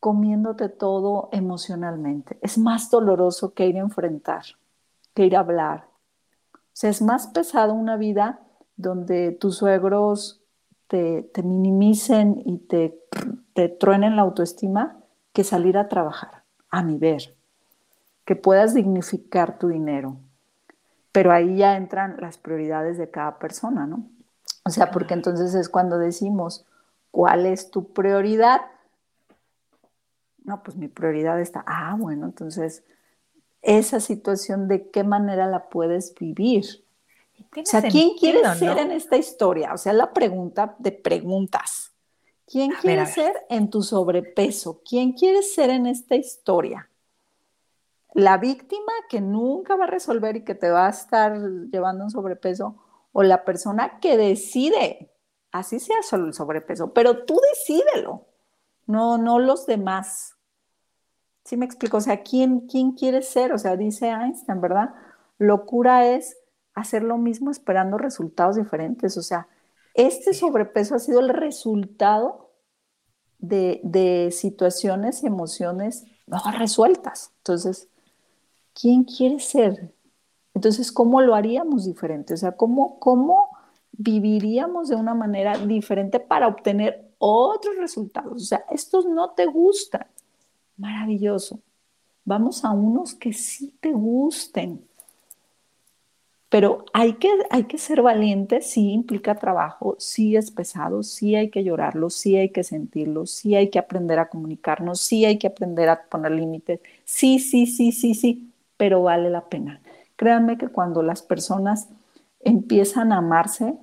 comiéndote 0.00 0.68
todo 0.68 1.28
emocionalmente. 1.32 2.38
Es 2.40 2.58
más 2.58 2.90
doloroso 2.90 3.52
que 3.52 3.66
ir 3.66 3.76
a 3.76 3.80
enfrentar, 3.80 4.44
que 5.14 5.26
ir 5.26 5.36
a 5.36 5.40
hablar. 5.40 5.86
O 6.54 6.58
sea, 6.72 6.90
es 6.90 7.02
más 7.02 7.26
pesado 7.28 7.74
una 7.74 7.96
vida 7.96 8.40
donde 8.76 9.32
tus 9.32 9.58
suegros 9.58 10.42
te, 10.88 11.30
minimicen 11.42 12.42
y 12.44 12.58
te, 12.58 13.00
te 13.52 13.68
truenen 13.68 14.16
la 14.16 14.22
autoestima 14.22 15.00
que 15.32 15.44
salir 15.44 15.76
a 15.76 15.88
trabajar, 15.88 16.44
a 16.70 16.82
mi 16.82 16.98
ver, 16.98 17.34
que 18.24 18.36
puedas 18.36 18.74
dignificar 18.74 19.58
tu 19.58 19.68
dinero. 19.68 20.16
Pero 21.12 21.32
ahí 21.32 21.56
ya 21.56 21.76
entran 21.76 22.16
las 22.20 22.38
prioridades 22.38 22.98
de 22.98 23.10
cada 23.10 23.38
persona, 23.38 23.86
¿no? 23.86 24.08
O 24.64 24.70
sea, 24.70 24.90
porque 24.90 25.14
entonces 25.14 25.54
es 25.54 25.68
cuando 25.68 25.98
decimos, 25.98 26.66
¿cuál 27.10 27.46
es 27.46 27.70
tu 27.70 27.92
prioridad? 27.92 28.62
No, 30.42 30.62
pues 30.62 30.76
mi 30.76 30.88
prioridad 30.88 31.40
está, 31.40 31.64
ah, 31.66 31.96
bueno, 31.98 32.26
entonces 32.26 32.84
esa 33.64 33.98
situación 33.98 34.68
de 34.68 34.90
qué 34.90 35.04
manera 35.04 35.46
la 35.46 35.68
puedes 35.68 36.14
vivir. 36.14 36.83
O 37.56 37.64
sea, 37.64 37.82
¿quién 37.82 38.16
quiere 38.18 38.42
ser 38.56 38.78
en 38.78 38.90
esta 38.90 39.16
historia? 39.16 39.72
O 39.74 39.78
sea, 39.78 39.92
la 39.92 40.12
pregunta 40.12 40.74
de 40.78 40.92
preguntas. 40.92 41.92
¿Quién 42.46 42.72
quiere 42.72 43.06
ser 43.06 43.46
en 43.48 43.70
tu 43.70 43.82
sobrepeso? 43.82 44.82
¿Quién 44.88 45.12
quiere 45.12 45.42
ser 45.42 45.70
en 45.70 45.86
esta 45.86 46.14
historia? 46.14 46.90
¿La 48.12 48.38
víctima 48.38 48.92
que 49.08 49.20
nunca 49.20 49.76
va 49.76 49.84
a 49.84 49.88
resolver 49.88 50.36
y 50.36 50.44
que 50.44 50.54
te 50.54 50.70
va 50.70 50.86
a 50.86 50.90
estar 50.90 51.36
llevando 51.72 52.04
un 52.04 52.10
sobrepeso? 52.10 52.76
¿O 53.12 53.22
la 53.22 53.44
persona 53.44 53.98
que 53.98 54.16
decide? 54.16 55.10
Así 55.52 55.80
sea 55.80 56.02
solo 56.02 56.26
el 56.26 56.34
sobrepeso, 56.34 56.92
pero 56.92 57.24
tú 57.24 57.40
decídelo, 57.52 58.26
no, 58.86 59.18
no 59.18 59.38
los 59.38 59.66
demás. 59.66 60.36
¿Sí 61.44 61.56
me 61.56 61.64
explico? 61.64 61.98
O 61.98 62.00
sea, 62.00 62.22
¿quién, 62.22 62.66
quién 62.66 62.92
quiere 62.92 63.22
ser? 63.22 63.52
O 63.52 63.58
sea, 63.58 63.76
dice 63.76 64.08
Einstein, 64.08 64.60
¿verdad? 64.60 64.94
Locura 65.38 66.06
es 66.06 66.36
hacer 66.74 67.02
lo 67.02 67.18
mismo 67.18 67.50
esperando 67.50 67.98
resultados 67.98 68.56
diferentes. 68.56 69.16
O 69.16 69.22
sea, 69.22 69.48
este 69.94 70.34
sobrepeso 70.34 70.94
ha 70.94 70.98
sido 70.98 71.20
el 71.20 71.28
resultado 71.28 72.50
de, 73.38 74.30
situaciones 74.32 75.22
y 75.22 75.26
emociones 75.26 76.04
no 76.26 76.40
resueltas. 76.52 77.32
Entonces, 77.38 77.88
¿quién 78.72 79.04
quiere 79.04 79.38
ser? 79.40 79.92
Entonces, 80.54 80.90
¿cómo 80.92 81.20
lo 81.20 81.34
haríamos 81.34 81.84
diferente? 81.84 82.34
O 82.34 82.36
sea, 82.36 82.52
¿cómo, 82.52 82.98
cómo 82.98 83.48
viviríamos 83.92 84.88
de 84.88 84.96
una 84.96 85.14
manera 85.14 85.58
diferente 85.58 86.20
para 86.20 86.48
obtener 86.48 87.12
otros 87.18 87.76
resultados? 87.76 88.42
O 88.42 88.46
sea, 88.46 88.64
estos 88.70 89.04
no 89.06 89.30
te 89.30 89.46
gustan. 89.46 90.06
Maravilloso. 90.76 91.60
Vamos 92.24 92.64
a 92.64 92.70
unos 92.70 93.14
que 93.14 93.32
sí 93.32 93.74
te 93.80 93.92
gusten. 93.92 94.88
Pero 96.54 96.84
hay 96.92 97.14
que, 97.14 97.28
hay 97.50 97.64
que 97.64 97.78
ser 97.78 98.00
valiente, 98.00 98.60
sí 98.62 98.92
implica 98.92 99.34
trabajo, 99.34 99.96
sí 99.98 100.36
es 100.36 100.52
pesado, 100.52 101.02
sí 101.02 101.34
hay 101.34 101.50
que 101.50 101.64
llorarlo, 101.64 102.10
sí 102.10 102.36
hay 102.36 102.50
que 102.50 102.62
sentirlo, 102.62 103.26
sí 103.26 103.56
hay 103.56 103.70
que 103.70 103.80
aprender 103.80 104.20
a 104.20 104.28
comunicarnos, 104.28 105.00
sí 105.00 105.24
hay 105.24 105.36
que 105.36 105.48
aprender 105.48 105.88
a 105.88 106.04
poner 106.04 106.30
límites, 106.30 106.78
sí, 107.04 107.40
sí, 107.40 107.66
sí, 107.66 107.90
sí, 107.90 108.14
sí, 108.14 108.52
pero 108.76 109.02
vale 109.02 109.30
la 109.30 109.48
pena. 109.48 109.80
Créanme 110.14 110.56
que 110.56 110.68
cuando 110.68 111.02
las 111.02 111.22
personas 111.22 111.88
empiezan 112.38 113.10
a 113.10 113.16
amarse, 113.16 113.74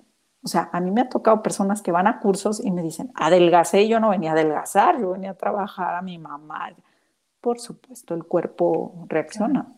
o 0.41 0.47
sea, 0.47 0.69
a 0.71 0.79
mí 0.79 0.91
me 0.91 1.01
ha 1.01 1.09
tocado 1.09 1.43
personas 1.43 1.81
que 1.81 1.91
van 1.91 2.07
a 2.07 2.21
cursos 2.21 2.63
y 2.63 2.71
me 2.71 2.81
dicen, 2.83 3.11
adelgacé, 3.15 3.89
yo 3.89 3.99
no 3.99 4.11
venía 4.11 4.29
a 4.29 4.33
adelgazar, 4.35 4.97
yo 4.97 5.11
venía 5.11 5.31
a 5.31 5.33
trabajar 5.33 5.95
a 5.95 6.01
mi 6.01 6.17
mamá. 6.17 6.71
Por 7.41 7.59
supuesto, 7.59 8.13
el 8.13 8.23
cuerpo 8.23 8.93
reacciona. 9.09 9.73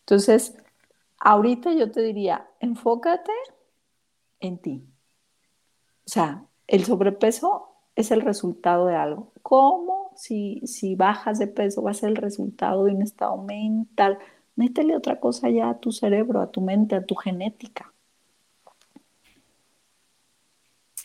Entonces, 0.00 0.61
Ahorita 1.24 1.72
yo 1.72 1.88
te 1.92 2.02
diría, 2.02 2.48
enfócate 2.58 3.30
en 4.40 4.58
ti. 4.58 4.84
O 6.04 6.10
sea, 6.10 6.44
el 6.66 6.84
sobrepeso 6.84 7.76
es 7.94 8.10
el 8.10 8.22
resultado 8.22 8.86
de 8.86 8.96
algo. 8.96 9.32
¿Cómo 9.40 10.10
si, 10.16 10.60
si 10.66 10.96
bajas 10.96 11.38
de 11.38 11.46
peso 11.46 11.80
va 11.80 11.92
a 11.92 11.94
ser 11.94 12.10
el 12.10 12.16
resultado 12.16 12.84
de 12.84 12.94
un 12.94 13.02
estado 13.02 13.36
mental? 13.36 14.18
Métele 14.56 14.96
otra 14.96 15.20
cosa 15.20 15.48
ya 15.48 15.70
a 15.70 15.78
tu 15.78 15.92
cerebro, 15.92 16.40
a 16.40 16.50
tu 16.50 16.60
mente, 16.60 16.96
a 16.96 17.06
tu 17.06 17.14
genética. 17.14 17.92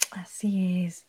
Así 0.10 0.84
es. 0.84 1.07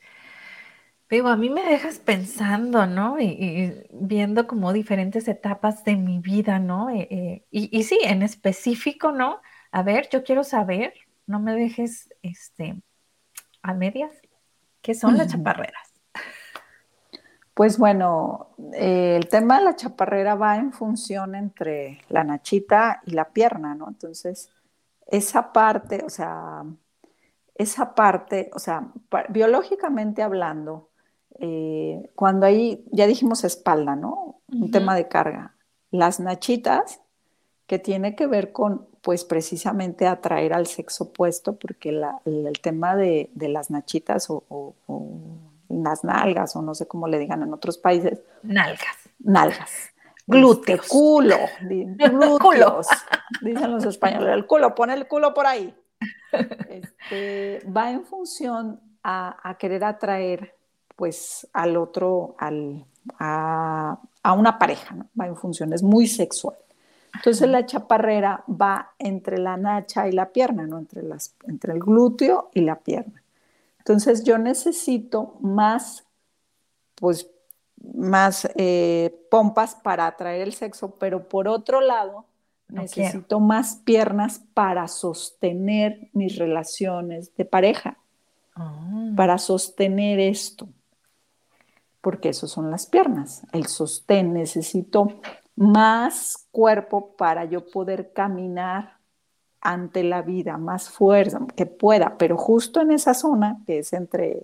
Digo, 1.10 1.28
a 1.28 1.36
mí 1.36 1.48
me 1.48 1.64
dejas 1.64 1.98
pensando, 1.98 2.86
¿no? 2.86 3.18
Y, 3.18 3.86
viendo 3.90 4.46
como 4.46 4.74
diferentes 4.74 5.26
etapas 5.26 5.82
de 5.84 5.96
mi 5.96 6.18
vida, 6.18 6.58
¿no? 6.58 6.90
Eh, 6.90 7.08
eh, 7.10 7.46
y, 7.50 7.82
sí, 7.84 7.98
en 8.04 8.22
específico, 8.22 9.10
¿no? 9.10 9.40
A 9.72 9.82
ver, 9.82 10.08
yo 10.10 10.22
quiero 10.22 10.44
saber, 10.44 10.92
no 11.26 11.40
me 11.40 11.54
dejes 11.54 12.10
este, 12.22 12.82
a 13.62 13.72
medias, 13.72 14.12
¿qué 14.82 14.94
son 14.94 15.16
las 15.16 15.32
chaparreras? 15.32 15.92
Pues 17.54 17.78
bueno, 17.78 18.50
eh, 18.74 19.16
el 19.16 19.28
tema 19.28 19.58
de 19.58 19.64
la 19.64 19.76
chaparrera 19.76 20.34
va 20.34 20.56
en 20.56 20.72
función 20.72 21.34
entre 21.34 22.02
la 22.08 22.22
nachita 22.22 23.02
y 23.04 23.12
la 23.12 23.30
pierna, 23.30 23.74
¿no? 23.74 23.88
Entonces, 23.88 24.50
esa 25.06 25.52
parte, 25.52 26.04
o 26.04 26.10
sea, 26.10 26.64
esa 27.54 27.94
parte, 27.94 28.50
o 28.54 28.58
sea, 28.58 28.92
biológicamente 29.30 30.22
hablando, 30.22 30.90
eh, 31.38 32.10
cuando 32.14 32.46
hay, 32.46 32.84
ya 32.90 33.06
dijimos 33.06 33.44
espalda, 33.44 33.96
¿no? 33.96 34.40
Un 34.52 34.70
tema 34.70 34.94
de 34.94 35.08
carga. 35.08 35.54
Las 35.90 36.20
nachitas, 36.20 37.00
que 37.66 37.78
tiene 37.78 38.16
que 38.16 38.26
ver 38.26 38.52
con, 38.52 38.88
pues 39.02 39.24
precisamente 39.24 40.06
atraer 40.06 40.54
al 40.54 40.66
sexo 40.66 41.04
opuesto, 41.04 41.56
porque 41.56 41.90
el, 41.90 42.60
tema 42.60 42.96
de, 42.96 43.30
las 43.36 43.70
nachitas 43.70 44.28
o, 44.30 44.74
las 45.68 46.02
nalgas, 46.02 46.56
o 46.56 46.62
no 46.62 46.74
sé 46.74 46.88
cómo 46.88 47.08
le 47.08 47.18
digan 47.18 47.42
en 47.42 47.52
otros 47.52 47.78
países. 47.78 48.20
Nalgas. 48.42 48.96
Nalgas. 49.18 49.70
Glúteos. 50.26 50.80
Este, 50.80 50.88
culo. 50.88 51.36
Glúteos. 51.60 52.86
dicen 53.42 53.70
los 53.72 53.84
españoles. 53.84 54.34
El 54.34 54.46
culo, 54.46 54.74
pon 54.74 54.90
el 54.90 55.06
culo 55.06 55.32
por 55.34 55.46
ahí. 55.46 55.74
Este, 56.68 57.66
va 57.66 57.90
en 57.90 58.04
función 58.04 58.80
a, 59.02 59.56
querer 59.58 59.84
atraer 59.84 60.54
pues 60.98 61.46
al 61.52 61.76
otro, 61.76 62.34
al, 62.38 62.84
a, 63.20 63.96
una 64.36 64.58
pareja, 64.58 64.96
¿no? 64.96 65.06
va 65.18 65.28
en 65.28 65.36
función, 65.36 65.72
es 65.72 65.80
muy 65.80 66.08
sexual. 66.08 66.56
Entonces 67.14 67.48
la 67.48 67.64
chaparrera 67.64 68.42
va 68.48 68.90
entre 68.98 69.38
la 69.38 69.56
nacha 69.56 70.08
y 70.08 70.12
la 70.12 70.30
pierna, 70.32 70.66
¿no? 70.66 70.76
entre, 70.76 71.04
las, 71.04 71.36
entre 71.46 71.72
el 71.72 71.78
glúteo 71.78 72.50
y 72.52 72.62
la 72.62 72.80
pierna. 72.80 73.22
Entonces 73.78 74.24
yo 74.24 74.38
necesito 74.38 75.36
más, 75.40 76.04
pues, 76.96 77.30
más 77.94 78.48
eh, 78.56 79.16
pompas 79.30 79.76
para 79.76 80.04
atraer 80.04 80.42
el 80.42 80.52
sexo, 80.52 80.96
pero 80.96 81.28
por 81.28 81.46
otro 81.46 81.80
lado, 81.80 82.24
necesito 82.66 83.38
más 83.38 83.76
piernas 83.84 84.40
para 84.52 84.88
sostener 84.88 86.08
mis 86.12 86.36
relaciones 86.36 87.34
de 87.36 87.44
pareja, 87.44 87.98
ah. 88.56 89.12
para 89.16 89.38
sostener 89.38 90.18
esto, 90.18 90.68
porque 92.00 92.30
eso 92.30 92.46
son 92.46 92.70
las 92.70 92.86
piernas, 92.86 93.42
el 93.52 93.66
sostén, 93.66 94.32
necesito 94.32 95.08
más 95.56 96.46
cuerpo 96.52 97.14
para 97.16 97.44
yo 97.44 97.66
poder 97.66 98.12
caminar 98.12 98.96
ante 99.60 100.04
la 100.04 100.22
vida, 100.22 100.56
más 100.56 100.88
fuerza 100.88 101.40
que 101.56 101.66
pueda, 101.66 102.16
pero 102.16 102.36
justo 102.36 102.80
en 102.80 102.92
esa 102.92 103.14
zona 103.14 103.58
que 103.66 103.80
es 103.80 103.92
entre 103.92 104.42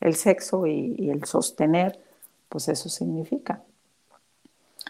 el 0.00 0.16
sexo 0.16 0.66
y 0.66 1.08
el 1.10 1.24
sostener, 1.24 2.00
pues 2.48 2.68
eso 2.68 2.88
significa. 2.88 3.62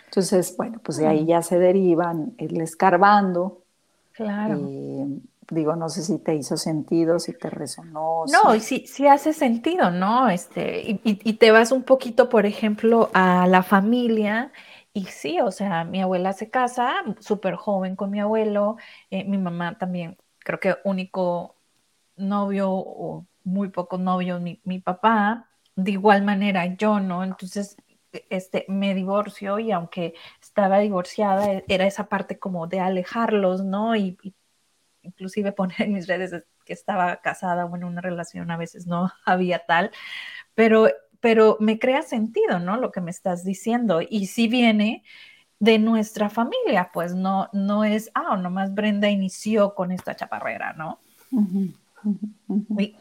Entonces, 0.06 0.56
bueno, 0.56 0.78
pues 0.82 0.98
de 0.98 1.06
ahí 1.06 1.26
ya 1.26 1.42
se 1.42 1.58
derivan 1.58 2.34
el 2.38 2.60
escarbando. 2.60 3.60
Claro. 4.12 4.58
Digo, 5.51 5.76
no 5.76 5.88
sé 5.88 6.03
si 6.03 6.18
te 6.18 6.34
hizo 6.34 6.57
sentido, 6.57 7.18
si 7.18 7.32
te 7.32 7.51
resonó. 7.51 8.24
No, 8.30 8.55
y 8.55 8.61
sí, 8.61 8.86
sí 8.86 9.07
hace 9.07 9.32
sentido, 9.32 9.90
¿no? 9.90 10.28
Este, 10.28 11.01
y, 11.03 11.32
te 11.34 11.51
vas 11.51 11.72
un 11.72 11.82
poquito, 11.82 12.28
por 12.28 12.47
ejemplo, 12.47 13.11
a 13.14 13.47
la 13.47 13.62
familia. 13.62 14.53
Y 14.92 15.07
sí, 15.07 15.40
o 15.40 15.51
sea, 15.51 15.84
mi 15.84 16.01
abuela 16.01 16.32
se 16.32 16.51
casa 16.51 16.94
súper 17.20 17.55
joven 17.57 17.97
con 17.97 18.11
mi 18.11 18.20
abuelo, 18.20 18.76
eh, 19.11 19.24
mi 19.24 19.38
mamá 19.38 19.76
también, 19.78 20.16
creo 20.38 20.59
que 20.59 20.76
único 20.84 21.57
novio 22.16 22.70
o 22.70 23.26
muy 23.44 23.68
poco 23.68 23.99
novio 23.99 24.40
mi, 24.40 24.61
mi 24.64 24.80
papá, 24.80 25.49
de 25.76 25.90
igual 25.92 26.22
manera 26.24 26.64
yo, 26.76 26.99
¿no? 27.01 27.22
Entonces 27.22 27.76
este, 28.30 28.64
me 28.68 28.94
divorcio 28.94 29.59
y 29.59 29.72
aunque 29.72 30.14
estaba 30.40 30.78
divorciada, 30.78 31.53
e, 31.53 31.64
era 31.68 31.86
esa 31.86 32.09
parte 32.09 32.38
como 32.38 32.66
de 32.66 32.80
alejarlos, 32.80 33.64
¿no? 33.64 33.97
Y, 33.97 34.16
inclusive 35.07 35.52
poner 35.52 35.82
en 35.82 35.94
mis 35.94 36.07
redes 36.07 36.44
que 36.64 36.72
estaba 36.72 37.16
casada 37.16 37.64
o 37.64 37.76
en 37.76 37.84
una 37.84 38.00
relación, 38.00 38.50
a 38.50 38.57
veces 38.57 38.86
no 38.86 39.11
había 39.24 39.61
tal, 39.61 39.90
pero, 40.54 40.88
pero 41.20 41.57
me 41.61 41.78
crea 41.78 42.02
sentido, 42.02 42.59
¿no? 42.59 42.76
Lo 42.76 42.92
que 42.92 43.00
me 43.00 43.11
estás 43.11 43.44
diciendo. 43.44 44.00
Y 44.09 44.26
si 44.26 44.48
viene 44.48 45.04
de 45.59 45.78
nuestra 45.78 46.28
familia, 46.28 46.90
pues 46.92 47.14
no, 47.14 47.48
no 47.52 47.84
es, 47.84 48.11
ah, 48.14 48.36
nomás 48.36 48.74
Brenda 48.74 49.09
inició 49.09 49.74
con 49.74 49.92
esta 49.92 50.14
chaparrera, 50.14 50.74
¿no? 50.74 51.00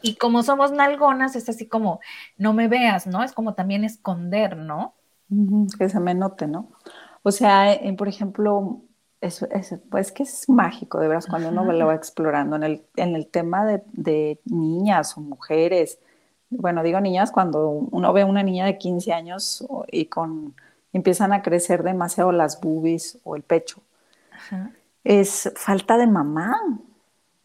Y, 0.02 0.16
como 0.16 0.42
somos 0.42 0.72
nalgonas, 0.72 1.36
es 1.36 1.48
así 1.48 1.66
como, 1.66 2.00
no 2.38 2.52
me 2.52 2.68
veas, 2.68 3.06
¿no? 3.06 3.22
Es 3.22 3.32
como 3.32 3.54
también 3.54 3.84
esconder, 3.84 4.56
¿no? 4.56 4.94
que 5.76 5.88
se 5.88 5.98
me 5.98 6.14
note, 6.14 6.46
¿no? 6.46 6.70
O 7.24 7.32
sea, 7.32 7.80
por 7.98 8.06
ejemplo, 8.06 8.82
es, 9.20 9.44
pues 9.90 10.12
que 10.12 10.22
es 10.22 10.48
mágico, 10.48 11.00
de 11.00 11.08
verdad, 11.08 11.24
cuando 11.28 11.48
uno 11.48 11.64
lo 11.64 11.86
va 11.86 11.94
explorando 11.94 12.56
en 12.56 12.62
el, 12.62 12.82
en 12.96 13.16
el 13.16 13.26
tema 13.26 13.64
de, 13.64 14.40
niñas 14.44 15.16
o 15.16 15.20
mujeres. 15.20 15.98
Bueno, 16.50 16.82
digo 16.82 17.00
niñas 17.00 17.32
cuando 17.32 17.68
uno 17.68 18.12
ve 18.12 18.24
una 18.24 18.42
niña 18.42 18.66
de 18.66 18.78
15 18.78 19.12
años 19.12 19.66
y 19.90 20.06
con 20.06 20.54
empiezan 20.92 21.32
a 21.32 21.42
crecer 21.42 21.82
demasiado 21.82 22.32
las 22.32 22.60
boobies 22.60 23.18
o 23.24 23.36
el 23.36 23.42
pecho. 23.42 23.82
Es 25.04 25.52
falta 25.56 25.96
de 25.96 26.06
mamá. 26.06 26.56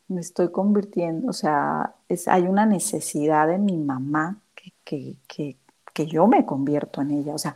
Me 0.08 0.22
estoy 0.22 0.52
convirtiendo, 0.52 1.30
o 1.30 1.34
sea, 1.34 1.96
es, 2.10 2.28
hay 2.28 2.44
una 2.44 2.66
necesidad 2.66 3.48
de 3.48 3.58
mi 3.58 3.78
mamá 3.78 4.38
que, 4.84 5.16
que, 5.28 5.58
que 5.94 6.06
yo 6.06 6.28
me 6.28 6.46
convierto 6.46 7.02
en 7.02 7.12
ella. 7.12 7.34
O 7.34 7.38
sea, 7.38 7.56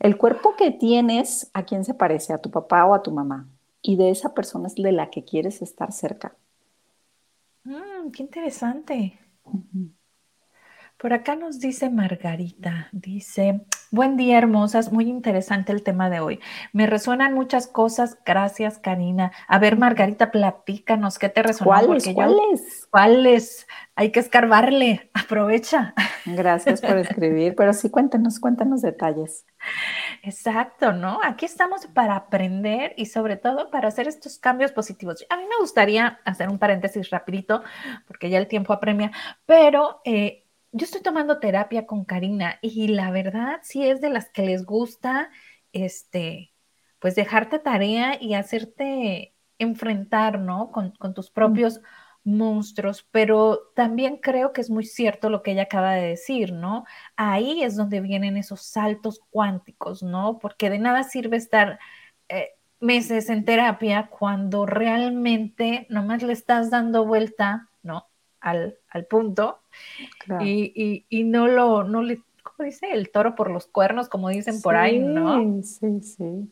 el 0.00 0.16
cuerpo 0.16 0.56
que 0.56 0.70
tienes, 0.72 1.50
¿a 1.54 1.64
quién 1.64 1.84
se 1.84 1.94
parece? 1.94 2.32
¿A 2.32 2.38
tu 2.40 2.50
papá 2.50 2.84
o 2.86 2.94
a 2.94 3.02
tu 3.02 3.12
mamá? 3.12 3.48
Y 3.82 3.96
de 3.96 4.10
esa 4.10 4.34
persona 4.34 4.66
es 4.66 4.74
de 4.74 4.92
la 4.92 5.10
que 5.10 5.24
quieres 5.24 5.62
estar 5.62 5.92
cerca. 5.92 6.34
Mm, 7.64 8.10
qué 8.12 8.22
interesante. 8.22 9.18
Por 11.00 11.14
acá 11.14 11.34
nos 11.34 11.60
dice 11.60 11.88
Margarita, 11.88 12.90
dice, 12.92 13.62
buen 13.90 14.18
día 14.18 14.36
hermosas, 14.36 14.92
muy 14.92 15.08
interesante 15.08 15.72
el 15.72 15.82
tema 15.82 16.10
de 16.10 16.20
hoy. 16.20 16.40
Me 16.74 16.86
resuenan 16.86 17.32
muchas 17.32 17.66
cosas, 17.66 18.18
gracias 18.26 18.76
Karina. 18.76 19.32
A 19.48 19.58
ver 19.58 19.78
Margarita, 19.78 20.30
platícanos, 20.30 21.18
¿qué 21.18 21.30
te 21.30 21.42
resonó? 21.42 21.70
¿Cuáles? 21.70 22.06
¿Cuáles? 22.12 22.86
¿Cuáles? 22.90 23.66
Hay 23.94 24.12
que 24.12 24.20
escarbarle, 24.20 25.10
aprovecha. 25.14 25.94
Gracias 26.26 26.82
por 26.82 26.98
escribir, 26.98 27.54
pero 27.56 27.72
sí 27.72 27.88
cuéntenos, 27.88 28.38
cuéntanos 28.38 28.82
detalles. 28.82 29.46
Exacto, 30.22 30.92
¿no? 30.92 31.18
Aquí 31.24 31.46
estamos 31.46 31.86
para 31.86 32.14
aprender 32.14 32.92
y 32.98 33.06
sobre 33.06 33.38
todo 33.38 33.70
para 33.70 33.88
hacer 33.88 34.06
estos 34.06 34.38
cambios 34.38 34.72
positivos. 34.72 35.24
A 35.30 35.38
mí 35.38 35.44
me 35.44 35.56
gustaría 35.60 36.20
hacer 36.26 36.50
un 36.50 36.58
paréntesis 36.58 37.08
rapidito, 37.08 37.62
porque 38.06 38.28
ya 38.28 38.36
el 38.36 38.48
tiempo 38.48 38.74
apremia, 38.74 39.12
pero... 39.46 40.02
Eh, 40.04 40.44
yo 40.72 40.84
estoy 40.84 41.02
tomando 41.02 41.40
terapia 41.40 41.86
con 41.86 42.04
Karina 42.04 42.58
y 42.62 42.88
la 42.88 43.10
verdad 43.10 43.60
sí 43.62 43.86
es 43.86 44.00
de 44.00 44.10
las 44.10 44.30
que 44.30 44.42
les 44.42 44.64
gusta, 44.64 45.30
este, 45.72 46.54
pues 47.00 47.14
dejarte 47.14 47.58
tarea 47.58 48.16
y 48.20 48.34
hacerte 48.34 49.34
enfrentar, 49.58 50.40
¿no? 50.40 50.70
Con, 50.72 50.92
tus 51.14 51.30
propios 51.30 51.80
monstruos, 52.24 53.06
pero 53.10 53.72
también 53.74 54.18
creo 54.18 54.52
que 54.52 54.60
es 54.60 54.70
muy 54.70 54.84
cierto 54.84 55.30
lo 55.30 55.42
que 55.42 55.52
ella 55.52 55.64
acaba 55.64 55.92
de 55.94 56.08
decir, 56.08 56.52
¿no? 56.52 56.84
Ahí 57.16 57.62
es 57.62 57.76
donde 57.76 58.00
vienen 58.00 58.36
esos 58.36 58.62
saltos 58.62 59.20
cuánticos, 59.30 60.02
¿no? 60.02 60.38
Porque 60.38 60.70
de 60.70 60.78
nada 60.78 61.02
sirve 61.04 61.36
estar 61.36 61.78
eh, 62.28 62.50
meses 62.80 63.30
en 63.30 63.44
terapia 63.44 64.08
cuando 64.08 64.66
realmente 64.66 65.86
nomás 65.90 66.22
le 66.22 66.32
estás 66.32 66.70
dando 66.70 67.06
vuelta, 67.06 67.68
¿no? 67.82 68.09
Al, 68.40 68.78
al 68.88 69.04
punto 69.04 69.58
y, 70.40 71.04
y, 71.08 71.24
no 71.24 71.46
lo, 71.46 71.84
no 71.84 72.02
le, 72.02 72.22
¿cómo 72.42 72.64
dice? 72.64 72.90
El 72.90 73.10
toro 73.10 73.34
por 73.34 73.50
los 73.50 73.66
cuernos, 73.66 74.08
como 74.08 74.28
dicen 74.28 74.60
por 74.62 74.76
ahí, 74.76 74.98
¿no? 74.98 75.62
Sí, 75.62 76.00
sí. 76.00 76.50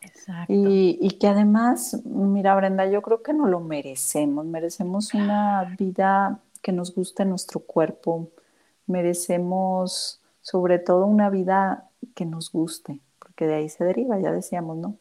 Exacto. 0.00 0.52
Y, 0.52 0.98
y, 1.00 1.18
que 1.18 1.28
además, 1.28 2.00
mira, 2.04 2.54
Brenda, 2.54 2.86
yo 2.86 3.02
creo 3.02 3.22
que 3.22 3.32
no 3.32 3.46
lo 3.46 3.60
merecemos. 3.60 4.46
Merecemos 4.46 5.14
una 5.14 5.76
vida 5.78 6.40
que 6.62 6.72
nos 6.72 6.94
guste 6.94 7.24
nuestro 7.24 7.60
cuerpo. 7.60 8.30
Merecemos, 8.86 10.20
sobre 10.40 10.78
todo, 10.78 11.06
una 11.06 11.30
vida 11.30 11.88
que 12.14 12.24
nos 12.24 12.52
guste, 12.52 13.00
porque 13.18 13.46
de 13.46 13.54
ahí 13.54 13.68
se 13.68 13.84
deriva, 13.84 14.18
ya 14.18 14.32
decíamos, 14.32 14.76
¿no? 14.76 14.96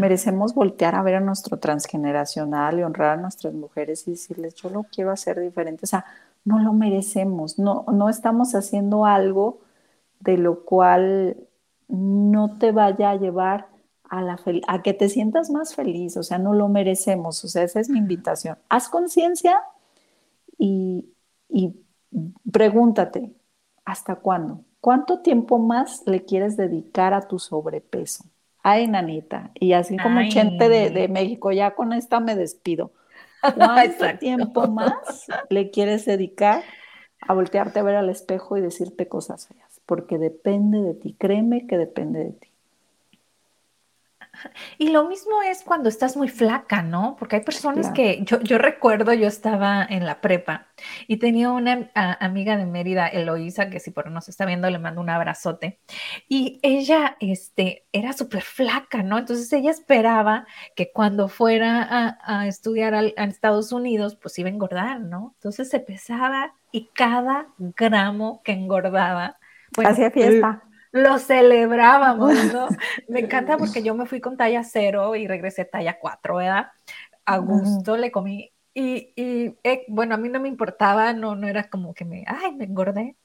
Merecemos 0.00 0.54
voltear 0.54 0.94
a 0.94 1.02
ver 1.02 1.16
a 1.16 1.20
nuestro 1.20 1.58
transgeneracional 1.58 2.78
y 2.78 2.82
honrar 2.82 3.18
a 3.18 3.20
nuestras 3.20 3.52
mujeres 3.54 4.08
y 4.08 4.12
decirles, 4.12 4.54
yo 4.54 4.70
lo 4.70 4.84
quiero 4.84 5.10
hacer 5.10 5.38
diferente. 5.40 5.84
O 5.84 5.86
sea, 5.86 6.04
no 6.44 6.58
lo 6.58 6.72
merecemos, 6.72 7.58
no, 7.58 7.84
no 7.92 8.08
estamos 8.08 8.54
haciendo 8.54 9.04
algo 9.04 9.60
de 10.20 10.38
lo 10.38 10.64
cual 10.64 11.36
no 11.88 12.58
te 12.58 12.72
vaya 12.72 13.10
a 13.10 13.16
llevar 13.16 13.68
a, 14.04 14.22
la 14.22 14.38
a 14.66 14.82
que 14.82 14.94
te 14.94 15.08
sientas 15.08 15.50
más 15.50 15.74
feliz, 15.74 16.16
o 16.16 16.22
sea, 16.22 16.38
no 16.38 16.52
lo 16.52 16.68
merecemos, 16.68 17.44
o 17.44 17.48
sea, 17.48 17.62
esa 17.62 17.80
es 17.80 17.88
mi 17.88 17.98
invitación. 17.98 18.58
Haz 18.68 18.88
conciencia 18.88 19.60
y, 20.58 21.12
y 21.48 21.74
pregúntate, 22.50 23.32
¿hasta 23.84 24.16
cuándo? 24.16 24.64
¿Cuánto 24.80 25.20
tiempo 25.20 25.58
más 25.58 26.02
le 26.06 26.24
quieres 26.24 26.56
dedicar 26.56 27.14
a 27.14 27.22
tu 27.22 27.38
sobrepeso? 27.38 28.24
Ay, 28.62 28.88
nanita, 28.88 29.52
y 29.54 29.72
así 29.72 29.96
como 29.98 30.20
gente 30.30 30.68
de, 30.68 30.90
de 30.90 31.08
México, 31.08 31.50
ya 31.52 31.74
con 31.74 31.92
esta 31.92 32.20
me 32.20 32.36
despido. 32.36 32.92
¿Cuánto 33.54 34.18
tiempo 34.18 34.68
más 34.68 35.26
le 35.48 35.70
quieres 35.70 36.04
dedicar 36.04 36.62
a 37.26 37.34
voltearte 37.34 37.80
a 37.80 37.82
ver 37.82 37.96
al 37.96 38.10
espejo 38.10 38.56
y 38.56 38.60
decirte 38.60 39.08
cosas 39.08 39.48
feas? 39.48 39.80
Porque 39.86 40.18
depende 40.18 40.80
de 40.80 40.94
ti, 40.94 41.14
créeme 41.18 41.66
que 41.66 41.78
depende 41.78 42.24
de 42.24 42.32
ti. 42.32 42.49
Y 44.78 44.90
lo 44.90 45.08
mismo 45.08 45.42
es 45.42 45.62
cuando 45.62 45.88
estás 45.88 46.16
muy 46.16 46.28
flaca, 46.28 46.82
¿no? 46.82 47.16
Porque 47.18 47.36
hay 47.36 47.42
personas 47.42 47.90
que 47.90 48.22
yo, 48.24 48.40
yo, 48.40 48.58
recuerdo, 48.58 49.12
yo 49.12 49.26
estaba 49.26 49.84
en 49.88 50.06
la 50.06 50.20
prepa 50.20 50.68
y 51.06 51.18
tenía 51.18 51.50
una 51.50 51.90
amiga 51.94 52.56
de 52.56 52.66
Mérida, 52.66 53.08
Eloísa, 53.08 53.70
que 53.70 53.80
si 53.80 53.90
por 53.90 54.10
nos 54.10 54.28
está 54.28 54.46
viendo 54.46 54.70
le 54.70 54.78
mando 54.78 55.00
un 55.00 55.10
abrazote. 55.10 55.80
Y 56.28 56.58
ella 56.62 57.16
este, 57.20 57.86
era 57.92 58.12
súper 58.12 58.42
flaca, 58.42 59.02
¿no? 59.02 59.18
Entonces 59.18 59.52
ella 59.52 59.70
esperaba 59.70 60.46
que 60.74 60.92
cuando 60.92 61.28
fuera 61.28 61.82
a, 61.82 62.18
a 62.24 62.46
estudiar 62.46 62.94
a, 62.94 63.00
Estados 63.30 63.72
Unidos, 63.72 64.16
pues 64.16 64.38
iba 64.38 64.48
a 64.48 64.52
engordar, 64.52 65.00
¿no? 65.00 65.34
Entonces 65.36 65.68
se 65.70 65.80
pesaba 65.80 66.54
y 66.72 66.88
cada 66.94 67.48
gramo 67.58 68.42
que 68.42 68.52
engordaba. 68.52 69.38
Hacía 69.84 70.10
fiesta 70.10 70.64
lo 70.92 71.18
celebrábamos, 71.18 72.32
¿no? 72.54 72.68
Me 73.08 73.20
encanta 73.20 73.56
porque 73.56 73.82
yo 73.82 73.94
me 73.94 74.06
fui 74.06 74.20
con 74.20 74.36
talla 74.36 74.64
cero 74.64 75.14
y 75.16 75.26
regresé 75.26 75.64
talla 75.64 75.98
cuatro, 75.98 76.36
¿verdad? 76.36 76.68
A 77.24 77.38
gusto 77.38 77.96
le 77.96 78.10
comí 78.10 78.52
y, 78.72 79.12
eh, 79.16 79.84
bueno, 79.88 80.14
a 80.14 80.18
mí 80.18 80.28
no 80.28 80.40
me 80.40 80.48
importaba, 80.48 81.12
no, 81.12 81.34
no 81.34 81.48
era 81.48 81.68
como 81.68 81.92
que 81.92 82.04
me, 82.04 82.24
ay, 82.26 82.54
me 82.54 82.64
engordé, 82.64 83.16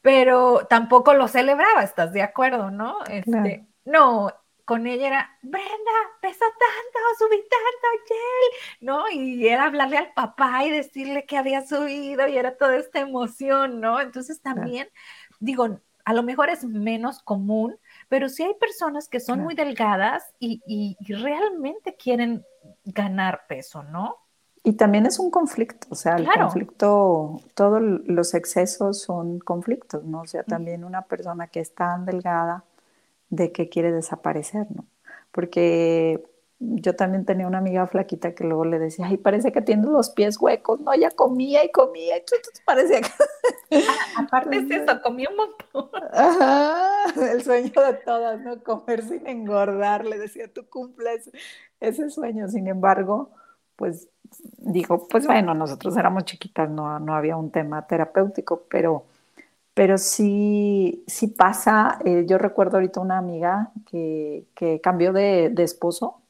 pero 0.00 0.66
tampoco 0.68 1.14
lo 1.14 1.28
celebraba, 1.28 1.82
¿estás 1.82 2.12
de 2.12 2.22
acuerdo, 2.22 2.70
no? 2.70 2.98
Este, 3.06 3.66
No, 3.84 4.30
con 4.64 4.86
ella 4.86 5.06
era, 5.08 5.38
Brenda, 5.42 5.92
peso 6.20 6.44
tanto, 6.44 6.98
subí 7.18 7.36
tanto, 7.38 8.04
Yel, 8.08 8.86
¿no? 8.86 9.10
Y 9.10 9.48
era 9.48 9.64
hablarle 9.64 9.98
al 9.98 10.12
papá 10.12 10.64
y 10.64 10.70
decirle 10.70 11.24
que 11.26 11.38
había 11.38 11.66
subido 11.66 12.28
y 12.28 12.36
era 12.36 12.56
toda 12.56 12.76
esta 12.76 13.00
emoción, 13.00 13.80
¿no? 13.80 14.00
Entonces 14.00 14.40
también, 14.42 14.88
digo, 15.40 15.80
a 16.04 16.12
lo 16.14 16.22
mejor 16.22 16.48
es 16.48 16.64
menos 16.64 17.22
común, 17.22 17.76
pero 18.08 18.28
sí 18.28 18.42
hay 18.42 18.54
personas 18.54 19.08
que 19.08 19.20
son 19.20 19.40
muy 19.40 19.54
delgadas 19.54 20.24
y, 20.38 20.96
realmente 21.08 21.94
quieren 21.96 22.44
ganar 22.84 23.42
peso, 23.48 23.82
¿no? 23.82 24.16
Y 24.64 24.74
también 24.74 25.06
es 25.06 25.18
un 25.18 25.30
conflicto, 25.30 25.88
o 25.90 25.96
sea, 25.96 26.16
el 26.16 26.28
conflicto, 26.28 27.40
todos 27.54 27.82
los 27.82 28.34
excesos 28.34 29.00
son 29.00 29.40
conflictos, 29.40 30.04
¿no? 30.04 30.20
O 30.20 30.26
sea, 30.26 30.44
también 30.44 30.84
una 30.84 31.02
persona 31.02 31.48
que 31.48 31.60
es 31.60 31.74
tan 31.74 32.04
delgada 32.06 32.64
de 33.28 33.50
que 33.50 33.68
quiere 33.68 33.90
desaparecer, 33.90 34.66
¿no? 34.70 34.86
Porque 35.32 36.22
yo 36.64 36.94
también 36.94 37.24
tenía 37.24 37.46
una 37.46 37.58
amiga 37.58 37.86
flaquita 37.88 38.34
que 38.34 38.44
luego 38.44 38.64
le 38.64 38.78
decía, 38.78 39.06
ay, 39.06 39.16
parece 39.16 39.50
que 39.50 39.62
tiene 39.62 39.86
los 39.86 40.10
pies 40.10 40.40
huecos, 40.40 40.80
¿no? 40.80 40.92
Ella 40.92 41.10
comía 41.10 41.64
y 41.64 41.72
comía, 41.72 42.18
y 42.18 42.22
parecía 42.64 43.00
que... 43.00 43.08
Ah, 43.74 44.22
aparte 44.22 44.58
es 44.58 44.70
eso, 44.70 45.00
comía 45.02 45.28
un 45.30 45.36
montón. 45.36 45.90
Ajá, 46.12 47.06
el 47.32 47.42
sueño 47.42 47.72
de 47.72 47.94
todas, 48.04 48.40
¿no? 48.42 48.62
Comer 48.62 49.02
sin 49.02 49.26
engordar, 49.26 50.04
le 50.04 50.18
decía, 50.18 50.52
tú 50.52 50.66
cumples 50.68 51.30
ese 51.80 52.10
sueño, 52.10 52.48
sin 52.48 52.68
embargo, 52.68 53.30
pues 53.76 54.08
dijo, 54.58 55.08
pues 55.08 55.26
bueno, 55.26 55.54
nosotros 55.54 55.96
éramos 55.96 56.26
chiquitas, 56.26 56.70
no, 56.70 57.00
no 57.00 57.14
había 57.14 57.36
un 57.36 57.50
tema 57.50 57.86
terapéutico, 57.86 58.64
pero 58.68 59.04
pero 59.74 59.96
sí, 59.98 61.02
sí 61.06 61.28
pasa. 61.28 61.98
Eh, 62.04 62.26
yo 62.28 62.38
recuerdo 62.38 62.76
ahorita 62.76 63.00
una 63.00 63.18
amiga 63.18 63.72
que, 63.90 64.44
que 64.54 64.80
cambió 64.82 65.12
de, 65.12 65.50
de, 65.50 65.62
esposo 65.62 66.21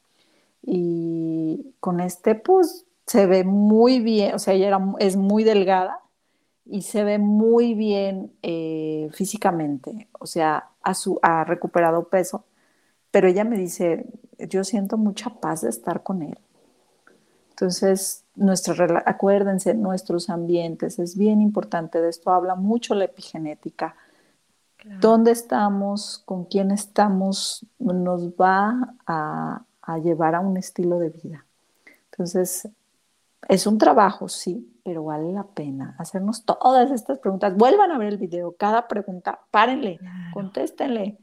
y 0.62 1.74
con 1.80 2.00
este 2.00 2.34
pues 2.34 2.86
se 3.06 3.26
ve 3.26 3.44
muy 3.44 4.00
bien, 4.00 4.34
o 4.34 4.38
sea, 4.38 4.54
ella 4.54 4.78
es 4.98 5.16
muy 5.16 5.44
delgada 5.44 6.00
y 6.64 6.82
se 6.82 7.04
ve 7.04 7.18
muy 7.18 7.74
bien 7.74 8.32
eh, 8.42 9.10
físicamente, 9.12 10.08
o 10.18 10.26
sea, 10.26 10.70
ha, 10.82 10.94
su, 10.94 11.18
ha 11.22 11.44
recuperado 11.44 12.08
peso, 12.08 12.44
pero 13.10 13.28
ella 13.28 13.44
me 13.44 13.58
dice, 13.58 14.06
yo 14.38 14.64
siento 14.64 14.96
mucha 14.96 15.30
paz 15.30 15.62
de 15.62 15.70
estar 15.70 16.02
con 16.02 16.22
él. 16.22 16.38
Entonces, 17.50 18.24
nuestra, 18.34 19.02
acuérdense, 19.04 19.74
nuestros 19.74 20.30
ambientes, 20.30 20.98
es 20.98 21.16
bien 21.16 21.40
importante, 21.40 22.00
de 22.00 22.08
esto 22.08 22.30
habla 22.30 22.54
mucho 22.54 22.94
la 22.94 23.04
epigenética. 23.04 23.94
¿Dónde 25.00 25.30
estamos? 25.30 26.22
¿Con 26.24 26.44
quién 26.46 26.72
estamos? 26.72 27.66
Nos 27.78 28.30
va 28.30 28.94
a, 29.06 29.64
a 29.83 29.99
llevar 29.99 30.35
a 30.35 30.41
un 30.41 30.57
estilo 30.57 30.99
de 30.99 31.11
vida. 31.11 31.45
Entonces, 32.11 32.68
es 33.49 33.66
un 33.66 33.78
trabajo, 33.78 34.28
sí, 34.28 34.72
pero 34.85 35.05
vale 35.05 35.33
la 35.33 35.45
pena 35.45 35.95
hacernos 35.99 36.45
todas 36.45 36.91
estas 36.91 37.18
preguntas. 37.18 37.57
Vuelvan 37.57 37.91
a 37.91 37.99
ver 37.99 38.09
el 38.09 38.18
video, 38.18 38.53
cada 38.53 38.89
pregunta, 38.89 39.41
párenle, 39.51 39.99
contéstenle. 40.33 41.18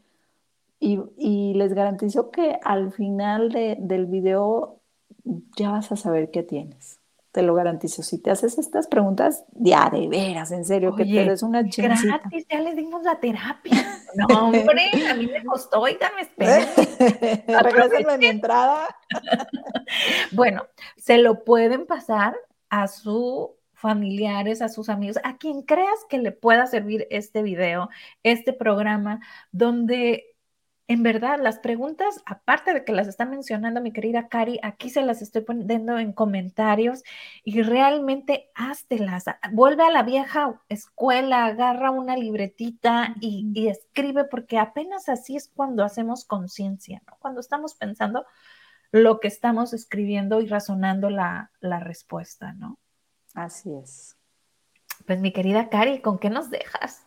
Y, 0.81 1.53
les 1.55 1.73
garantizo 1.73 2.31
que 2.31 2.57
al 2.63 2.93
final 2.93 3.51
del 3.51 4.05
video 4.05 4.79
ya 5.57 5.71
vas 5.71 5.91
a 5.91 5.97
saber 5.97 6.31
qué 6.31 6.41
tienes 6.41 6.98
te 7.31 7.41
lo 7.41 7.53
garantizo. 7.53 8.01
Si 8.01 8.21
te 8.21 8.31
haces 8.31 8.57
estas 8.57 8.87
preguntas, 8.87 9.43
ya 9.51 9.89
de 9.89 10.07
veras, 10.07 10.51
en 10.51 10.65
serio, 10.65 10.95
que 10.95 11.05
te 11.05 11.25
des 11.25 11.43
una 11.43 11.63
chincita. 11.63 12.19
Gratis, 12.19 12.45
ya 12.49 12.59
les 12.59 12.75
dimos 12.75 13.03
la 13.03 13.19
terapia. 13.19 14.01
No, 14.15 14.25
hombre, 14.47 14.89
a 15.09 15.13
mí 15.13 15.27
me 15.27 15.43
costó, 15.43 15.81
oigan, 15.81 16.11
esperen. 16.19 16.67
Regrésenme 17.47 18.17
mi 18.17 18.25
entrada. 18.25 18.87
bueno, 20.31 20.65
se 20.97 21.19
lo 21.19 21.43
pueden 21.43 21.85
pasar 21.85 22.35
a 22.69 22.87
sus 22.87 23.49
familiares, 23.73 24.61
a 24.61 24.67
sus 24.67 24.89
amigos, 24.89 25.19
a 25.23 25.37
quien 25.37 25.61
creas 25.61 25.99
que 26.09 26.17
le 26.17 26.31
pueda 26.31 26.67
servir 26.67 27.07
este 27.11 27.43
video, 27.43 27.89
este 28.23 28.51
programa, 28.51 29.21
donde 29.51 30.28
en 30.89 31.03
verdad, 31.03 31.37
las 31.39 31.59
preguntas, 31.59 32.19
aparte 32.25 32.73
de 32.73 32.83
que 32.83 32.93
las 32.93 33.07
está 33.07 33.23
mencionando 33.23 33.79
mi 33.79 33.93
querida 33.93 34.27
Cari, 34.27 34.59
aquí 34.63 34.89
se 34.89 35.03
las 35.03 35.21
estoy 35.21 35.43
poniendo 35.43 35.99
en 35.99 36.13
comentarios 36.13 37.03
y 37.43 37.61
realmente 37.61 38.49
háztelas. 38.55 39.25
Vuelve 39.51 39.83
a 39.83 39.91
la 39.91 40.01
vieja 40.01 40.59
escuela, 40.67 41.45
agarra 41.45 41.91
una 41.91 42.17
libretita 42.17 43.13
y, 43.21 43.67
escribe, 43.67 44.23
porque 44.23 44.57
apenas 44.57 45.09
así 45.09 45.35
es 45.35 45.51
cuando 45.55 45.83
hacemos 45.83 46.25
conciencia, 46.25 47.03
¿no? 47.05 47.17
Cuando 47.19 47.39
estamos 47.39 47.75
pensando 47.75 48.25
lo 48.91 49.19
que 49.19 49.27
estamos 49.27 49.73
escribiendo 49.73 50.41
y 50.41 50.47
razonando 50.47 51.11
la, 51.11 51.51
respuesta, 51.61 52.53
¿no? 52.53 52.79
Así 53.35 53.71
es. 53.75 54.17
Pues 55.05 55.19
mi 55.19 55.31
querida 55.33 55.69
Cari, 55.69 56.01
¿con 56.01 56.17
qué 56.17 56.31
nos 56.31 56.49
dejas? 56.49 57.05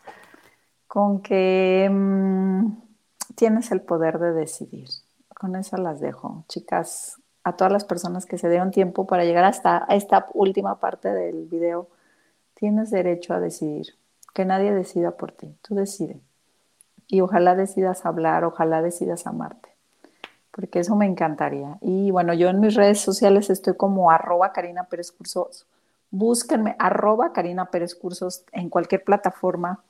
Con 0.86 1.20
que... 1.20 1.88
Mm, 1.90 2.91
tienes 3.32 3.72
el 3.72 3.80
poder 3.80 4.18
de 4.18 4.32
decidir. 4.32 4.88
Con 5.34 5.56
eso 5.56 5.76
las 5.76 6.00
dejo. 6.00 6.44
Chicas, 6.48 7.20
a 7.44 7.56
todas 7.56 7.72
las 7.72 7.84
personas 7.84 8.26
que 8.26 8.38
se 8.38 8.48
dieron 8.48 8.70
tiempo 8.70 9.06
para 9.06 9.24
llegar 9.24 9.44
hasta 9.44 9.86
esta 9.88 10.26
última 10.34 10.78
parte 10.78 11.12
del 11.12 11.46
video, 11.46 11.88
tienes 12.54 12.90
derecho 12.90 13.34
a 13.34 13.40
decidir. 13.40 13.94
Que 14.34 14.44
nadie 14.44 14.72
decida 14.72 15.12
por 15.12 15.32
ti, 15.32 15.54
tú 15.62 15.74
decides. 15.74 16.18
Y 17.08 17.20
ojalá 17.20 17.54
decidas 17.54 18.06
hablar, 18.06 18.44
ojalá 18.44 18.80
decidas 18.80 19.26
amarte, 19.26 19.68
porque 20.50 20.78
eso 20.78 20.96
me 20.96 21.04
encantaría. 21.04 21.76
Y 21.82 22.10
bueno, 22.10 22.32
yo 22.32 22.48
en 22.48 22.60
mis 22.60 22.74
redes 22.74 23.00
sociales 23.00 23.50
estoy 23.50 23.76
como 23.76 24.10
arroba 24.10 24.52
Karina 24.52 24.84
Pérez 24.84 25.12
Cursos. 25.12 25.66
Búsquenme 26.10 26.76
arroba 26.78 27.32
Karina 27.32 27.66
Pérez 27.66 27.94
Cursos 27.94 28.44
en 28.52 28.70
cualquier 28.70 29.04
plataforma 29.04 29.82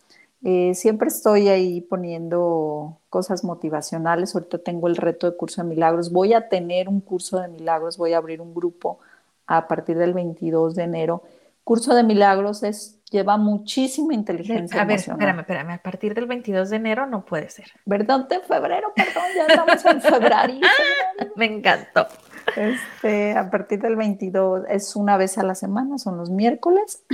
eh, 0.45 0.75
siempre 0.75 1.09
estoy 1.09 1.49
ahí 1.49 1.81
poniendo 1.83 2.99
cosas 3.11 3.45
motivacionales. 3.45 4.35
Ahorita 4.35 4.59
tengo 4.59 4.89
el 4.89 4.97
reto 4.97 5.31
de 5.31 5.37
curso 5.37 5.63
de 5.63 5.69
milagros. 5.69 6.11
Voy 6.11 6.35
a 6.35 6.49
tener 6.49 6.89
un 6.89 7.01
curso 7.01 7.41
de 7.41 7.49
milagros, 7.49 7.97
voy 7.97 8.13
a 8.13 8.19
abrir 8.19 8.41
un 8.41 8.55
grupo 8.55 8.99
a 9.47 9.69
partir 9.69 9.97
del 9.99 10.15
22 10.15 10.75
de 10.75 10.83
enero. 10.83 11.23
Curso 11.65 11.95
de 11.95 12.03
milagros 12.03 12.63
es 12.65 12.99
lleva 13.13 13.37
muchísima 13.37 14.15
inteligencia 14.15 14.81
a 14.81 14.85
ver, 14.87 14.99
espérame, 14.99 15.41
espérame, 15.41 15.71
a 15.73 15.79
partir 15.79 16.15
del 16.15 16.27
22 16.27 16.71
de 16.71 16.77
enero 16.77 17.07
no 17.07 17.25
puede 17.25 17.51
ser. 17.51 17.67
Perdón, 17.87 18.27
de 18.29 18.41
febrero, 18.41 18.93
perdón, 18.97 19.25
ya 19.37 19.47
estamos 19.47 19.85
en 19.85 20.01
febrero. 20.01 20.55
Me 21.37 21.45
encantó. 21.45 22.07
Este, 22.57 23.37
a 23.37 23.51
partir 23.51 23.81
del 23.81 23.97
22 23.97 24.65
es 24.69 24.97
una 24.97 25.19
vez 25.19 25.37
a 25.39 25.43
la 25.43 25.55
semana, 25.55 25.99
son 25.99 26.17
los 26.17 26.31
miércoles. 26.31 27.05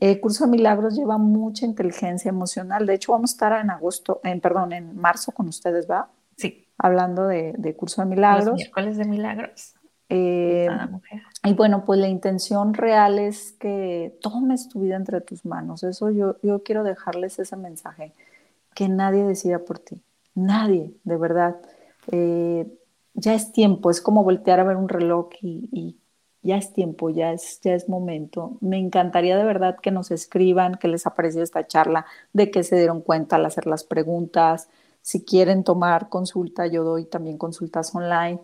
El 0.00 0.20
curso 0.20 0.44
de 0.44 0.50
milagros 0.50 0.96
lleva 0.96 1.18
mucha 1.18 1.64
inteligencia 1.64 2.28
emocional. 2.28 2.86
De 2.86 2.94
hecho, 2.94 3.12
vamos 3.12 3.32
a 3.32 3.34
estar 3.34 3.60
en 3.60 3.70
agosto, 3.70 4.20
en, 4.24 4.40
perdón, 4.40 4.72
en 4.72 4.96
marzo 4.96 5.32
con 5.32 5.48
ustedes, 5.48 5.88
¿va? 5.90 6.10
Sí. 6.36 6.66
Hablando 6.78 7.26
de, 7.26 7.74
curso 7.76 8.02
de 8.02 8.08
milagros. 8.08 8.46
Los 8.46 8.56
miércoles 8.56 8.96
de 8.98 9.04
milagros. 9.04 9.74
Eh, 10.08 10.68
y 11.44 11.54
bueno, 11.54 11.84
pues 11.84 11.98
la 11.98 12.08
intención 12.08 12.74
real 12.74 13.18
es 13.18 13.52
que 13.52 14.16
tomes 14.20 14.68
tu 14.68 14.80
vida 14.80 14.96
entre 14.96 15.20
tus 15.20 15.44
manos. 15.44 15.82
Eso 15.82 16.10
yo, 16.10 16.36
yo 16.42 16.62
quiero 16.62 16.84
dejarles 16.84 17.38
ese 17.38 17.56
mensaje, 17.56 18.12
que 18.74 18.88
nadie 18.88 19.24
decida 19.24 19.60
por 19.60 19.78
ti. 19.78 20.02
Nadie, 20.34 20.92
de 21.04 21.16
verdad. 21.16 21.56
Eh, 22.12 22.66
ya 23.14 23.34
es 23.34 23.52
tiempo, 23.52 23.90
es 23.90 24.00
como 24.00 24.22
voltear 24.22 24.60
a 24.60 24.64
ver 24.64 24.76
un 24.76 24.88
reloj 24.88 25.30
y 25.40 25.96
ya 26.46 26.56
es 26.56 26.72
tiempo, 26.72 27.10
ya 27.10 27.32
es, 27.32 27.60
ya 27.62 27.74
es 27.74 27.88
momento. 27.88 28.56
Me 28.60 28.78
encantaría 28.78 29.36
de 29.36 29.44
verdad 29.44 29.76
que 29.80 29.90
nos 29.90 30.10
escriban, 30.10 30.76
que 30.76 30.88
les 30.88 31.06
apareció 31.06 31.42
esta 31.42 31.66
charla, 31.66 32.06
de 32.32 32.50
que 32.50 32.62
se 32.64 32.76
dieron 32.76 33.02
cuenta 33.02 33.36
al 33.36 33.46
hacer 33.46 33.66
las 33.66 33.84
preguntas. 33.84 34.68
Si 35.02 35.24
quieren 35.24 35.64
tomar 35.64 36.08
consulta, 36.08 36.66
yo 36.66 36.84
doy 36.84 37.04
también 37.04 37.38
consultas 37.38 37.94
online. 37.94 38.40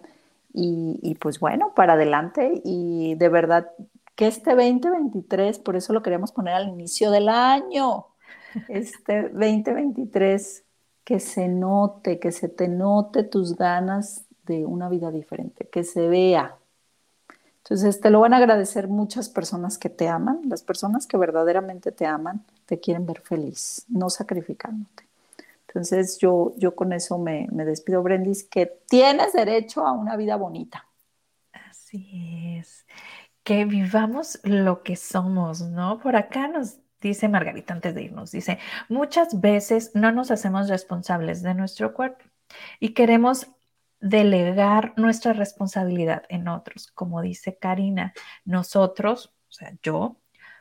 Y, 0.53 0.99
y 1.03 1.15
pues 1.15 1.41
bueno, 1.41 1.73
para 1.75 1.95
adelante. 1.95 2.61
Y 2.65 3.15
de 3.15 3.29
verdad 3.29 3.71
que 4.17 4.27
este 4.27 4.51
2023, 4.55 5.59
por 5.61 5.77
eso 5.77 5.93
lo 5.93 6.03
queríamos 6.03 6.33
poner 6.33 6.55
al 6.55 6.69
inicio 6.69 7.11
del 7.11 7.29
año, 7.29 8.07
este 8.69 9.29
2023, 9.31 10.65
que 11.05 11.21
se 11.21 11.49
note, 11.49 12.19
que 12.19 12.33
se 12.33 12.49
te 12.49 12.69
note 12.69 13.25
tus 13.25 13.57
ganas 13.57 14.27
de 14.45 14.67
una 14.67 14.89
vida 14.89 15.11
diferente, 15.11 15.69
que 15.69 15.85
se 15.85 16.09
vea. 16.09 16.59
Entonces, 17.65 18.01
te 18.01 18.11
lo 18.11 18.21
van 18.21 18.35
a 18.35 18.39
agradecer 18.39 18.89
muchas 18.89 19.29
personas 19.29 19.79
que 19.79 19.89
te 19.89 20.09
aman, 20.09 20.41
las 20.49 20.63
personas 20.63 21.07
que 21.07 21.17
verdaderamente 21.17 21.93
te 21.93 22.07
aman, 22.07 22.45
te 22.67 22.81
quieren 22.81 23.07
ver 23.07 23.21
feliz, 23.21 23.85
no 23.89 24.11
sacrificándote. 24.11 25.07
Entonces, 25.69 26.19
yo, 26.19 26.55
yo 26.57 26.75
con 26.75 26.93
eso 26.93 27.19
me, 27.19 27.49
me 27.53 27.65
despido, 27.65 28.03
Brendis, 28.03 28.45
que 28.45 28.67
tienes 28.89 29.33
derecho 29.33 29.87
a 29.87 29.93
una 29.93 30.17
vida 30.17 30.37
bonita. 30.37 30.87
Así 31.53 32.59
es. 32.59 32.85
Que 33.45 33.65
vivamos 33.65 34.41
lo 34.43 34.83
que 34.83 34.97
somos, 34.97 35.63
¿no? 35.63 35.99
Por 35.99 36.17
acá 36.17 36.49
nos 36.49 36.79
dice 37.01 37.29
Margarita 37.29 37.75
antes 37.75 37.95
de 37.95 38.05
irnos, 38.05 38.31
dice, 38.31 38.59
muchas 38.89 39.41
veces 39.41 39.91
no 39.95 40.13
nos 40.13 40.31
hacemos 40.31 40.69
responsables 40.69 41.43
de 41.43 41.55
nuestro 41.55 41.93
cuerpo 41.95 42.25
y 42.81 42.95
queremos 42.95 43.49
delegar 44.03 44.93
nuestra 44.97 45.33
responsabilidad 45.33 46.25
en 46.29 46.49
otros. 46.49 46.89
Como 46.89 47.23
dice 47.23 47.57
Karina, 47.57 48.13
nosotros, 48.45 49.33
o 49.49 49.53
sea, 49.53 49.73
yo, 49.83 50.17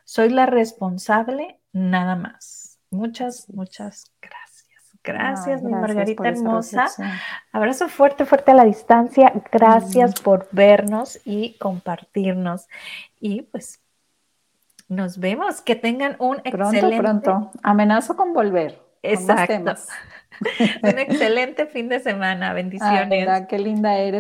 soy 0.05 0.29
la 0.29 0.45
responsable 0.45 1.59
nada 1.73 2.15
más. 2.15 2.79
Muchas, 2.91 3.49
muchas 3.49 4.11
gracias. 4.21 4.41
Gracias, 5.03 5.63
mi 5.63 5.71
Margarita 5.71 6.29
hermosa. 6.29 6.85
Abrazo 7.51 7.89
fuerte, 7.89 8.25
fuerte 8.25 8.51
a 8.51 8.53
la 8.53 8.65
distancia. 8.65 9.33
Gracias 9.51 10.21
por 10.21 10.47
vernos 10.51 11.19
y 11.25 11.57
compartirnos. 11.57 12.67
Y 13.19 13.41
pues 13.43 13.81
nos 14.87 15.17
vemos. 15.17 15.61
Que 15.61 15.75
tengan 15.75 16.17
un 16.19 16.37
excelente. 16.43 16.99
Pronto, 16.99 17.21
pronto. 17.23 17.51
Amenazo 17.63 18.15
con 18.15 18.33
volver. 18.33 18.79
Exacto. 19.01 19.73
un 20.83 20.99
excelente 20.99 21.65
fin 21.65 21.89
de 21.89 21.99
semana. 21.99 22.53
Bendiciones. 22.53 23.27
qué 23.47 23.59
linda 23.59 23.97
eres. 23.97 24.19